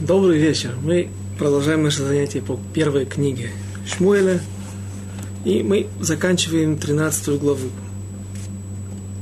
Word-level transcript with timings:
Добрый 0.00 0.38
вечер. 0.38 0.74
Мы 0.82 1.08
продолжаем 1.38 1.82
наше 1.82 2.02
занятие 2.02 2.42
по 2.42 2.60
первой 2.74 3.06
книге 3.06 3.52
Шмуэля. 3.86 4.42
И 5.46 5.62
мы 5.62 5.86
заканчиваем 6.00 6.76
13 6.76 7.40
главу. 7.40 7.70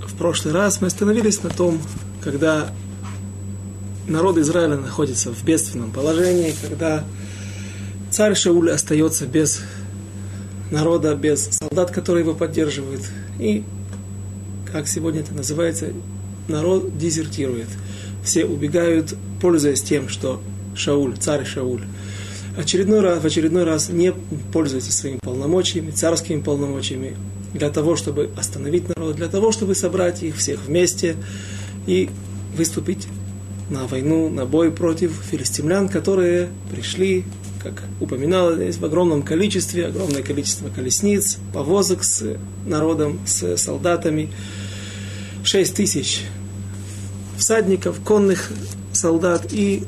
В 0.04 0.16
прошлый 0.16 0.52
раз 0.52 0.80
мы 0.80 0.88
остановились 0.88 1.44
на 1.44 1.50
том, 1.50 1.80
когда 2.20 2.72
народ 4.08 4.36
Израиля 4.38 4.76
находится 4.76 5.32
в 5.32 5.44
бедственном 5.44 5.92
положении, 5.92 6.52
когда 6.60 7.04
царь 8.10 8.34
Шауль 8.34 8.72
остается 8.72 9.26
без 9.26 9.60
народа, 10.72 11.14
без 11.14 11.50
солдат, 11.52 11.92
которые 11.92 12.24
его 12.24 12.34
поддерживают. 12.34 13.02
И, 13.38 13.62
как 14.72 14.88
сегодня 14.88 15.20
это 15.20 15.34
называется, 15.34 15.92
народ 16.48 16.98
дезертирует. 16.98 17.68
Все 18.24 18.44
убегают, 18.44 19.14
пользуясь 19.40 19.80
тем, 19.80 20.08
что 20.08 20.42
Шауль, 20.74 21.16
царь 21.18 21.44
Шауль, 21.44 21.82
очередной 22.56 23.00
раз, 23.00 23.22
в 23.22 23.26
очередной 23.26 23.64
раз 23.64 23.88
не 23.88 24.12
пользуется 24.52 24.92
своими 24.92 25.18
полномочиями, 25.18 25.90
царскими 25.90 26.40
полномочиями, 26.40 27.16
для 27.52 27.70
того, 27.70 27.96
чтобы 27.96 28.30
остановить 28.36 28.88
народ, 28.88 29.16
для 29.16 29.28
того, 29.28 29.52
чтобы 29.52 29.74
собрать 29.74 30.22
их 30.22 30.36
всех 30.36 30.60
вместе 30.66 31.16
и 31.86 32.10
выступить 32.56 33.06
на 33.70 33.86
войну, 33.86 34.28
на 34.28 34.44
бой 34.44 34.70
против 34.70 35.12
филистимлян, 35.30 35.88
которые 35.88 36.48
пришли, 36.70 37.24
как 37.62 37.82
упоминалось 38.00 38.56
здесь, 38.56 38.76
в 38.76 38.84
огромном 38.84 39.22
количестве, 39.22 39.86
огромное 39.86 40.22
количество 40.22 40.68
колесниц, 40.68 41.38
повозок 41.52 42.04
с 42.04 42.36
народом, 42.66 43.20
с 43.26 43.56
солдатами. 43.56 44.30
Шесть 45.44 45.74
тысяч 45.76 46.22
всадников, 47.36 48.00
конных 48.00 48.50
солдат 48.92 49.46
и 49.52 49.84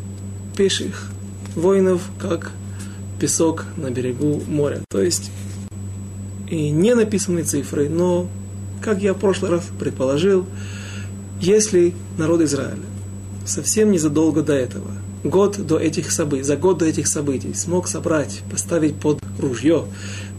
пеших 0.56 1.10
воинов, 1.54 2.02
как 2.18 2.52
песок 3.20 3.66
на 3.76 3.90
берегу 3.90 4.42
моря. 4.48 4.80
То 4.88 5.00
есть 5.00 5.30
и 6.48 6.70
не 6.70 6.94
написаны 6.94 7.42
цифры, 7.42 7.88
но, 7.88 8.28
как 8.80 9.02
я 9.02 9.14
в 9.14 9.18
прошлый 9.18 9.50
раз 9.50 9.64
предположил, 9.78 10.46
если 11.40 11.94
народ 12.18 12.40
Израиля 12.42 12.82
совсем 13.44 13.90
незадолго 13.90 14.42
до 14.42 14.54
этого, 14.54 14.90
год 15.22 15.64
до 15.64 15.78
этих 15.78 16.10
событий, 16.10 16.42
за 16.42 16.56
год 16.56 16.78
до 16.78 16.86
этих 16.86 17.06
событий 17.06 17.52
смог 17.54 17.88
собрать, 17.88 18.42
поставить 18.50 18.96
под 18.96 19.20
ружье 19.38 19.86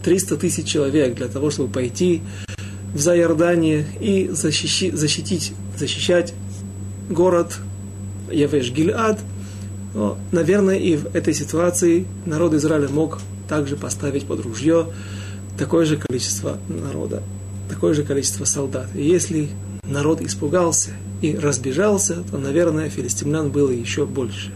300 0.02 0.36
тысяч 0.36 0.66
человек 0.66 1.14
для 1.14 1.28
того, 1.28 1.50
чтобы 1.50 1.72
пойти 1.72 2.22
в 2.94 2.98
Зайордание 2.98 3.86
и 4.00 4.28
защищи, 4.32 4.90
защитить, 4.90 5.52
защищать 5.76 6.34
город 7.10 7.58
Явеш-Гильад– 8.30 9.18
но, 9.94 10.18
наверное, 10.32 10.76
и 10.76 10.96
в 10.96 11.14
этой 11.14 11.34
ситуации 11.34 12.06
народ 12.26 12.54
Израиля 12.54 12.88
мог 12.88 13.18
также 13.48 13.76
поставить 13.76 14.26
под 14.26 14.40
ружье 14.40 14.88
такое 15.58 15.86
же 15.86 15.96
количество 15.96 16.58
народа, 16.68 17.22
такое 17.68 17.94
же 17.94 18.04
количество 18.04 18.44
солдат. 18.44 18.88
И 18.94 19.02
если 19.02 19.48
народ 19.82 20.20
испугался 20.20 20.90
и 21.22 21.36
разбежался, 21.36 22.22
то, 22.30 22.38
наверное, 22.38 22.90
филистимлян 22.90 23.50
было 23.50 23.70
еще 23.70 24.06
больше. 24.06 24.52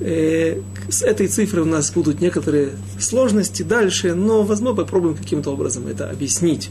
Э, 0.00 0.60
с 0.88 1.02
этой 1.02 1.28
цифрой 1.28 1.62
у 1.62 1.66
нас 1.66 1.90
будут 1.90 2.20
некоторые 2.20 2.70
сложности 2.98 3.62
дальше, 3.62 4.14
но, 4.14 4.42
возможно, 4.42 4.82
попробуем 4.82 5.16
каким-то 5.16 5.50
образом 5.50 5.86
это 5.86 6.10
объяснить. 6.10 6.70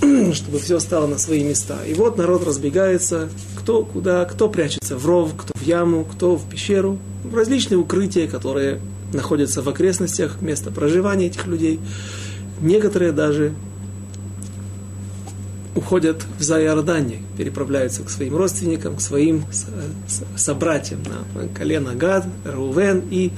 чтобы 0.34 0.58
все 0.58 0.78
стало 0.78 1.06
на 1.06 1.18
свои 1.18 1.42
места. 1.42 1.78
И 1.86 1.94
вот 1.94 2.16
народ 2.16 2.46
разбегается, 2.46 3.28
кто 3.56 3.84
куда, 3.84 4.24
кто 4.24 4.48
прячется 4.48 4.96
в 4.96 5.06
ров, 5.06 5.32
кто 5.36 5.52
яму, 5.68 6.04
кто 6.04 6.36
в 6.36 6.48
пещеру, 6.48 6.98
в 7.24 7.34
различные 7.34 7.78
укрытия, 7.78 8.26
которые 8.26 8.80
находятся 9.12 9.62
в 9.62 9.68
окрестностях 9.68 10.40
места 10.40 10.70
проживания 10.70 11.26
этих 11.26 11.46
людей. 11.46 11.78
Некоторые 12.60 13.12
даже 13.12 13.52
уходят 15.74 16.24
в 16.38 16.42
Зайордане, 16.42 17.22
переправляются 17.36 18.02
к 18.02 18.10
своим 18.10 18.36
родственникам, 18.36 18.96
к 18.96 19.00
своим 19.00 19.44
собратьям 20.36 21.00
на 21.04 21.48
колено 21.48 21.94
Гад, 21.94 22.26
Рувен 22.44 23.02
и 23.10 23.30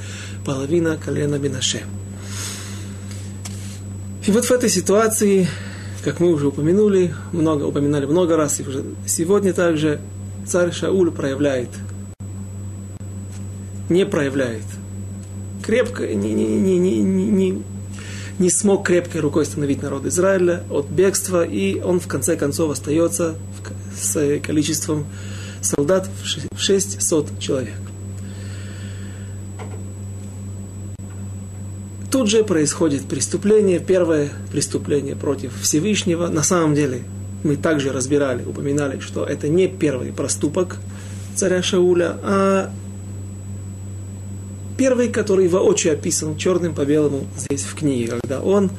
половина 0.46 0.96
колена 0.96 1.34
Минаше. 1.34 1.82
И 4.26 4.30
вот 4.30 4.44
в 4.44 4.50
этой 4.50 4.70
ситуации 4.70 5.48
как 6.02 6.20
мы 6.20 6.32
уже 6.32 6.48
упомянули, 6.48 7.14
много, 7.32 7.64
упоминали 7.64 8.06
много 8.06 8.36
раз, 8.36 8.60
и 8.60 8.62
уже 8.62 8.84
сегодня 9.06 9.52
также 9.52 10.00
царь 10.46 10.72
Шауль 10.72 11.10
проявляет, 11.10 11.68
не 13.90 14.06
проявляет, 14.06 14.64
крепко, 15.62 16.06
не, 16.06 16.32
не, 16.32 16.44
не, 16.46 16.78
не, 16.78 17.02
не, 17.02 17.62
не 18.38 18.50
смог 18.50 18.86
крепкой 18.86 19.20
рукой 19.20 19.42
остановить 19.42 19.82
народ 19.82 20.06
Израиля 20.06 20.62
от 20.70 20.88
бегства, 20.88 21.44
и 21.44 21.80
он 21.80 22.00
в 22.00 22.06
конце 22.06 22.36
концов 22.36 22.70
остается 22.70 23.36
с 23.94 24.40
количеством 24.40 25.04
солдат 25.60 26.08
в 26.22 26.58
600 26.58 27.38
человек. 27.38 27.74
Тут 32.10 32.28
же 32.28 32.42
происходит 32.42 33.02
преступление, 33.02 33.78
первое 33.78 34.30
преступление 34.50 35.14
против 35.14 35.52
Всевышнего. 35.60 36.26
На 36.28 36.42
самом 36.42 36.74
деле, 36.74 37.02
мы 37.44 37.56
также 37.56 37.92
разбирали, 37.92 38.44
упоминали, 38.44 38.98
что 39.00 39.24
это 39.24 39.48
не 39.48 39.68
первый 39.68 40.12
проступок 40.12 40.78
царя 41.36 41.62
Шауля, 41.62 42.16
а 42.22 42.70
первый, 44.80 45.10
который 45.10 45.46
воочию 45.46 45.92
описан 45.92 46.38
черным 46.38 46.74
по 46.74 46.86
белому 46.86 47.26
здесь 47.36 47.64
в 47.64 47.74
книге, 47.74 48.12
когда 48.18 48.40
он 48.40 48.70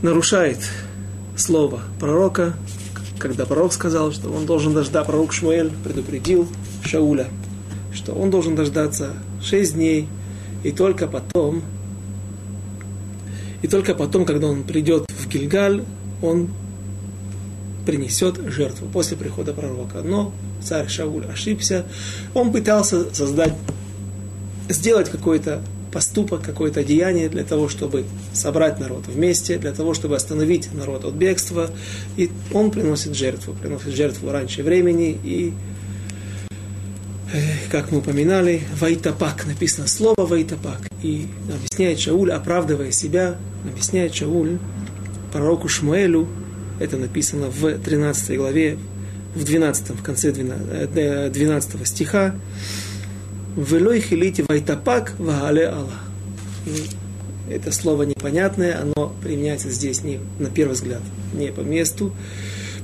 нарушает 0.00 0.56
слово 1.36 1.82
пророка, 2.00 2.54
когда 3.18 3.44
пророк 3.44 3.74
сказал, 3.74 4.12
что 4.12 4.30
он 4.30 4.46
должен 4.46 4.72
дождаться, 4.72 5.06
пророк 5.06 5.34
Шмуэль 5.34 5.70
предупредил 5.84 6.48
Шауля, 6.82 7.28
что 7.92 8.14
он 8.14 8.30
должен 8.30 8.54
дождаться 8.54 9.12
шесть 9.42 9.74
дней 9.74 10.08
и 10.64 10.72
только 10.72 11.06
потом, 11.06 11.62
и 13.60 13.68
только 13.68 13.94
потом, 13.94 14.24
когда 14.24 14.46
он 14.46 14.62
придет 14.62 15.04
в 15.10 15.28
Гильгаль, 15.28 15.84
он 16.22 16.48
принесет 17.84 18.40
жертву 18.50 18.88
после 18.90 19.18
прихода 19.18 19.52
пророка. 19.52 20.00
Но 20.02 20.32
царь 20.62 20.88
Шауль 20.88 21.26
ошибся. 21.26 21.84
Он 22.32 22.50
пытался 22.50 23.14
создать, 23.14 23.52
сделать 24.72 25.10
какой-то 25.10 25.62
поступок, 25.92 26.42
какое-то 26.42 26.84
деяние 26.84 27.28
для 27.28 27.44
того, 27.44 27.68
чтобы 27.68 28.04
собрать 28.32 28.78
народ 28.78 29.06
вместе, 29.06 29.58
для 29.58 29.72
того, 29.72 29.94
чтобы 29.94 30.16
остановить 30.16 30.72
народ 30.72 31.04
от 31.04 31.14
бегства. 31.14 31.70
И 32.16 32.30
он 32.52 32.70
приносит 32.70 33.14
жертву, 33.14 33.54
приносит 33.54 33.94
жертву 33.94 34.30
раньше 34.30 34.62
времени 34.62 35.18
и 35.22 35.52
как 37.70 37.92
мы 37.92 37.98
упоминали, 37.98 38.62
Вайтапак, 38.80 39.46
написано 39.46 39.86
слово 39.86 40.26
Вайтапак. 40.26 40.80
И 41.02 41.28
объясняет 41.48 42.00
Шауль, 42.00 42.32
оправдывая 42.32 42.90
себя, 42.90 43.36
объясняет 43.64 44.14
Шауль 44.14 44.58
пророку 45.32 45.68
Шмуэлю, 45.68 46.26
это 46.80 46.96
написано 46.96 47.46
в 47.48 47.78
13 47.78 48.36
главе, 48.36 48.78
в 49.34 49.44
12, 49.44 49.90
в 49.90 50.02
конце 50.02 50.32
12, 50.32 51.32
12 51.32 51.86
стиха, 51.86 52.34
«Велой 53.56 54.00
хилите 54.00 54.44
вайтапак 54.48 55.14
вагале 55.18 55.68
Аллах». 55.68 56.04
Это 57.50 57.72
слово 57.72 58.04
непонятное, 58.04 58.80
оно 58.80 59.12
применяется 59.20 59.70
здесь 59.70 60.04
не, 60.04 60.20
на 60.38 60.48
первый 60.48 60.74
взгляд 60.74 61.02
не 61.34 61.48
по 61.48 61.60
месту, 61.60 62.12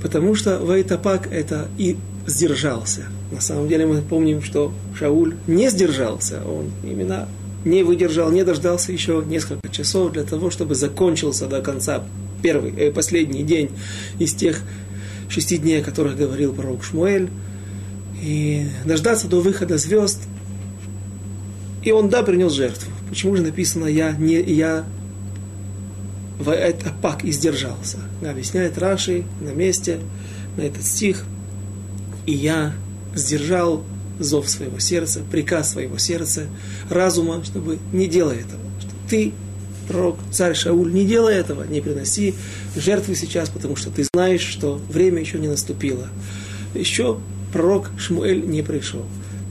потому 0.02 0.34
что 0.34 0.58
вайтапак 0.58 1.28
это 1.30 1.68
и 1.78 1.96
сдержался. 2.26 3.02
На 3.30 3.40
самом 3.40 3.68
деле 3.68 3.86
мы 3.86 4.02
помним, 4.02 4.42
что 4.42 4.72
Шауль 4.98 5.36
не 5.46 5.70
сдержался, 5.70 6.42
он 6.44 6.70
именно 6.84 7.28
не 7.64 7.82
выдержал, 7.82 8.30
не 8.30 8.44
дождался 8.44 8.92
еще 8.92 9.22
несколько 9.26 9.68
часов 9.70 10.12
для 10.12 10.22
того, 10.22 10.50
чтобы 10.50 10.74
закончился 10.74 11.46
до 11.46 11.60
конца 11.60 12.04
первый, 12.42 12.72
э, 12.76 12.92
последний 12.92 13.42
день 13.42 13.70
из 14.18 14.34
тех 14.34 14.60
шести 15.28 15.58
дней, 15.58 15.80
о 15.80 15.84
которых 15.84 16.16
говорил 16.16 16.52
пророк 16.52 16.84
Шмуэль, 16.84 17.28
и 18.22 18.66
дождаться 18.84 19.26
до 19.26 19.40
выхода 19.40 19.78
звезд. 19.78 20.22
И 21.86 21.92
он, 21.92 22.10
да, 22.10 22.22
принес 22.22 22.52
жертву. 22.52 22.92
Почему 23.08 23.36
же 23.36 23.42
написано 23.42 23.86
«я, 23.86 24.12
не, 24.12 24.42
я 24.42 24.84
в 26.38 26.50
это 26.50 26.92
пак 27.00 27.24
и 27.24 27.32
сдержался?» 27.32 27.98
Объясняет 28.22 28.76
Раши 28.76 29.24
на 29.40 29.50
месте, 29.50 30.00
на 30.56 30.62
этот 30.62 30.84
стих– 30.84 31.24
и 32.26 32.32
я 32.32 32.74
сдержал 33.14 33.84
зов 34.18 34.48
своего 34.48 34.78
сердца, 34.78 35.22
приказ 35.30 35.72
своего 35.72 35.96
сердца, 35.96 36.46
разума, 36.90 37.42
чтобы 37.44 37.78
не 37.92 38.08
делай 38.08 38.38
этого. 38.38 38.60
Что 38.80 38.90
ты, 39.08 39.32
пророк, 39.88 40.18
царь 40.32 40.54
Шауль, 40.54 40.92
не 40.92 41.06
делай 41.06 41.34
этого, 41.34 41.64
не 41.64 41.80
приноси 41.80 42.34
жертвы 42.74 43.14
сейчас, 43.14 43.48
потому 43.48 43.76
что 43.76 43.90
ты 43.90 44.04
знаешь, 44.12 44.40
что 44.40 44.80
время 44.88 45.20
еще 45.20 45.38
не 45.38 45.48
наступило. 45.48 46.08
Еще 46.74 47.18
пророк 47.52 47.90
Шмуэль 47.96 48.44
не 48.44 48.62
пришел. 48.62 49.04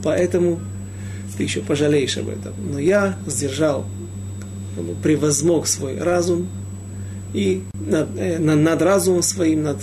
Поэтому 0.03 0.59
ты 1.37 1.43
еще 1.43 1.61
пожалеешь 1.61 2.17
об 2.17 2.29
этом. 2.29 2.53
Но 2.71 2.79
я 2.79 3.17
сдержал, 3.27 3.85
превозмог 5.03 5.67
свой 5.67 5.97
разум 5.99 6.47
и 7.33 7.63
над, 7.73 8.09
э, 8.17 8.39
над, 8.39 8.81
разумом 8.81 9.21
своим, 9.21 9.63
над 9.63 9.77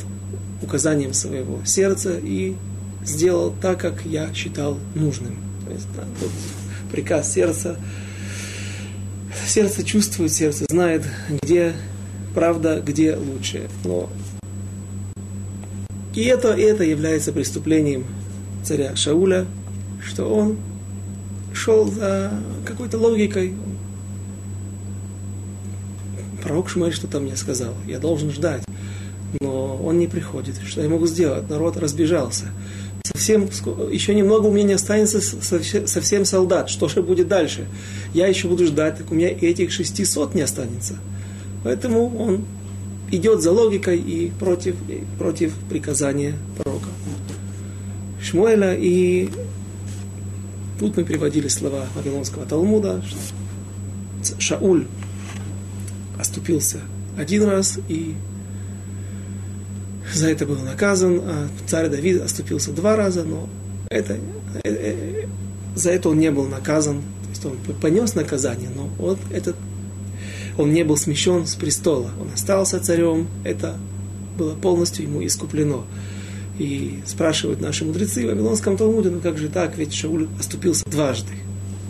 указанием 0.62 1.12
своего 1.12 1.60
сердца 1.64 2.18
и 2.22 2.54
сделал 3.04 3.54
так, 3.60 3.80
как 3.80 4.04
я 4.04 4.32
считал 4.34 4.78
нужным. 4.94 5.36
То 5.66 5.72
есть 5.72 5.86
да, 5.96 6.04
тут 6.20 6.30
приказ 6.90 7.32
сердца. 7.32 7.76
Сердце 9.46 9.82
чувствует, 9.82 10.32
сердце 10.32 10.66
знает, 10.68 11.02
где 11.42 11.74
правда, 12.34 12.82
где 12.84 13.16
лучше. 13.16 13.68
Но 13.84 14.10
и 16.14 16.22
это, 16.24 16.54
и 16.54 16.62
это 16.62 16.84
является 16.84 17.32
преступлением 17.32 18.04
царя 18.62 18.94
Шауля, 18.94 19.46
что 20.04 20.26
он 20.26 20.58
шел 21.54 21.90
за 21.90 22.32
какой-то 22.64 22.98
логикой. 22.98 23.54
Пророк 26.42 26.68
Шмель 26.68 26.92
что-то 26.92 27.20
мне 27.20 27.36
сказал, 27.36 27.74
я 27.86 27.98
должен 27.98 28.30
ждать. 28.30 28.64
Но 29.40 29.76
он 29.76 29.98
не 29.98 30.06
приходит. 30.08 30.56
Что 30.66 30.82
я 30.82 30.88
могу 30.88 31.06
сделать? 31.06 31.48
Народ 31.48 31.76
разбежался. 31.76 32.46
Совсем, 33.04 33.48
еще 33.90 34.14
немного 34.14 34.46
у 34.46 34.52
меня 34.52 34.64
не 34.64 34.72
останется 34.74 35.20
совсем 35.20 36.24
солдат. 36.24 36.68
Что 36.68 36.88
же 36.88 37.02
будет 37.02 37.28
дальше? 37.28 37.66
Я 38.14 38.26
еще 38.26 38.48
буду 38.48 38.66
ждать, 38.66 38.98
так 38.98 39.10
у 39.10 39.14
меня 39.14 39.28
этих 39.28 39.72
600 39.72 40.34
не 40.34 40.42
останется. 40.42 40.94
Поэтому 41.64 42.14
он 42.16 42.44
идет 43.10 43.42
за 43.42 43.52
логикой 43.52 43.98
и 43.98 44.32
против, 44.38 44.76
против 45.18 45.54
приказания 45.68 46.34
пророка. 46.56 46.88
Шмуэля 48.20 48.74
и 48.74 49.28
тут 50.82 50.96
мы 50.96 51.04
приводили 51.04 51.46
слова 51.46 51.86
Вавилонского 51.94 52.44
Талмуда, 52.44 53.00
что 53.02 54.40
Шауль 54.40 54.88
оступился 56.18 56.80
один 57.16 57.44
раз 57.44 57.78
и 57.88 58.16
за 60.12 60.28
это 60.28 60.44
был 60.44 60.58
наказан, 60.58 61.20
а 61.24 61.48
царь 61.68 61.88
Давид 61.88 62.20
оступился 62.20 62.72
два 62.72 62.96
раза, 62.96 63.22
но 63.22 63.48
это, 63.90 64.18
э, 64.64 64.68
э, 64.68 65.26
за 65.76 65.90
это 65.92 66.08
он 66.08 66.18
не 66.18 66.32
был 66.32 66.48
наказан, 66.48 66.96
то 66.96 67.28
есть 67.30 67.44
он 67.46 67.56
понес 67.76 68.16
наказание, 68.16 68.68
но 68.74 68.90
вот 68.98 69.18
этот 69.30 69.54
он 70.58 70.72
не 70.72 70.82
был 70.82 70.96
смещен 70.96 71.46
с 71.46 71.54
престола, 71.54 72.10
он 72.20 72.32
остался 72.34 72.80
царем, 72.80 73.28
это 73.44 73.76
было 74.36 74.54
полностью 74.54 75.04
ему 75.04 75.24
искуплено. 75.24 75.84
И 76.62 77.00
спрашивают 77.04 77.60
наши 77.60 77.84
мудрецы 77.84 78.24
в 78.24 78.28
Вавилонском 78.28 78.76
Талмуде, 78.76 79.10
ну 79.10 79.18
как 79.18 79.36
же 79.36 79.48
так, 79.48 79.76
ведь 79.76 79.92
Шауль 79.92 80.28
оступился 80.38 80.84
дважды. 80.88 81.32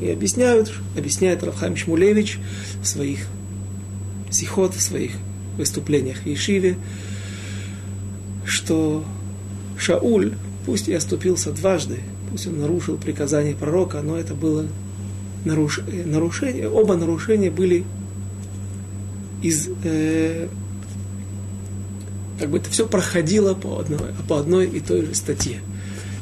И 0.01 0.09
объясняют, 0.09 0.73
объясняет 0.97 1.45
Равхайм 1.45 1.77
Шмулевич 1.77 2.39
в 2.83 2.87
своих 2.87 3.27
сихот, 4.31 4.75
в 4.75 4.81
своих 4.81 5.13
выступлениях 5.59 6.23
в 6.23 6.27
Ешиве, 6.27 6.79
что 8.47 9.05
Шауль, 9.77 10.33
пусть 10.65 10.89
и 10.89 10.95
оступился 10.95 11.53
дважды, 11.53 11.99
пусть 12.31 12.47
он 12.47 12.59
нарушил 12.59 12.97
приказание 12.97 13.55
пророка, 13.55 14.01
но 14.01 14.17
это 14.17 14.33
было 14.33 14.65
наруш... 15.45 15.81
нарушение, 16.07 16.71
оба 16.71 16.97
нарушения 16.97 17.51
были 17.51 17.85
из, 19.43 19.69
э, 19.85 20.49
как 22.43 22.51
бы 22.51 22.59
это 22.59 22.69
все 22.71 22.89
проходило 22.89 23.55
по 23.55 23.79
одной, 23.79 24.01
по 24.27 24.41
одной 24.41 24.67
и 24.67 24.81
той 24.81 25.07
же 25.07 25.15
статье. 25.15 25.61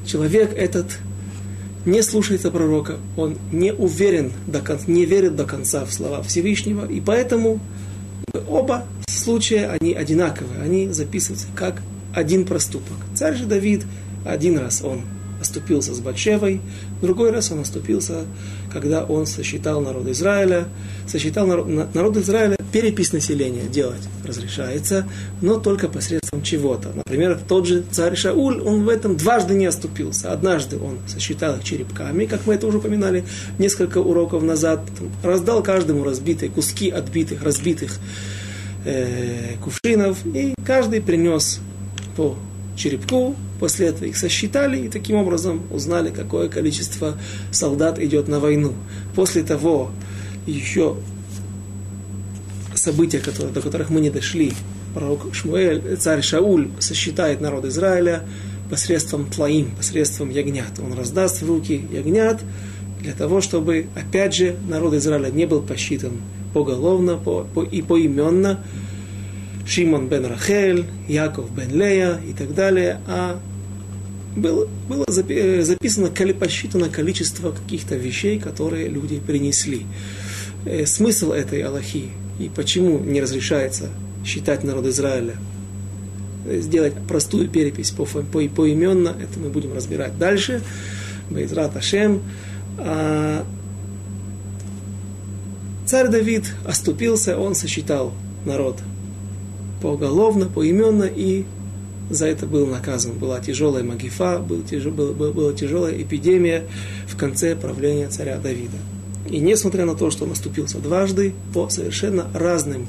Человек 0.04 0.52
этот 0.54 0.98
не 1.86 2.02
слушается 2.02 2.50
пророка, 2.50 2.98
он 3.16 3.38
не 3.50 3.72
уверен, 3.72 4.30
до 4.46 4.60
конца, 4.60 4.84
не 4.86 5.06
верит 5.06 5.34
до 5.34 5.46
конца 5.46 5.86
в 5.86 5.92
слова 5.94 6.22
Всевышнего, 6.22 6.84
и 6.84 7.00
поэтому 7.00 7.58
оба 8.46 8.84
случая, 9.08 9.70
они 9.80 9.94
одинаковые, 9.94 10.60
они 10.60 10.88
записываются 10.90 11.46
как 11.54 11.80
один 12.14 12.44
проступок. 12.44 12.98
Царь 13.14 13.36
же 13.36 13.46
Давид 13.46 13.86
один 14.26 14.58
раз 14.58 14.82
он 14.82 15.00
оступился 15.40 15.94
с 15.94 16.00
Батшевой, 16.00 16.60
другой 17.00 17.30
раз 17.30 17.50
он 17.50 17.60
оступился, 17.60 18.26
когда 18.70 19.04
он 19.04 19.24
сосчитал 19.24 19.80
народ 19.80 20.06
Израиля. 20.08 20.68
Сосчитал 21.06 21.46
народ, 21.46 21.94
народ 21.94 22.18
Израиля, 22.18 22.56
перепись 22.72 23.12
населения 23.12 23.64
делать 23.64 24.02
разрешается, 24.24 25.06
но 25.40 25.58
только 25.58 25.88
посредством 25.88 26.42
чего-то. 26.42 26.92
Например, 26.94 27.38
тот 27.48 27.66
же 27.66 27.84
царь 27.90 28.16
Шауль, 28.16 28.60
он 28.60 28.84
в 28.84 28.88
этом 28.88 29.16
дважды 29.16 29.54
не 29.54 29.66
оступился. 29.66 30.32
Однажды 30.32 30.78
он 30.78 30.98
сосчитал 31.06 31.56
их 31.56 31.64
черепками, 31.64 32.26
как 32.26 32.46
мы 32.46 32.54
это 32.54 32.66
уже 32.66 32.78
упоминали 32.78 33.24
несколько 33.58 33.98
уроков 33.98 34.42
назад, 34.42 34.80
раздал 35.22 35.62
каждому 35.62 36.04
разбитые 36.04 36.50
куски 36.50 36.90
отбитых, 36.90 37.42
разбитых 37.42 37.98
э, 38.84 39.56
кувшинов, 39.62 40.18
и 40.26 40.54
каждый 40.64 41.00
принес 41.00 41.60
по 42.16 42.36
черепку, 42.76 43.36
после 43.58 43.88
этого 43.88 44.06
их 44.06 44.16
сосчитали 44.16 44.86
и 44.86 44.88
таким 44.88 45.16
образом 45.16 45.62
узнали, 45.70 46.10
какое 46.10 46.48
количество 46.48 47.18
солдат 47.50 47.98
идет 47.98 48.28
на 48.28 48.40
войну. 48.40 48.72
После 49.14 49.42
того 49.42 49.90
еще 50.46 50.96
события, 52.80 53.18
которые, 53.18 53.52
до 53.52 53.60
которых 53.60 53.90
мы 53.90 54.00
не 54.00 54.10
дошли, 54.10 54.52
пророк 54.94 55.34
Шмуэль, 55.34 55.96
царь 55.98 56.22
Шауль 56.22 56.68
сосчитает 56.78 57.40
народ 57.40 57.64
Израиля 57.66 58.22
посредством 58.68 59.26
тлаим, 59.26 59.70
посредством 59.76 60.30
ягнят. 60.30 60.78
Он 60.78 60.92
раздаст 60.94 61.42
в 61.42 61.48
руки 61.48 61.84
ягнят 61.92 62.40
для 63.00 63.12
того, 63.12 63.40
чтобы, 63.40 63.86
опять 63.94 64.34
же, 64.34 64.56
народ 64.68 64.94
Израиля 64.94 65.30
не 65.30 65.46
был 65.46 65.62
посчитан 65.62 66.12
поголовно 66.52 67.16
по, 67.16 67.44
по, 67.44 67.62
и 67.62 67.82
поименно, 67.82 68.64
Шимон 69.66 70.08
бен 70.08 70.26
Рахель, 70.26 70.84
Яков 71.08 71.54
бен 71.54 71.70
Лея 71.72 72.20
и 72.28 72.32
так 72.32 72.54
далее, 72.54 73.00
а 73.06 73.40
было, 74.36 74.68
было 74.88 75.04
э, 75.28 75.62
записано, 75.62 76.08
посчитано 76.08 76.88
количество 76.88 77.52
каких-то 77.52 77.96
вещей, 77.96 78.38
которые 78.38 78.88
люди 78.88 79.20
принесли. 79.20 79.86
Э, 80.64 80.86
смысл 80.86 81.32
этой 81.32 81.62
Аллахи 81.62 82.10
и 82.40 82.48
почему 82.48 82.98
не 82.98 83.20
разрешается 83.20 83.90
считать 84.24 84.64
народ 84.64 84.86
Израиля, 84.86 85.34
э, 86.46 86.60
сделать 86.60 86.94
простую 87.06 87.48
перепись 87.48 87.90
по, 87.90 88.06
по, 88.06 88.22
поименно, 88.22 89.10
это 89.10 89.38
мы 89.38 89.50
будем 89.50 89.74
разбирать 89.74 90.18
дальше. 90.18 90.62
Байзрат 91.28 91.76
Ашем. 91.76 92.22
А, 92.78 93.44
царь 95.86 96.08
Давид 96.08 96.52
оступился, 96.64 97.38
он 97.38 97.54
сосчитал 97.54 98.14
народ 98.46 98.78
поголовно, 99.82 100.46
поименно 100.46 101.04
и 101.04 101.44
за 102.08 102.26
это 102.26 102.46
был 102.46 102.66
наказан. 102.66 103.12
Была 103.12 103.40
тяжелая 103.40 103.84
магифа, 103.84 104.38
был 104.38 104.62
тяж, 104.62 104.84
был, 104.84 105.12
была 105.12 105.52
тяжелая 105.52 106.00
эпидемия 106.00 106.64
в 107.06 107.16
конце 107.16 107.54
правления 107.54 108.08
царя 108.08 108.38
Давида. 108.38 108.78
И 109.30 109.38
несмотря 109.38 109.86
на 109.86 109.94
то, 109.94 110.10
что 110.10 110.24
он 110.24 110.32
оступился 110.32 110.78
дважды 110.78 111.34
по 111.54 111.68
совершенно 111.68 112.26
разным 112.34 112.86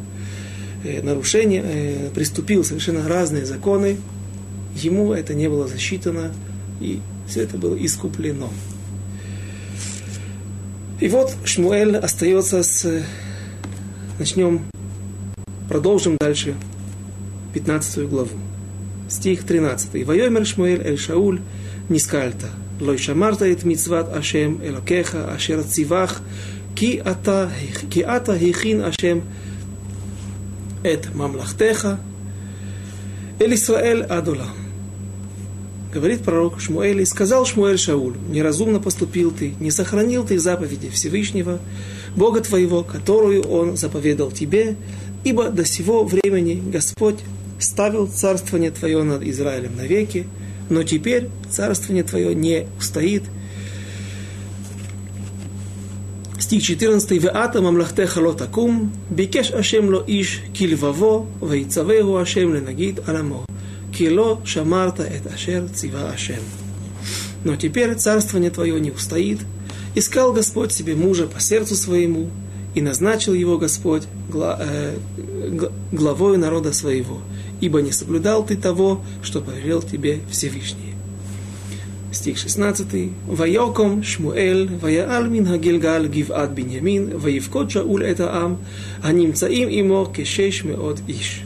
э, 0.83 1.01
нарушениям, 1.01 1.63
э, 1.67 2.10
приступил 2.13 2.63
совершенно 2.63 3.07
разные 3.07 3.45
законы, 3.45 3.98
ему 4.75 5.13
это 5.13 5.33
не 5.33 5.48
было 5.48 5.67
засчитано, 5.67 6.33
и 6.79 7.00
все 7.27 7.43
это 7.43 7.57
было 7.57 7.75
искуплено. 7.75 8.50
И 11.00 11.07
вот 11.07 11.36
Шмуэль 11.45 11.95
остается 11.95 12.63
с... 12.63 13.03
Начнем, 14.19 14.62
продолжим 15.67 16.17
дальше 16.19 16.55
15 17.53 18.10
главу 18.10 18.29
стих 19.12 19.43
13. 19.43 20.05
«Вайомер 20.05 20.45
Шмуэль 20.45 20.81
эль 20.83 20.98
Шауль 20.98 21.41
нискальта, 21.89 22.50
лой 22.81 22.97
шамарта 22.97 23.45
эт 23.45 23.63
мицват 23.63 24.13
Ашем 24.13 24.59
элокеха, 24.63 25.31
ашер 25.33 25.63
цивах, 25.63 26.21
ки 26.75 27.01
ата, 27.03 27.51
ки 27.89 28.01
ата 28.01 28.38
хихин 28.38 28.83
Ашем 28.83 29.23
эт 30.83 31.13
мамлахтеха, 31.13 32.00
эль 33.39 33.53
Исраэль 33.55 34.03
адола». 34.03 34.47
Говорит 35.93 36.21
пророк 36.21 36.61
Шмуэль, 36.61 37.01
и 37.01 37.05
сказал 37.05 37.45
Шмуэль 37.45 37.77
Шауль, 37.77 38.15
неразумно 38.29 38.79
поступил 38.79 39.31
ты, 39.31 39.53
не 39.59 39.71
сохранил 39.71 40.25
ты 40.25 40.39
заповеди 40.39 40.89
Всевышнего, 40.89 41.59
Бога 42.15 42.39
твоего, 42.39 42.83
которую 42.83 43.43
Он 43.43 43.75
заповедал 43.75 44.31
тебе, 44.31 44.77
ибо 45.25 45.50
до 45.50 45.65
сего 45.65 46.05
времени 46.05 46.63
Господь 46.65 47.19
ставил 47.59 48.07
царствование 48.07 48.71
твое 48.71 49.03
над 49.03 49.21
Израилем 49.23 49.75
навеки, 49.75 50.27
но 50.71 50.83
теперь 50.83 51.29
царствование 51.49 52.03
твое 52.03 52.33
не 52.33 52.67
устоит. 52.79 53.23
Стих 56.39 56.63
14. 56.63 57.11
«Веата 57.11 57.61
мамлахтеха 57.61 58.19
ло 58.19 58.33
такум, 58.33 58.91
бикеш 59.09 59.51
Ашем 59.51 59.93
ло 59.93 60.03
иш 60.07 60.41
кильваво, 60.53 61.27
вейцавеху 61.41 62.17
Ашем 62.17 62.55
ленагид 62.55 63.07
аламо, 63.07 63.45
кило 63.95 64.41
шамарта 64.45 65.03
эт 65.03 65.27
ашер 65.31 65.69
цива 65.69 66.09
Ашем». 66.09 66.41
Но 67.43 67.55
теперь 67.55 67.95
царствование 67.95 68.49
твое 68.49 68.79
не 68.79 68.91
устоит, 68.91 69.39
Искал 69.93 70.31
Господь 70.31 70.71
себе 70.71 70.95
мужа 70.95 71.27
по 71.27 71.41
сердцу 71.41 71.75
своему, 71.75 72.29
и 72.75 72.81
назначил 72.81 73.33
его 73.33 73.57
Господь 73.57 74.03
э, 74.33 74.97
главою 75.91 76.39
народа 76.39 76.71
своего, 76.71 77.19
ибо 77.61 77.81
не 77.81 77.91
соблюдал 77.91 78.45
ты 78.45 78.57
того, 78.57 79.01
что 79.23 79.39
повелел 79.39 79.81
тебе 79.81 80.19
Всевышний. 80.29 80.95
Стих 82.11 82.37
16. 82.37 83.11
Вайоком 83.25 84.03
Шмуэль, 84.03 84.67
Ваяал 84.81 85.25
мин 85.25 85.45
Хагилгал 85.45 86.07
Гиват 86.07 86.51
Биньямин, 86.51 87.17
Ваевкот 87.17 87.71
Шауль 87.71 88.03
это 88.03 88.35
Ам, 88.35 88.59
Анимцаим 89.01 89.69
имо 89.69 90.05
кешеш 90.13 90.65
меот 90.65 90.99
иш. 91.07 91.43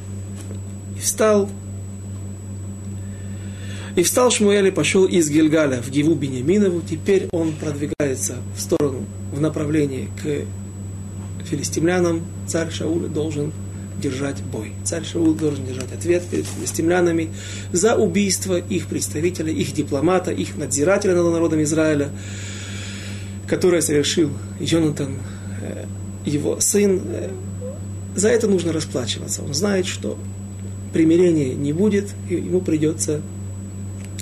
И 0.97 0.99
встал 0.99 1.49
и 3.95 4.03
встал 4.03 4.29
Шмуэль 4.31 4.67
и 4.67 4.71
пошел 4.71 5.05
из 5.05 5.29
Гильгаля 5.29 5.81
в 5.81 5.89
Гиву 5.89 6.15
Бениаминову. 6.15 6.81
Теперь 6.81 7.29
он 7.31 7.53
продвигается 7.53 8.35
в 8.55 8.59
сторону, 8.59 9.05
в 9.31 9.39
направлении 9.39 10.09
к 10.21 11.45
филистимлянам. 11.45 12.21
Царь 12.47 12.71
Шауль 12.71 13.07
должен 13.07 13.53
держать 14.01 14.41
бой. 14.43 14.73
Царь 14.83 15.05
Шаул 15.05 15.33
должен 15.33 15.65
держать 15.65 15.91
ответ 15.91 16.23
перед 16.23 16.45
филистимлянами 16.45 17.29
за 17.71 17.95
убийство 17.95 18.57
их 18.57 18.87
представителя, 18.87 19.51
их 19.51 19.73
дипломата, 19.73 20.31
их 20.31 20.57
надзирателя 20.57 21.15
над 21.15 21.31
народом 21.31 21.63
Израиля, 21.63 22.09
которое 23.47 23.81
совершил 23.81 24.31
Йонатан, 24.59 25.17
э, 25.61 25.85
его 26.25 26.59
сын. 26.59 27.01
Э, 27.05 27.29
за 28.15 28.29
это 28.29 28.47
нужно 28.47 28.73
расплачиваться. 28.73 29.43
Он 29.43 29.53
знает, 29.53 29.85
что 29.85 30.17
примирения 30.93 31.53
не 31.53 31.73
будет, 31.73 32.09
и 32.29 32.35
ему 32.35 32.61
придется 32.61 33.21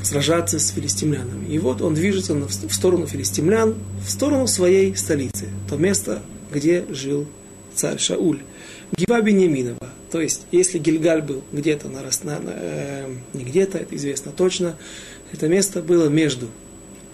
сражаться 0.01 0.59
с 0.59 0.69
филистимлянами. 0.69 1.47
И 1.47 1.59
вот 1.59 1.81
он 1.81 1.93
движется 1.93 2.33
в 2.33 2.73
сторону 2.73 3.07
филистимлян, 3.07 3.75
в 4.05 4.09
сторону 4.09 4.47
своей 4.47 4.95
столицы, 4.95 5.47
то 5.69 5.77
место, 5.77 6.21
где 6.51 6.85
жил 6.89 7.27
царь 7.75 7.99
Шауль. 7.99 8.39
Гива 8.97 9.21
Беньяминова. 9.21 9.89
То 10.11 10.21
есть, 10.21 10.45
если 10.51 10.77
Гильгаль 10.77 11.21
был 11.21 11.43
где-то 11.51 11.87
на, 11.87 12.01
на, 12.01 12.39
э, 12.45 13.15
не 13.33 13.43
где-то, 13.43 13.79
это 13.79 13.95
известно 13.95 14.31
точно, 14.31 14.77
это 15.31 15.47
место 15.47 15.81
было 15.81 16.07
между 16.09 16.49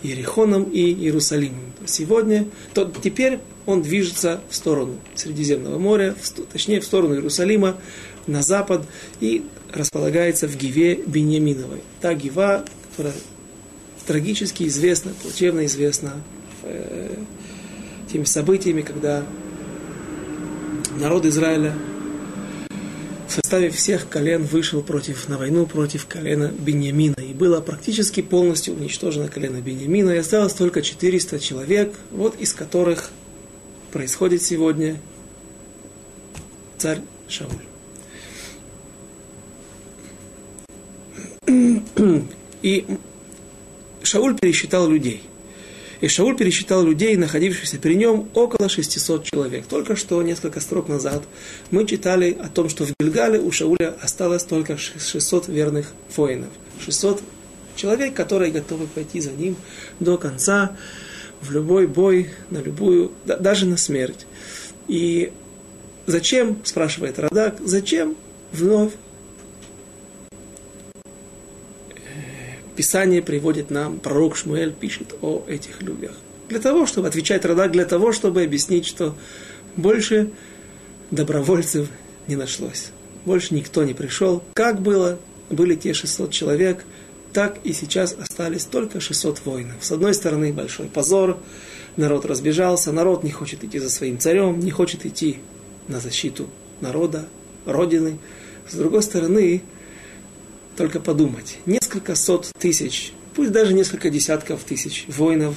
Иерихоном 0.04 0.64
и 0.64 0.92
Иерусалимом. 0.94 1.74
Сегодня, 1.86 2.46
то 2.74 2.92
теперь 3.02 3.40
он 3.66 3.82
движется 3.82 4.42
в 4.50 4.56
сторону 4.56 5.00
Средиземного 5.16 5.78
моря, 5.78 6.16
в, 6.22 6.30
точнее 6.52 6.82
в 6.82 6.86
сторону 6.86 7.16
Иерусалима, 7.16 7.78
на 8.28 8.42
запад, 8.42 8.86
и 9.20 9.46
располагается 9.72 10.48
в 10.48 10.56
Гиве 10.58 10.96
Беньяминовой. 10.96 11.82
Та 12.02 12.14
Гива, 12.14 12.66
которая 12.92 13.16
трагически 14.06 14.64
известна, 14.64 15.12
плачевно 15.22 15.66
известна 15.66 16.14
э, 16.64 17.16
теми 18.12 18.24
событиями, 18.24 18.82
когда 18.82 19.24
народ 21.00 21.26
Израиля 21.26 21.74
в 23.28 23.32
составе 23.32 23.70
всех 23.70 24.10
колен 24.10 24.44
вышел 24.44 24.82
против, 24.82 25.30
на 25.30 25.38
войну 25.38 25.66
против 25.66 26.08
колена 26.08 26.52
Беньямина. 26.58 27.22
И 27.22 27.34
было 27.34 27.62
практически 27.62 28.22
полностью 28.22 28.76
уничтожено 28.76 29.28
колено 29.28 29.62
Беньямина. 29.62 30.12
И 30.12 30.18
осталось 30.18 30.54
только 30.54 30.82
400 30.82 31.40
человек, 31.40 31.94
вот 32.12 32.36
из 32.40 32.54
которых 32.54 33.12
происходит 33.92 34.42
сегодня 34.42 35.00
царь 36.78 37.02
Шауль. 37.28 37.52
И 42.62 42.86
Шауль 44.04 44.38
пересчитал 44.38 44.90
людей. 44.90 45.24
И 46.02 46.08
Шауль 46.08 46.38
пересчитал 46.38 46.84
людей, 46.84 47.18
находившихся 47.18 47.78
при 47.78 47.96
нем, 47.96 48.30
около 48.34 48.70
600 48.70 49.26
человек. 49.26 49.66
Только 49.66 49.96
что, 49.96 50.22
несколько 50.22 50.62
строк 50.62 50.88
назад, 50.88 51.24
мы 51.72 51.86
читали 51.86 52.38
о 52.40 52.48
том, 52.48 52.70
что 52.70 52.86
в 52.86 52.94
Гильгале 53.00 53.40
у 53.40 53.52
Шауля 53.52 53.96
осталось 54.02 54.44
только 54.44 54.78
600 54.78 55.50
верных 55.50 55.92
воинов. 56.16 56.50
600 56.86 57.22
человек, 57.76 58.14
которые 58.14 58.52
готовы 58.52 58.88
пойти 58.88 59.20
за 59.20 59.32
ним 59.32 59.58
до 60.00 60.18
конца, 60.18 60.76
в 61.42 61.52
любой 61.52 61.88
бой, 61.88 62.30
на 62.50 62.60
любую, 62.60 63.12
даже 63.26 63.66
на 63.66 63.78
смерть. 63.78 64.26
И 64.88 65.32
зачем, 66.06 66.60
спрашивает 66.64 67.20
Радак, 67.20 67.58
зачем 67.64 68.16
вновь 68.52 68.94
Писание 72.80 73.22
приводит 73.22 73.72
нам, 73.72 74.00
пророк 74.00 74.38
Шмуэль 74.38 74.72
пишет 74.72 75.14
о 75.22 75.44
этих 75.50 75.82
людях. 75.82 76.14
Для 76.48 76.60
того, 76.60 76.86
чтобы 76.86 77.10
отвечать 77.10 77.44
Радак, 77.44 77.74
для 77.74 77.84
того, 77.84 78.14
чтобы 78.14 78.42
объяснить, 78.42 78.86
что 78.86 79.18
больше 79.76 80.30
добровольцев 81.12 81.90
не 82.28 82.38
нашлось. 82.38 82.92
Больше 83.26 83.54
никто 83.54 83.84
не 83.84 83.94
пришел. 83.94 84.42
Как 84.54 84.80
было, 84.80 85.20
были 85.50 85.76
те 85.76 85.94
600 85.94 86.32
человек, 86.32 86.86
так 87.34 87.58
и 87.66 87.74
сейчас 87.74 88.16
остались 88.18 88.64
только 88.64 89.02
600 89.02 89.42
воинов. 89.44 89.76
С 89.82 89.92
одной 89.92 90.14
стороны, 90.14 90.54
большой 90.54 90.88
позор, 90.88 91.38
народ 91.98 92.26
разбежался, 92.26 92.94
народ 92.94 93.26
не 93.26 93.32
хочет 93.32 93.62
идти 93.62 93.80
за 93.80 93.90
своим 93.90 94.20
царем, 94.20 94.58
не 94.58 94.72
хочет 94.72 95.06
идти 95.06 95.40
на 95.90 96.00
защиту 96.00 96.48
народа, 96.80 97.26
родины. 97.66 98.20
С 98.70 98.76
другой 98.76 99.04
стороны, 99.04 99.64
только 100.80 101.02
подумать. 101.02 101.58
Несколько 101.66 102.16
сот 102.16 102.50
тысяч, 102.58 103.12
пусть 103.36 103.52
даже 103.52 103.74
несколько 103.74 104.10
десятков 104.10 104.64
тысяч 104.64 105.04
воинов, 105.10 105.56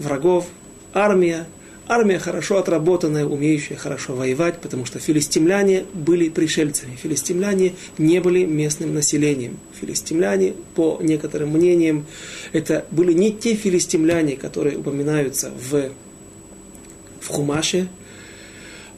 врагов, 0.00 0.48
армия, 0.92 1.46
армия 1.86 2.18
хорошо 2.18 2.58
отработанная, 2.58 3.24
умеющая 3.24 3.76
хорошо 3.76 4.16
воевать, 4.16 4.60
потому 4.60 4.84
что 4.84 4.98
филистимляне 4.98 5.84
были 5.94 6.28
пришельцами. 6.28 6.96
Филистимляне 7.00 7.74
не 7.98 8.18
были 8.20 8.46
местным 8.46 8.94
населением. 8.94 9.60
Филистимляне, 9.80 10.54
по 10.74 10.98
некоторым 11.00 11.50
мнениям, 11.50 12.06
это 12.52 12.84
были 12.90 13.12
не 13.12 13.32
те 13.32 13.54
филистимляне, 13.54 14.34
которые 14.34 14.76
упоминаются 14.76 15.52
в, 15.52 15.92
в 17.20 17.28
Хумаше, 17.28 17.86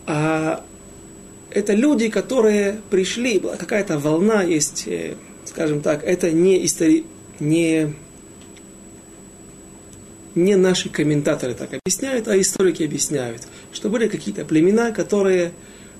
а 0.06 0.64
это 1.50 1.74
люди, 1.74 2.08
которые 2.08 2.80
пришли, 2.88 3.38
была 3.38 3.56
какая-то 3.56 3.98
волна, 3.98 4.42
есть 4.42 4.84
э, 4.86 5.16
скажем 5.50 5.82
так, 5.82 6.04
это 6.04 6.30
не, 6.30 6.64
истори... 6.64 7.04
не, 7.40 7.92
не 10.34 10.56
наши 10.56 10.88
комментаторы 10.88 11.54
так 11.54 11.70
объясняют, 11.74 12.28
а 12.28 12.40
историки 12.40 12.84
объясняют, 12.84 13.42
что 13.72 13.90
были 13.90 14.06
какие-то 14.06 14.44
племена, 14.44 14.92
которые, 14.92 15.52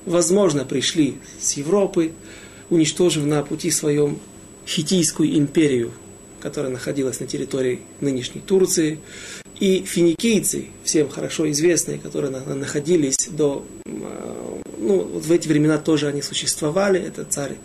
возможно, 0.05 0.63
пришли 0.63 1.17
с 1.39 1.53
Европы, 1.53 2.13
уничтожив 2.69 3.25
на 3.25 3.43
пути 3.43 3.69
своем 3.71 4.19
хитийскую 4.65 5.37
империю, 5.37 5.91
которая 6.39 6.71
находилась 6.71 7.19
на 7.19 7.27
территории 7.27 7.81
нынешней 7.99 8.39
Турции, 8.39 8.99
и 9.59 9.83
финикийцы, 9.83 10.67
всем 10.85 11.09
хорошо 11.09 11.51
известные, 11.51 11.99
которые 11.99 12.31
находились 12.31 13.27
до, 13.29 13.65
а, 13.85 14.61
ну, 14.79 15.03
в 15.03 15.29
эти 15.31 15.49
времена 15.49 15.77
тоже 15.77 16.07
они 16.07 16.21
существовали, 16.21 16.99
это 17.01 17.25
царь 17.25 17.57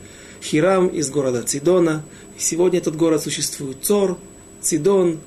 Хирам 0.42 0.88
из 0.88 1.10
города 1.10 1.42
Цидона. 1.42 2.04
И 2.38 2.40
сегодня 2.40 2.78
этот 2.78 2.96
город 2.96 3.22
существует. 3.22 3.78
Цор, 3.82 4.18
Цидон. 4.60 5.20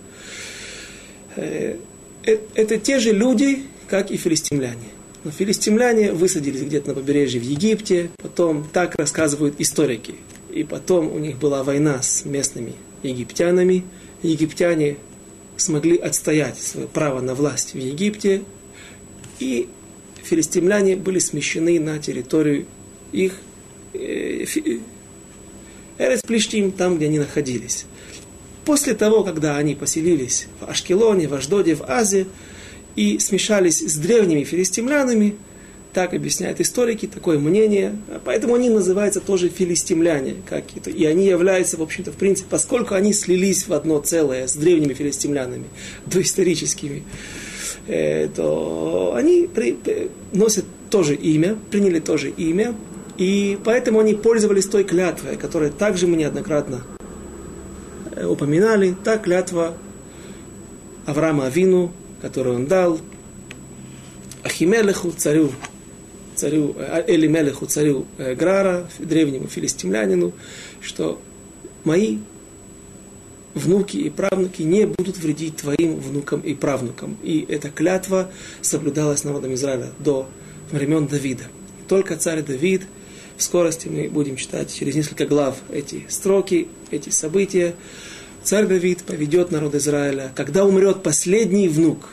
Э, 1.36 1.78
э, 2.26 2.38
это 2.56 2.78
те 2.78 3.00
же 3.00 3.12
люди, 3.12 3.64
как 3.88 4.12
и 4.12 4.18
филистимляне. 4.18 4.90
Но 5.24 5.32
филистимляне 5.32 6.14
высадились 6.14 6.62
где-то 6.62 6.90
на 6.90 6.96
побережье 6.96 7.42
в 7.42 7.44
Египте, 7.44 8.10
потом 8.18 8.68
так 8.72 8.96
рассказывают 8.96 9.56
историки. 9.60 10.16
И 10.52 10.64
потом 10.64 11.12
у 11.12 11.20
них 11.20 11.38
была 11.38 11.64
война 11.64 12.02
с 12.02 12.26
местными 12.26 12.74
египтянами. 13.04 13.84
Египтяне 14.24 14.98
смогли 15.58 15.98
отстоять 15.98 16.58
свое 16.58 16.88
право 16.88 17.20
на 17.22 17.36
власть 17.36 17.74
в 17.74 17.78
Египте, 17.78 18.44
и 19.40 19.68
филистимляне 20.24 20.96
были 20.96 21.20
смещены 21.20 21.80
на 21.80 22.00
территорию 22.00 22.66
их 23.12 23.34
э, 23.94 24.46
Эрес 26.00 26.22
Плештим, 26.22 26.72
там, 26.72 26.98
где 26.98 27.06
они 27.06 27.20
находились. 27.20 27.86
После 28.66 28.94
того, 28.94 29.24
когда 29.24 29.58
они 29.58 29.76
поселились 29.76 30.48
в 30.60 30.70
Ашкелоне, 30.70 31.28
в 31.28 31.34
Аждоде, 31.34 31.76
в 31.76 31.84
Азе 31.88 32.26
и 32.96 33.20
смешались 33.20 33.82
с 33.82 33.96
древними 33.98 34.44
филистимлянами, 34.44 35.36
так 35.94 36.14
объясняют 36.14 36.62
историки, 36.62 37.08
такое 37.08 37.40
мнение. 37.40 37.96
Поэтому 38.24 38.56
они 38.56 38.70
называются 38.70 39.20
тоже 39.20 39.50
филистимляне. 39.50 40.36
Как 40.48 40.64
это. 40.76 40.90
И 40.90 41.04
они 41.06 41.26
являются, 41.26 41.78
в 41.78 41.82
общем-то, 41.82 42.12
в 42.12 42.16
принципе, 42.16 42.48
поскольку 42.50 42.96
они 42.96 43.12
слились 43.12 43.68
в 43.68 43.74
одно 43.74 44.00
целое 44.00 44.48
с 44.48 44.56
древними 44.56 44.94
филистимлянами, 44.94 45.66
доисторическими, 46.06 47.04
э, 47.88 48.30
то 48.34 49.14
они 49.16 49.50
при, 49.54 49.78
носят 50.32 50.66
тоже 50.90 51.16
имя, 51.16 51.58
приняли 51.72 52.00
тоже 52.00 52.30
имя, 52.30 52.76
и 53.20 53.60
поэтому 53.66 54.00
они 54.00 54.14
пользовались 54.14 54.66
той 54.66 54.86
клятвой, 54.86 55.36
которую 55.36 55.74
также 55.74 56.08
мы 56.08 56.16
неоднократно 56.16 56.84
э, 58.16 58.26
упоминали. 58.26 58.96
Та 59.04 59.18
клятва 59.18 59.78
Авраама 61.06 61.48
Авину, 61.48 61.92
который 62.22 62.54
он 62.54 62.66
дал 62.66 62.98
Ахимелеху, 64.44 65.12
царю, 65.12 65.52
царю 66.36 66.78
э, 66.78 67.04
Элимелеху, 67.08 67.66
царю 67.66 68.08
э, 68.18 68.36
Грара, 68.36 68.90
древнему 69.00 69.48
филистимлянину, 69.48 70.32
что 70.80 71.20
мои 71.84 72.20
внуки 73.54 73.98
и 73.98 74.10
правнуки 74.10 74.62
не 74.62 74.86
будут 74.86 75.18
вредить 75.18 75.58
твоим 75.58 76.00
внукам 76.00 76.40
и 76.40 76.54
правнукам. 76.54 77.18
И 77.22 77.46
эта 77.50 77.70
клятва 77.70 78.32
соблюдалась 78.62 79.26
народом 79.26 79.56
Израиля 79.56 79.88
до 80.00 80.30
времен 80.72 81.06
Давида. 81.06 81.44
только 81.90 82.16
царь 82.16 82.44
Давид, 82.44 82.84
в 83.40 83.44
скорости 83.44 83.88
мы 83.88 84.10
будем 84.10 84.36
читать 84.36 84.74
через 84.74 84.96
несколько 84.96 85.26
глав 85.26 85.56
эти 85.72 86.06
строки, 86.10 86.68
эти 86.92 87.10
события, 87.10 87.74
царь 88.44 88.68
Давид 88.68 89.04
поведет 89.04 89.50
народ 89.52 89.76
Израиля, 89.76 90.34
когда 90.36 90.66
умрет 90.66 91.02
последний 91.04 91.70
внук 91.70 92.10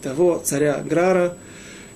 того 0.00 0.40
царя 0.42 0.82
Грара, 0.88 1.36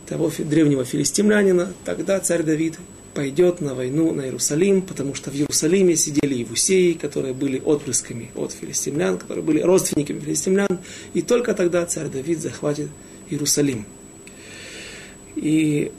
того 0.08 0.30
древнего 0.36 0.84
филистимлянина, 0.84 1.72
тогда 1.84 2.18
царь 2.18 2.42
Давид 2.42 2.74
пойдет 3.14 3.60
на 3.60 3.76
войну 3.76 4.12
на 4.12 4.22
Иерусалим, 4.22 4.82
потому 4.82 5.14
что 5.14 5.30
в 5.30 5.34
Иерусалиме 5.34 5.94
сидели 5.94 6.34
евусеи, 6.34 6.94
которые 6.94 7.32
были 7.32 7.62
отпрысками 7.64 8.32
от 8.34 8.52
филистимлян, 8.52 9.18
которые 9.18 9.44
были 9.44 9.60
родственниками 9.60 10.18
филистимлян, 10.18 10.80
и 11.14 11.22
только 11.22 11.54
тогда 11.54 11.86
царь 11.86 12.08
Давид 12.08 12.40
захватит 12.40 12.88
Иерусалим. 13.30 13.86
И 15.36 15.92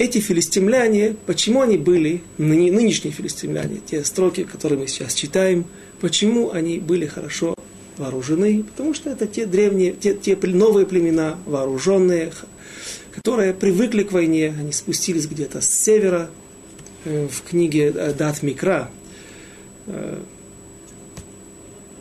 эти 0.00 0.16
филистимляне, 0.18 1.14
почему 1.26 1.60
они 1.60 1.76
были, 1.76 2.22
нынешние 2.38 3.12
филистимляне, 3.12 3.82
те 3.84 4.02
строки, 4.02 4.44
которые 4.44 4.78
мы 4.78 4.86
сейчас 4.88 5.12
читаем, 5.12 5.66
почему 6.00 6.52
они 6.52 6.78
были 6.78 7.04
хорошо 7.04 7.54
вооружены? 7.98 8.62
Потому 8.62 8.94
что 8.94 9.10
это 9.10 9.26
те 9.26 9.44
древние, 9.44 9.92
те, 9.92 10.14
те 10.14 10.36
новые 10.36 10.86
племена, 10.86 11.38
вооруженные, 11.44 12.32
которые 13.14 13.52
привыкли 13.52 14.02
к 14.02 14.12
войне, 14.12 14.54
они 14.58 14.72
спустились 14.72 15.26
где-то 15.26 15.60
с 15.60 15.68
севера, 15.68 16.30
э, 17.04 17.28
в 17.30 17.42
книге 17.42 17.92
э, 17.94 18.14
Дат 18.14 18.42
Микра, 18.42 18.90
э, 19.86 20.18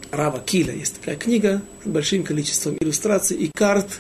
Рава 0.10 0.40
Киля 0.40 0.74
есть 0.74 1.02
такая 1.02 1.18
книга 1.18 1.62
с 1.84 1.88
большим 1.90 2.24
количеством 2.24 2.78
иллюстраций 2.80 3.36
и 3.36 3.52
карт. 3.54 4.00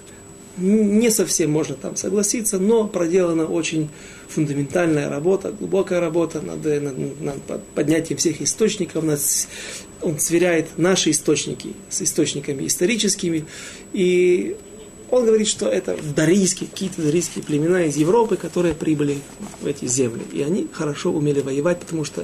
Не 0.60 1.10
совсем 1.10 1.51
можно 1.51 1.75
там 1.75 1.96
согласиться, 1.96 2.60
но 2.60 2.88
проделана 2.88 3.46
очень 3.46 3.89
фундаментальная 4.28 5.10
работа, 5.10 5.51
глубокая 5.51 6.00
работа 6.00 6.42
над, 6.42 6.63
над, 6.63 7.22
над 7.22 7.63
поднятием 7.75 8.18
всех 8.18 8.42
источников. 8.42 9.04
Над, 9.04 9.20
он 10.01 10.20
сверяет 10.20 10.78
наши 10.78 11.12
источники 11.12 11.74
с 11.89 12.01
источниками 12.01 12.68
историческими. 12.68 13.46
И 13.94 14.56
он 15.12 15.25
говорит, 15.25 15.48
что 15.48 15.68
это 15.68 15.98
дарийские, 16.16 16.70
какие-то 16.70 17.01
дарийские 17.01 17.44
племена 17.44 17.86
из 17.86 17.98
Европы, 17.98 18.38
которые 18.38 18.75
прибыли 18.75 19.20
в 19.62 19.66
эти 19.66 19.86
земли. 19.86 20.22
И 20.32 20.42
они 20.42 20.68
хорошо 20.72 21.12
умели 21.12 21.42
воевать, 21.42 21.80
потому 21.80 22.06
что 22.06 22.24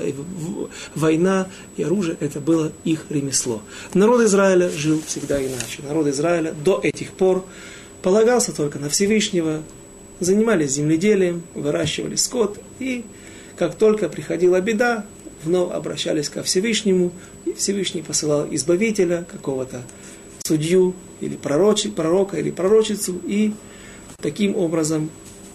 война 0.94 1.48
и 1.77 1.84
оружие 1.84 2.18
это 2.20 2.39
было 2.39 2.72
их 2.84 3.06
ремесло. 3.10 3.62
Народ 3.94 4.22
Израиля 4.22 4.70
жил 4.70 5.01
всегда 5.06 5.44
иначе. 5.44 5.82
Народ 5.88 6.08
Израиля 6.08 6.54
до 6.63 6.80
этих 6.82 7.12
пор 7.12 7.46
полагался 8.06 8.54
только 8.54 8.78
на 8.78 8.88
Всевышнего, 8.88 9.64
занимались 10.20 10.74
земледелием, 10.74 11.42
выращивали 11.56 12.14
скот, 12.18 12.60
и 12.78 13.04
как 13.58 13.74
только 13.74 14.10
приходила 14.10 14.62
беда, 14.62 15.08
вновь 15.44 15.74
обращались 15.74 16.30
ко 16.30 16.44
Всевышнему, 16.44 17.12
и 17.46 17.54
Всевышний 17.54 18.04
посылал 18.04 18.46
избавителя, 18.52 19.26
какого-то 19.32 19.82
судью 20.46 20.94
или 21.20 21.36
пророчи, 21.36 21.90
пророка 21.90 22.38
или 22.38 22.52
пророчицу, 22.52 23.20
и 23.26 23.54
таким 24.22 24.56
образом 24.56 25.10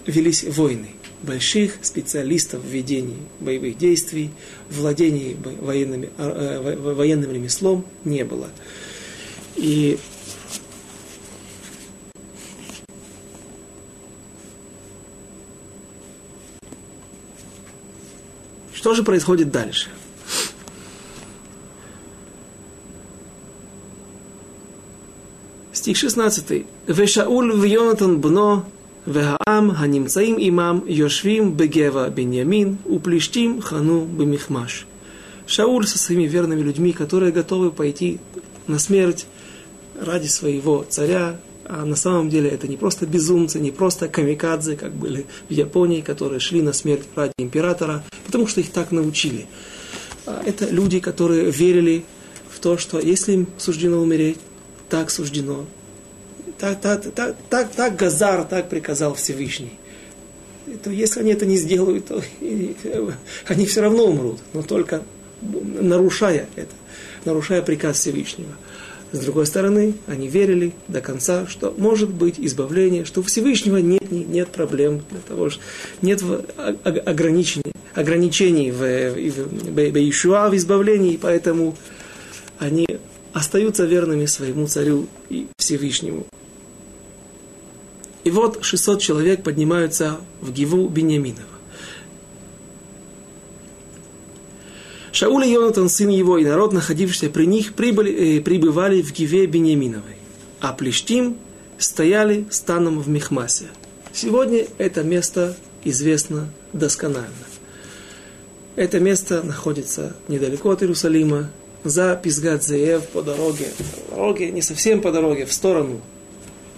велись 0.07 0.42
войны 0.42 0.89
больших 1.23 1.78
специалистов 1.82 2.65
в 2.65 2.69
ведении 2.69 3.19
боевых 3.39 3.78
действий, 3.78 4.30
владении 4.69 5.36
военными, 5.60 6.10
э, 6.19 6.76
военным 6.76 7.30
ремеслом 7.30 7.84
не 8.02 8.25
было. 8.25 8.49
И 9.54 10.00
что 18.79 18.94
же 18.94 19.03
происходит 19.03 19.51
дальше? 19.51 19.89
Стих 25.72 25.98
16. 25.98 26.65
Вешауль 26.87 27.51
в 27.51 27.63
Йонатан 27.63 28.22
бно 28.22 28.63
והעם 29.07 29.72
הנמצאים 29.72 30.35
עמם 30.39 30.79
יושבים 30.85 31.57
בגבע 31.57 32.09
בנימין 32.09 32.75
ופלישתים 32.89 33.61
חנו 33.61 34.07
במכמש. 34.18 34.85
Шауль 35.48 35.85
со 35.85 36.00
своими 36.00 36.24
верными 36.24 36.61
людьми, 36.61 36.91
которые 36.91 37.31
готовы 37.31 37.70
пойти 37.70 38.20
на 38.65 38.79
смерть 38.79 39.27
ради 40.01 40.25
своего 40.25 40.83
царя, 40.89 41.39
а 41.65 41.85
на 41.85 41.96
самом 41.96 42.31
деле 42.31 42.50
это 42.50 42.68
не 42.68 42.77
просто 42.77 43.05
безумцы, 43.05 43.59
не 43.59 43.70
просто 43.70 44.07
камикадзе, 44.07 44.75
как 44.75 44.94
были 44.94 45.27
в 45.48 45.53
Японии, 45.53 46.01
которые 46.01 46.39
шли 46.39 46.63
на 46.63 46.74
смерть 46.74 47.03
ради 47.15 47.33
императора, 47.37 48.03
потому 48.30 48.47
что 48.47 48.60
их 48.60 48.71
так 48.71 48.93
научили. 48.93 49.47
А 50.25 50.40
это 50.47 50.66
люди, 50.66 51.00
которые 51.00 51.50
верили 51.50 52.04
в 52.49 52.60
то, 52.60 52.78
что 52.78 53.00
если 53.00 53.32
им 53.32 53.49
суждено 53.58 53.99
умереть, 54.00 54.38
так 54.88 55.10
суждено. 55.10 55.66
Так, 56.58 56.80
так, 56.80 57.12
так, 57.12 57.36
так, 57.49 57.73
так 57.73 57.97
Газар, 57.97 58.45
так 58.45 58.69
приказал 58.69 59.14
Всевышний. 59.14 59.73
То 60.84 60.90
если 60.90 61.19
они 61.19 61.32
это 61.32 61.45
не 61.45 61.56
сделают, 61.56 62.06
то 62.06 62.23
они 63.49 63.66
все 63.66 63.80
равно 63.80 64.04
умрут, 64.04 64.38
но 64.52 64.62
только 64.62 65.02
нарушая 65.43 66.47
это, 66.54 66.73
нарушая 67.25 67.62
приказ 67.62 67.99
Всевышнего. 67.99 68.52
С 69.12 69.18
другой 69.18 69.46
стороны, 69.46 69.94
они 70.06 70.28
верили 70.28 70.73
до 70.86 71.00
конца, 71.00 71.46
что 71.49 71.75
может 71.76 72.10
быть 72.10 72.36
избавление, 72.38 73.04
что 73.04 73.20
у 73.20 73.23
Всевышнего 73.25 73.78
нет, 73.78 74.10
нет 74.10 74.49
проблем 74.49 75.02
для 75.10 75.20
того, 75.20 75.50
что 75.50 75.60
нет 76.00 76.23
ограничений, 77.04 77.73
ограничений 77.94 78.70
в, 78.70 78.78
в, 78.78 79.75
в, 79.75 79.96
Иешуа, 79.96 80.49
в 80.49 80.54
избавлении, 80.54 81.18
поэтому 81.20 81.76
они 82.58 82.86
остаются 83.32 83.84
верными 83.84 84.26
своему 84.26 84.68
царю 84.68 85.06
и 85.28 85.49
Всевышнему. 85.56 86.26
И 88.23 88.30
вот 88.30 88.62
600 88.62 89.00
человек 89.00 89.42
поднимаются 89.42 90.18
в 90.40 90.52
Гиву 90.52 90.88
Бениаминова. 90.88 91.59
Шауль 95.12 95.46
и 95.46 95.52
Йонатан, 95.52 95.88
сын 95.88 96.08
его, 96.08 96.38
и 96.38 96.44
народ, 96.44 96.73
находившийся 96.73 97.30
при 97.30 97.46
них, 97.46 97.75
прибыли, 97.75 98.38
э, 98.38 98.40
прибывали 98.40 99.02
в 99.02 99.12
Гиве 99.12 99.46
Бениаминовой, 99.46 100.16
а 100.60 100.73
Плештим 100.73 101.36
стояли 101.78 102.46
станом 102.50 103.00
в 103.00 103.08
Мехмасе. 103.08 103.66
Сегодня 104.12 104.66
это 104.78 105.02
место 105.02 105.56
известно 105.84 106.49
досконально. 106.73 107.28
Это 108.76 109.00
место 109.00 109.42
находится 109.42 110.16
недалеко 110.28 110.70
от 110.70 110.82
Иерусалима, 110.82 111.50
за 111.84 112.20
Пизгат-Зеев 112.23 113.08
по 113.08 113.23
дороге, 113.23 113.68
по 114.10 114.16
дороге, 114.16 114.50
не 114.50 114.62
совсем 114.62 115.00
по 115.00 115.10
дороге, 115.10 115.46
в 115.46 115.52
сторону 115.52 116.00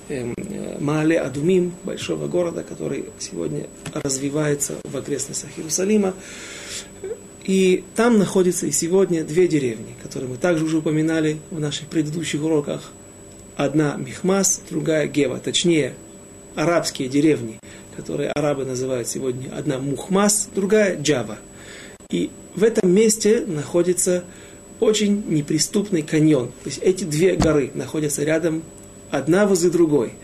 эм, 0.09 0.35
э, 0.37 0.79
Маале 0.79 1.21
Адумим, 1.21 1.75
большого 1.85 2.29
города, 2.29 2.62
который 2.62 3.07
сегодня 3.18 3.66
развивается 3.92 4.75
в 4.85 4.97
окрестностях 4.97 5.51
Иерусалима. 5.57 6.14
И 7.45 7.83
там 7.97 8.19
находятся 8.19 8.67
и 8.67 8.71
сегодня 8.71 9.25
две 9.25 9.49
деревни, 9.49 9.97
которые 10.03 10.31
мы 10.31 10.37
также 10.37 10.65
уже 10.65 10.79
упоминали 10.79 11.39
в 11.51 11.59
наших 11.59 11.89
предыдущих 11.89 12.43
уроках. 12.43 12.93
Одна 13.57 13.97
Михмас, 13.97 14.63
другая 14.71 15.07
Гева, 15.07 15.39
точнее, 15.39 15.95
арабские 16.55 17.09
деревни, 17.09 17.59
которые 17.97 18.31
арабы 18.31 18.65
называют 18.65 19.09
сегодня 19.09 19.51
одна 19.57 19.79
Мухмас, 19.79 20.49
другая 20.55 21.01
Джава. 21.01 21.39
И 22.11 22.31
в 22.55 22.63
этом 22.63 22.91
месте 22.91 23.45
находится 23.47 24.25
очень 24.81 25.25
неприступный 25.29 26.03
каньон. 26.03 26.49
То 26.49 26.69
есть 26.69 26.79
эти 26.79 27.05
две 27.05 27.35
горы 27.35 27.71
находятся 27.75 28.25
рядом, 28.25 28.63
одна 29.11 29.47
возле 29.47 29.71
другой. 29.71 30.15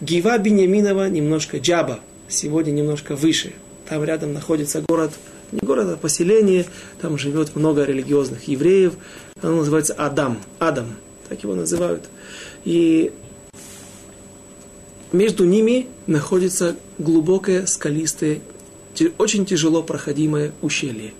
Гива 0.00 0.38
Беньяминова 0.38 1.08
немножко 1.08 1.58
Джаба, 1.58 2.00
сегодня 2.28 2.70
немножко 2.70 3.16
выше. 3.16 3.52
Там 3.88 4.04
рядом 4.04 4.32
находится 4.32 4.82
город, 4.82 5.12
не 5.52 5.60
город, 5.60 5.88
а 5.88 5.96
поселение, 5.96 6.66
там 7.00 7.18
живет 7.18 7.56
много 7.56 7.84
религиозных 7.84 8.48
евреев. 8.48 8.94
Оно 9.42 9.56
называется 9.56 9.94
Адам, 9.94 10.38
Адам, 10.58 10.96
так 11.28 11.42
его 11.42 11.54
называют. 11.54 12.08
И 12.64 13.12
между 15.12 15.44
ними 15.44 15.88
находится 16.06 16.76
глубокое, 16.98 17.66
скалистое, 17.66 18.40
очень 19.18 19.46
тяжело 19.46 19.82
проходимое 19.82 20.52
ущелье. 20.62 21.12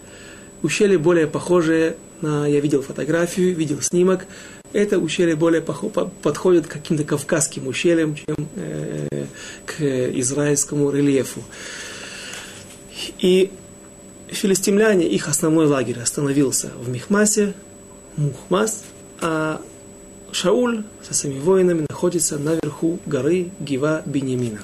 Ущелье 0.63 0.99
более 0.99 1.27
похожее 1.27 1.97
на, 2.21 2.47
я 2.47 2.61
видел 2.61 2.83
фотографию, 2.83 3.55
видел 3.57 3.81
снимок, 3.81 4.27
это 4.73 4.99
ущелье 4.99 5.35
более 5.35 5.63
подходит 5.63 6.67
к 6.67 6.71
каким-то 6.71 7.03
кавказским 7.05 7.67
ущельям, 7.67 8.15
чем 8.15 8.49
э, 8.55 9.25
к 9.67 9.81
израильскому 9.81 10.91
рельефу. 10.91 11.43
И 13.19 13.51
филистимляне, 14.31 15.07
их 15.07 15.29
основной 15.29 15.67
лагерь 15.67 16.01
остановился 16.01 16.71
в 16.79 16.89
Михмасе, 16.89 17.55
Мухмас, 18.17 18.85
а 19.21 19.61
Шауль 20.33 20.85
со 21.03 21.15
своими 21.15 21.41
воинами 21.41 21.87
находится 21.89 22.39
наверху 22.39 22.99
горы 23.07 23.51
Гива 23.61 24.03
Бенемина. 24.07 24.61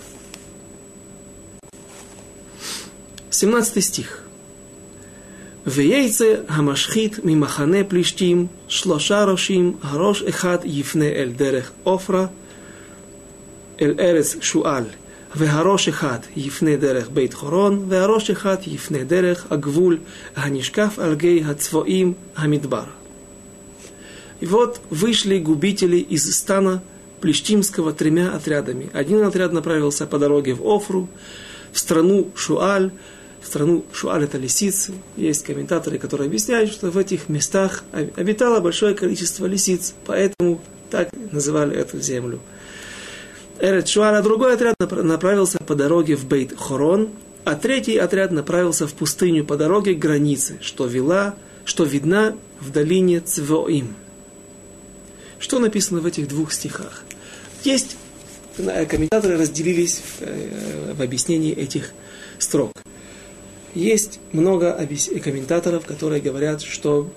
17 3.31 3.85
стих. 3.85 4.22
Вейце 5.64 6.44
хамашхит 6.48 7.24
мимахане 7.24 7.85
плештим 7.85 8.48
шлоша 8.68 9.26
рошим 9.26 9.79
харош 9.83 10.22
эхад 10.22 10.64
ефне 10.64 11.12
эль 11.12 11.35
дерех 11.35 11.72
офра 11.85 12.31
эль 13.76 13.96
эрес 14.00 14.38
шуаль 14.40 14.92
Вегарош 15.37 15.88
ихат 15.88 16.25
ефне 16.35 16.79
бейт 17.11 17.35
хорон, 17.35 17.75
вегарош 17.90 18.31
ихат 18.31 18.62
ефне 18.66 19.07
агвуль, 19.51 20.01
ганишкаф 20.35 20.99
альгей 20.99 21.40
гацвоим 21.40 22.16
гамидбар. 22.35 22.88
И 24.40 24.46
вот 24.46 24.81
вышли 24.88 25.38
губители 25.38 25.99
из 25.99 26.35
стана 26.35 26.83
Плештимского 27.20 27.92
тремя 27.92 28.33
отрядами. 28.35 28.88
Один 28.94 29.22
отряд 29.25 29.53
направился 29.53 30.07
по 30.07 30.18
дороге 30.18 30.55
в 30.55 30.66
Офру, 30.66 31.07
в 31.70 31.79
страну 31.79 32.31
Шуаль, 32.35 32.90
в 33.42 33.46
страну 33.46 33.85
Шуаль 33.92 34.25
это 34.25 34.38
лисицы. 34.38 34.94
Есть 35.16 35.44
комментаторы, 35.44 35.99
которые 35.99 36.29
объясняют, 36.29 36.72
что 36.72 36.90
в 36.90 36.96
этих 36.96 37.29
местах 37.29 37.85
обитало 37.92 38.61
большое 38.61 38.94
количество 38.94 39.44
лисиц, 39.44 39.92
поэтому 40.07 40.62
так 40.90 41.11
называли 41.31 41.77
эту 41.77 42.01
землю– 42.01 42.40
Эрет 43.60 43.88
Шуаль, 43.88 44.16
а 44.16 44.22
другой 44.22 44.54
отряд 44.54 44.76
направился 44.78 45.58
по 45.58 45.74
дороге 45.74 46.16
в 46.16 46.26
Бейт 46.26 46.56
Хорон, 46.58 47.10
а 47.44 47.54
третий 47.54 47.96
отряд 47.96 48.32
направился 48.32 48.86
в 48.86 48.92
пустыню 48.92 49.44
по 49.44 49.56
дороге 49.56 49.94
к 49.94 49.98
границе, 49.98 50.58
что 50.60 50.86
вела, 50.86 51.34
что 51.64 51.84
видна 51.84 52.36
в 52.60 52.70
долине 52.70 53.20
Цвоим. 53.20 53.94
Что 55.38 55.58
написано 55.58 56.00
в 56.00 56.06
этих 56.06 56.28
двух 56.28 56.52
стихах? 56.52 57.04
Есть 57.62 57.96
комментаторы 58.56 59.36
разделились 59.36 60.00
в, 60.00 60.22
э, 60.22 60.94
в 60.94 61.02
объяснении 61.02 61.52
этих 61.54 61.92
строк. 62.38 62.72
Есть 63.74 64.18
много 64.32 64.72
комментаторов, 65.22 65.84
которые 65.84 66.22
говорят, 66.22 66.62
что 66.62 67.10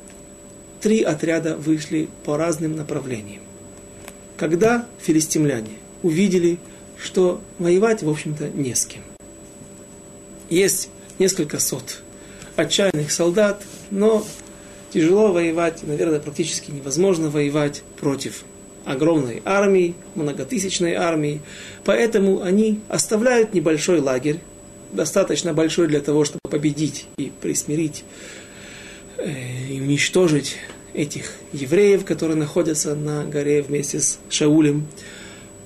три 0.82 1.02
отряда 1.02 1.56
вышли 1.56 2.10
по 2.26 2.36
разным 2.38 2.76
направлениям. 2.76 3.42
Когда 4.38 4.86
филистимляне 5.00 5.78
увидели, 6.04 6.58
что 7.02 7.42
воевать, 7.58 8.04
в 8.04 8.10
общем-то, 8.10 8.50
не 8.50 8.76
с 8.76 8.86
кем. 8.86 9.02
Есть 10.50 10.90
несколько 11.20 11.60
сот 11.60 12.02
отчаянных 12.56 13.12
солдат, 13.12 13.64
но 13.92 14.26
тяжело 14.92 15.32
воевать, 15.32 15.84
наверное, 15.84 16.20
практически 16.20 16.72
невозможно 16.72 17.30
воевать 17.30 17.84
против 18.00 18.44
огромной 18.86 19.42
армии, 19.46 19.96
многотысячной 20.16 20.94
армии. 20.94 21.42
Поэтому 21.86 22.42
они 22.42 22.82
оставляют 22.90 23.54
небольшой 23.54 24.00
лагерь, 24.00 24.40
достаточно 24.92 25.54
большой 25.54 25.88
для 25.88 26.02
того, 26.02 26.26
чтобы 26.26 26.42
победить 26.50 27.06
и 27.18 27.32
присмирить 27.42 28.04
э, 29.18 29.32
и 29.70 29.80
уничтожить 29.80 30.58
этих 30.94 31.34
евреев, 31.54 32.04
которые 32.06 32.38
находятся 32.38 32.96
на 32.96 33.24
горе 33.26 33.62
вместе 33.62 34.00
с 34.00 34.20
Шаулем. 34.30 34.88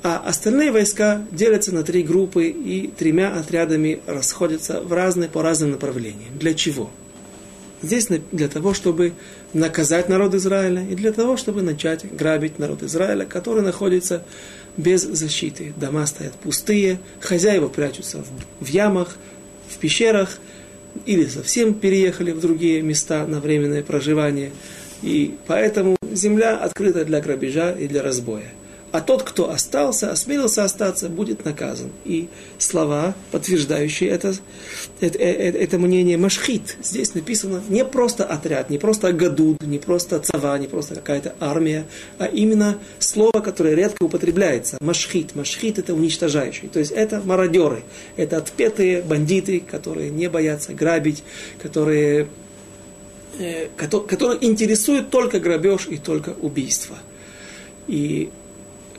А 0.03 0.17
остальные 0.17 0.73
войска 0.73 1.25
делятся 1.31 1.73
на 1.73 1.83
три 1.83 2.03
группы 2.03 2.47
и 2.47 2.87
тремя 2.87 3.33
отрядами 3.33 4.01
расходятся 4.05 4.81
в 4.81 4.91
разные, 4.91 5.29
по 5.29 5.41
разным 5.41 5.71
направлениям. 5.71 6.37
Для 6.37 6.53
чего? 6.53 6.91
Здесь 7.81 8.09
для 8.31 8.49
того, 8.49 8.73
чтобы 8.73 9.13
наказать 9.53 10.09
народ 10.09 10.33
Израиля 10.35 10.85
и 10.85 10.95
для 10.95 11.13
того, 11.13 11.37
чтобы 11.37 11.61
начать 11.61 12.13
грабить 12.13 12.59
народ 12.59 12.83
Израиля, 12.83 13.23
который 13.23 13.63
находится 13.63 14.25
без 14.75 15.03
защиты. 15.03 15.73
Дома 15.77 16.05
стоят 16.05 16.33
пустые, 16.33 16.99
хозяева 17.21 17.69
прячутся 17.69 18.25
в, 18.59 18.67
ямах, 18.67 19.15
в 19.69 19.77
пещерах, 19.77 20.37
или 21.05 21.25
совсем 21.25 21.73
переехали 21.73 22.31
в 22.31 22.41
другие 22.41 22.81
места 22.81 23.25
на 23.25 23.39
временное 23.39 23.83
проживание. 23.83 24.51
И 25.01 25.35
поэтому 25.47 25.95
земля 26.11 26.57
открыта 26.57 27.05
для 27.05 27.21
грабежа 27.21 27.71
и 27.71 27.87
для 27.87 28.03
разбоя 28.03 28.51
а 28.93 29.01
тот, 29.01 29.23
кто 29.23 29.49
остался, 29.49 30.11
осмелился 30.11 30.63
остаться, 30.63 31.09
будет 31.09 31.45
наказан. 31.45 31.89
И 32.05 32.29
слова, 32.59 33.15
подтверждающие 33.31 34.07
это, 34.07 34.35
это, 35.01 35.17
это, 35.17 35.57
это 35.57 35.79
мнение 35.79 36.15
Машхит, 36.15 36.77
здесь 36.83 37.15
написано 37.15 37.63
не 37.69 37.83
просто 37.85 38.23
отряд, 38.23 38.69
не 38.69 38.77
просто 38.77 39.11
гадуд, 39.11 39.63
не 39.63 39.79
просто 39.79 40.19
цава, 40.19 40.59
не 40.59 40.67
просто 40.67 40.93
какая-то 40.93 41.33
армия, 41.39 41.87
а 42.19 42.25
именно 42.27 42.77
слово, 42.99 43.41
которое 43.43 43.73
редко 43.73 44.03
употребляется. 44.03 44.77
Машхит. 44.79 45.33
Машхит 45.33 45.79
это 45.79 45.95
уничтожающий. 45.95 46.67
То 46.67 46.77
есть 46.77 46.91
это 46.91 47.19
мародеры, 47.25 47.81
это 48.15 48.37
отпетые 48.37 49.01
бандиты, 49.01 49.59
которые 49.59 50.11
не 50.11 50.29
боятся 50.29 50.75
грабить, 50.75 51.23
которые, 51.59 52.27
э, 53.39 53.69
которые 53.75 54.45
интересуют 54.45 55.09
только 55.09 55.39
грабеж 55.39 55.87
и 55.89 55.97
только 55.97 56.35
убийство. 56.39 56.95
И 57.87 58.29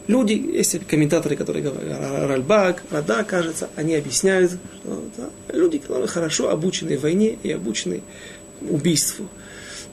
Люди, 0.06 0.32
есть 0.32 0.86
комментаторы, 0.86 1.34
которые 1.34 1.62
говорят, 1.62 2.28
Ральбак, 2.28 2.82
Рада, 2.90 3.24
кажется, 3.24 3.70
они 3.74 3.94
объясняют, 3.94 4.52
что 4.52 5.02
да, 5.16 5.30
люди, 5.48 5.78
которые 5.78 6.08
хорошо 6.08 6.50
обучены 6.50 6.98
войне 6.98 7.38
и 7.42 7.50
обучены 7.50 8.02
убийству. 8.60 9.28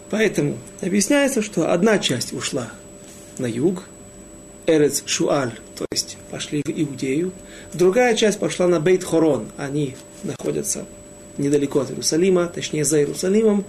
Поэтому 0.10 0.58
объясняется, 0.82 1.41
что 1.41 1.71
одна 1.71 1.97
часть 1.97 2.34
ушла 2.34 2.69
на 3.38 3.45
юг, 3.45 3.86
Эрец 4.65 5.04
Шуаль, 5.06 5.54
то 5.78 5.86
есть 5.93 6.17
пошли 6.30 6.62
в 6.65 6.69
Иудею, 6.69 7.32
другая 7.74 8.13
часть 8.13 8.38
пошла 8.38 8.67
на 8.67 8.82
Бейт 8.82 9.06
Хорон, 9.06 9.47
они 9.56 9.95
находятся 10.24 10.86
недалеко 11.38 11.80
от 11.80 11.91
Иерусалима, 11.91 12.47
точнее 12.47 12.84
за 12.84 13.00
Иерусалимом, 13.00 13.63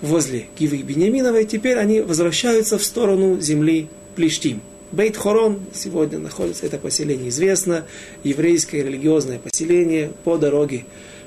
возле 0.00 0.46
Гивы 0.56 0.82
Бениаминовой, 0.82 1.46
теперь 1.46 1.78
они 1.78 2.00
возвращаются 2.00 2.78
в 2.78 2.84
сторону 2.84 3.40
земли 3.40 3.88
Плештим– 4.14 4.62
Бейт 4.94 5.16
Хорон 5.16 5.60
сегодня 5.74 6.20
находится, 6.20 6.66
это 6.66 6.78
поселение 6.78 7.28
известно, 7.28 7.84
еврейское 8.22 8.84
религиозное 8.84 9.40
поселение 9.40 10.12
по 10.22 10.38
дороге, 10.38 10.84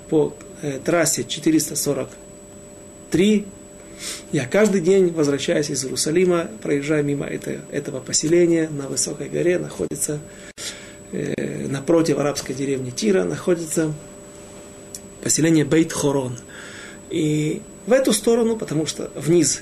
по 0.10 0.34
э, 0.62 0.80
трассе 0.84 1.26
443. 1.26 3.46
Я 4.32 4.46
каждый 4.46 4.80
день, 4.80 5.12
возвращаясь 5.12 5.70
из 5.70 5.84
Иерусалима, 5.84 6.50
проезжая 6.62 7.04
мимо 7.04 7.26
это, 7.26 7.60
этого 7.70 8.00
поселения, 8.00 8.70
на 8.70 8.88
высокой 8.88 9.28
горе 9.28 9.60
находится, 9.60 10.22
э, 11.12 11.68
напротив 11.68 12.20
арабской 12.20 12.54
деревни 12.54 12.92
Тира, 12.92 13.26
находится 13.26 13.94
поселение 15.22 15.66
Бейт 15.66 15.92
Хорон. 15.92 16.38
И 17.10 17.62
в 17.86 17.92
эту 17.92 18.14
сторону, 18.14 18.56
потому 18.56 18.86
что 18.86 19.12
вниз, 19.14 19.62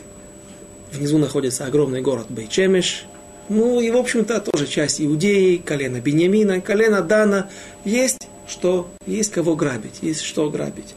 внизу 0.91 1.17
находится 1.17 1.65
огромный 1.65 2.01
город 2.01 2.27
Бейчемеш, 2.29 3.07
ну 3.47 3.79
и, 3.79 3.91
в 3.91 3.97
общем-то, 3.97 4.39
тоже 4.41 4.65
часть 4.67 5.01
Иудеи, 5.01 5.57
колено 5.57 5.99
Бениамина, 6.01 6.61
колено 6.61 7.01
Дана. 7.01 7.49
Есть 7.83 8.27
что, 8.47 8.89
есть 9.05 9.31
кого 9.31 9.55
грабить, 9.55 9.99
есть 10.01 10.21
что 10.21 10.49
грабить. 10.49 10.95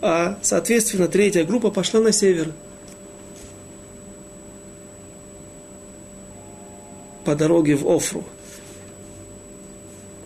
А, 0.00 0.38
соответственно, 0.42 1.08
третья 1.08 1.44
группа 1.44 1.70
пошла 1.70 2.00
на 2.00 2.12
север. 2.12 2.52
По 7.24 7.34
дороге 7.34 7.76
в 7.76 7.86
Офру. 7.86 8.24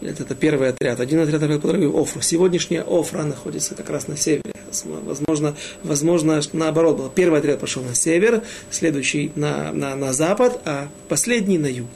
Это, 0.04 0.34
первый 0.34 0.68
отряд. 0.68 1.00
Один 1.00 1.20
отряд 1.20 1.40
по 1.62 1.68
дороге. 1.68 1.90
Сегодняшняя 2.20 2.84
Офра 2.86 3.22
находится 3.22 3.74
как 3.74 3.88
раз 3.88 4.06
на 4.06 4.16
севере. 4.16 4.52
Возможно, 4.84 5.56
возможно 5.82 6.40
наоборот 6.52 6.98
было. 6.98 7.10
Первый 7.10 7.38
отряд 7.40 7.60
пошел 7.60 7.82
на 7.82 7.94
север, 7.94 8.42
следующий 8.70 9.32
на, 9.34 9.72
на, 9.72 9.96
на 9.96 10.12
запад, 10.12 10.60
а 10.66 10.88
последний 11.08 11.58
на 11.58 11.66
юг. 11.66 11.88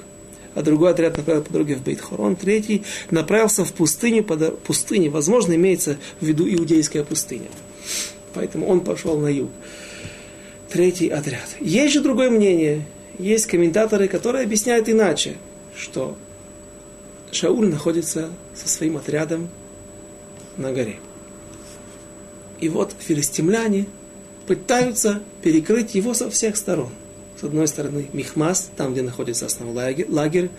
А 0.54 0.62
другой 0.62 0.92
отряд 0.92 1.16
направил 1.18 1.42
по 1.42 1.52
дороге 1.52 1.74
в 1.76 1.82
Бейт-Хорон, 1.82 2.34
третий 2.36 2.84
направился 3.10 3.64
в 3.64 3.72
пустыню, 3.72 4.24
по 4.24 4.36
пустыне, 4.36 5.10
возможно, 5.10 5.54
имеется 5.54 5.98
в 6.20 6.26
виду 6.26 6.48
иудейская 6.48 7.04
пустыня. 7.04 7.48
Поэтому 8.32 8.66
он 8.66 8.80
пошел 8.80 9.18
на 9.18 9.28
юг. 9.28 9.50
Третий 10.70 11.08
отряд. 11.08 11.48
Есть 11.60 11.94
же 11.94 12.00
другое 12.00 12.30
мнение. 12.30 12.86
Есть 13.18 13.46
комментаторы, 13.46 14.08
которые 14.08 14.44
объясняют 14.44 14.88
иначе, 14.88 15.34
что 15.76 16.16
Шауль 17.32 17.68
находится 17.68 18.30
со 18.54 18.68
своим 18.68 18.96
отрядом 18.96 19.48
на 20.56 20.72
горе. 20.72 20.96
И 22.60 22.68
вот 22.68 22.94
филистимляне 22.98 23.86
пытаются 24.46 25.20
перекрыть 25.42 25.94
его 25.94 26.14
со 26.14 26.30
всех 26.30 26.56
сторон. 26.56 26.90
С 27.40 27.44
одной 27.44 27.68
стороны 27.68 28.08
Михмас, 28.12 28.70
там, 28.76 28.92
где 28.92 29.02
находится 29.02 29.46
основной 29.46 30.06
лагерь. 30.08 30.50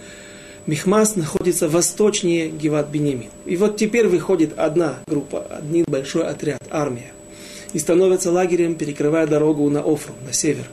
Михмас 0.65 1.15
находится 1.15 1.67
восточнее 1.67 2.49
Геват 2.49 2.89
Бенемин. 2.89 3.29
И 3.45 3.58
вот 3.58 3.77
теперь 3.77 4.08
выходит 4.08 4.58
одна 4.58 4.99
группа, 5.08 5.41
один 5.41 5.86
большой 5.88 6.27
отряд, 6.27 6.62
армия. 6.69 7.12
И 7.73 7.79
становится 7.79 8.32
лагерем, 8.32 8.75
перекрывая 8.75 9.27
дорогу 9.27 9.69
на 9.69 9.79
Офру, 9.79 10.13
на 10.25 10.32
север. 10.32 10.65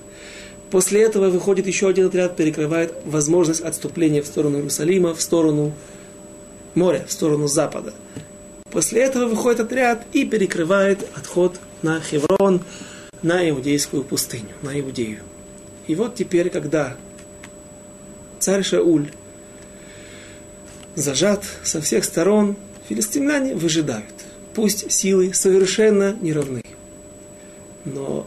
После 0.71 1.03
этого 1.03 1.31
выходит 1.31 1.67
еще 1.67 1.89
один 1.89 2.07
отряд, 2.07 2.37
перекрывает 2.37 2.95
возможность 3.05 3.61
отступления 3.61 4.23
в 4.23 4.27
сторону 4.27 4.59
Иерусалима, 4.59 5.15
в 5.15 5.21
сторону 5.21 5.73
моря, 6.75 7.05
в 7.07 7.13
сторону 7.13 7.47
запада. 7.47 7.95
После 8.71 9.03
этого 9.03 9.27
выходит 9.27 9.61
отряд 9.61 10.05
и 10.13 10.25
перекрывает 10.25 11.07
отход 11.15 11.59
на 11.83 12.01
Хеврон, 12.01 12.63
на 13.23 13.49
иудейскую 13.49 14.05
пустыню, 14.05 14.55
на 14.63 14.79
Иудею. 14.79 15.21
И 15.87 15.95
вот 15.95 16.17
теперь, 16.17 16.51
когда 16.51 16.97
царь 18.39 18.63
Шауль 18.63 19.11
зажат 20.95 21.45
со 21.63 21.81
всех 21.81 22.05
сторон, 22.05 22.57
филистимляне 22.89 23.55
выжидают. 23.55 24.05
Пусть 24.55 24.91
силы 24.91 25.33
совершенно 25.33 26.17
не 26.21 26.33
равны. 26.33 26.63
Но 27.85 28.27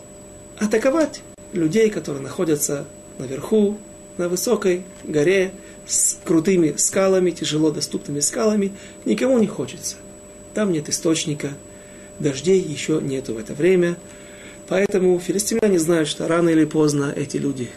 атаковать 0.57 1.21
людей, 1.53 1.89
которые 1.89 2.21
находятся 2.21 2.85
наверху, 3.17 3.77
на 4.17 4.27
высокой 4.27 4.83
горе, 5.03 5.51
с 5.87 6.17
крутыми 6.23 6.75
скалами, 6.77 7.31
тяжело 7.31 7.71
доступными 7.71 8.19
скалами, 8.19 8.73
никому 9.05 9.39
не 9.39 9.47
хочется. 9.47 9.95
Там 10.53 10.71
нет 10.71 10.89
источника, 10.89 11.49
дождей 12.19 12.59
еще 12.59 12.99
нету 13.01 13.33
в 13.33 13.37
это 13.37 13.53
время. 13.53 13.97
Поэтому 14.67 15.19
филистимляне 15.19 15.79
знают, 15.79 16.07
что 16.07 16.27
рано 16.27 16.49
или 16.49 16.65
поздно 16.65 17.13
эти 17.15 17.37
люди 17.37 17.69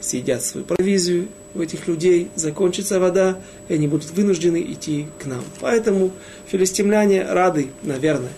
съедят 0.00 0.42
свою 0.42 0.66
провизию, 0.66 1.28
у 1.54 1.60
этих 1.60 1.86
людей 1.86 2.28
закончится 2.34 2.98
вода, 2.98 3.38
и 3.68 3.74
они 3.74 3.86
будут 3.86 4.10
вынуждены 4.10 4.60
идти 4.60 5.06
к 5.22 5.26
нам. 5.26 5.44
Поэтому 5.60 6.10
филистимляне 6.46 7.24
рады, 7.24 7.68
наверное, 7.82 8.32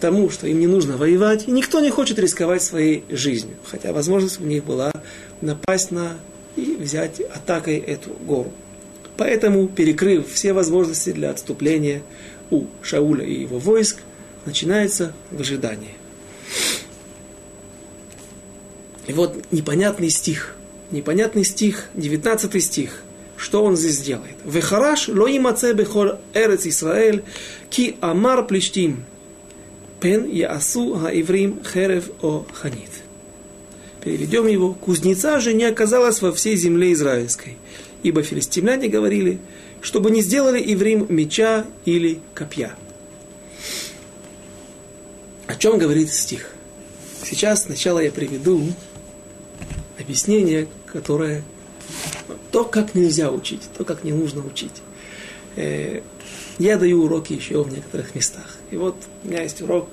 тому, 0.00 0.30
что 0.30 0.46
им 0.46 0.60
не 0.60 0.66
нужно 0.66 0.96
воевать, 0.96 1.48
и 1.48 1.50
никто 1.50 1.80
не 1.80 1.90
хочет 1.90 2.18
рисковать 2.18 2.62
своей 2.62 3.04
жизнью. 3.08 3.56
Хотя 3.64 3.92
возможность 3.92 4.40
у 4.40 4.44
них 4.44 4.64
была 4.64 4.92
напасть 5.40 5.90
на 5.90 6.16
и 6.56 6.76
взять 6.80 7.20
атакой 7.20 7.76
эту 7.78 8.10
гору. 8.10 8.52
Поэтому, 9.16 9.68
перекрыв 9.68 10.30
все 10.30 10.52
возможности 10.52 11.12
для 11.12 11.30
отступления 11.30 12.02
у 12.50 12.64
Шауля 12.82 13.24
и 13.24 13.42
его 13.42 13.58
войск, 13.58 13.98
начинается 14.44 15.12
выжидание. 15.30 15.94
И 19.06 19.12
вот 19.12 19.36
непонятный 19.50 20.10
стих, 20.10 20.56
непонятный 20.90 21.44
стих, 21.44 21.86
19 21.94 22.62
стих, 22.62 23.02
что 23.36 23.62
он 23.62 23.76
здесь 23.76 24.00
делает? 24.00 24.36
Вехараш 24.44 25.08
ло 25.08 25.28
имаце 25.28 25.72
бехор 25.74 26.18
эрец 26.34 26.66
Исраэль, 26.66 27.22
ки 27.70 27.96
амар 28.00 28.46
плештим, 28.46 29.04
пен 30.06 30.30
яасу 30.30 30.94
хаиврим 30.94 31.64
херев 31.64 32.10
о 32.22 32.46
ханит. 32.52 32.90
Переведем 34.04 34.46
его. 34.46 34.72
Кузнеца 34.72 35.40
же 35.40 35.52
не 35.52 35.64
оказалась 35.64 36.22
во 36.22 36.30
всей 36.30 36.54
земле 36.54 36.92
израильской, 36.92 37.56
ибо 38.04 38.22
филистимляне 38.22 38.86
говорили, 38.86 39.40
чтобы 39.80 40.12
не 40.12 40.22
сделали 40.22 40.60
иврим 40.60 41.06
меча 41.08 41.66
или 41.84 42.20
копья. 42.34 42.76
О 45.48 45.56
чем 45.56 45.76
говорит 45.76 46.12
стих? 46.12 46.52
Сейчас 47.24 47.64
сначала 47.64 47.98
я 47.98 48.12
приведу 48.12 48.62
объяснение, 49.98 50.68
которое 50.86 51.42
то, 52.52 52.64
как 52.64 52.94
нельзя 52.94 53.32
учить, 53.32 53.62
то, 53.76 53.82
как 53.84 54.04
не 54.04 54.12
нужно 54.12 54.46
учить. 54.46 54.82
Я 56.58 56.76
даю 56.78 57.04
уроки 57.04 57.32
еще 57.32 57.62
в 57.62 57.72
некоторых 57.72 58.14
местах. 58.14 58.56
И 58.70 58.76
вот 58.76 58.96
у 59.24 59.28
меня 59.28 59.42
есть 59.42 59.60
урок, 59.62 59.88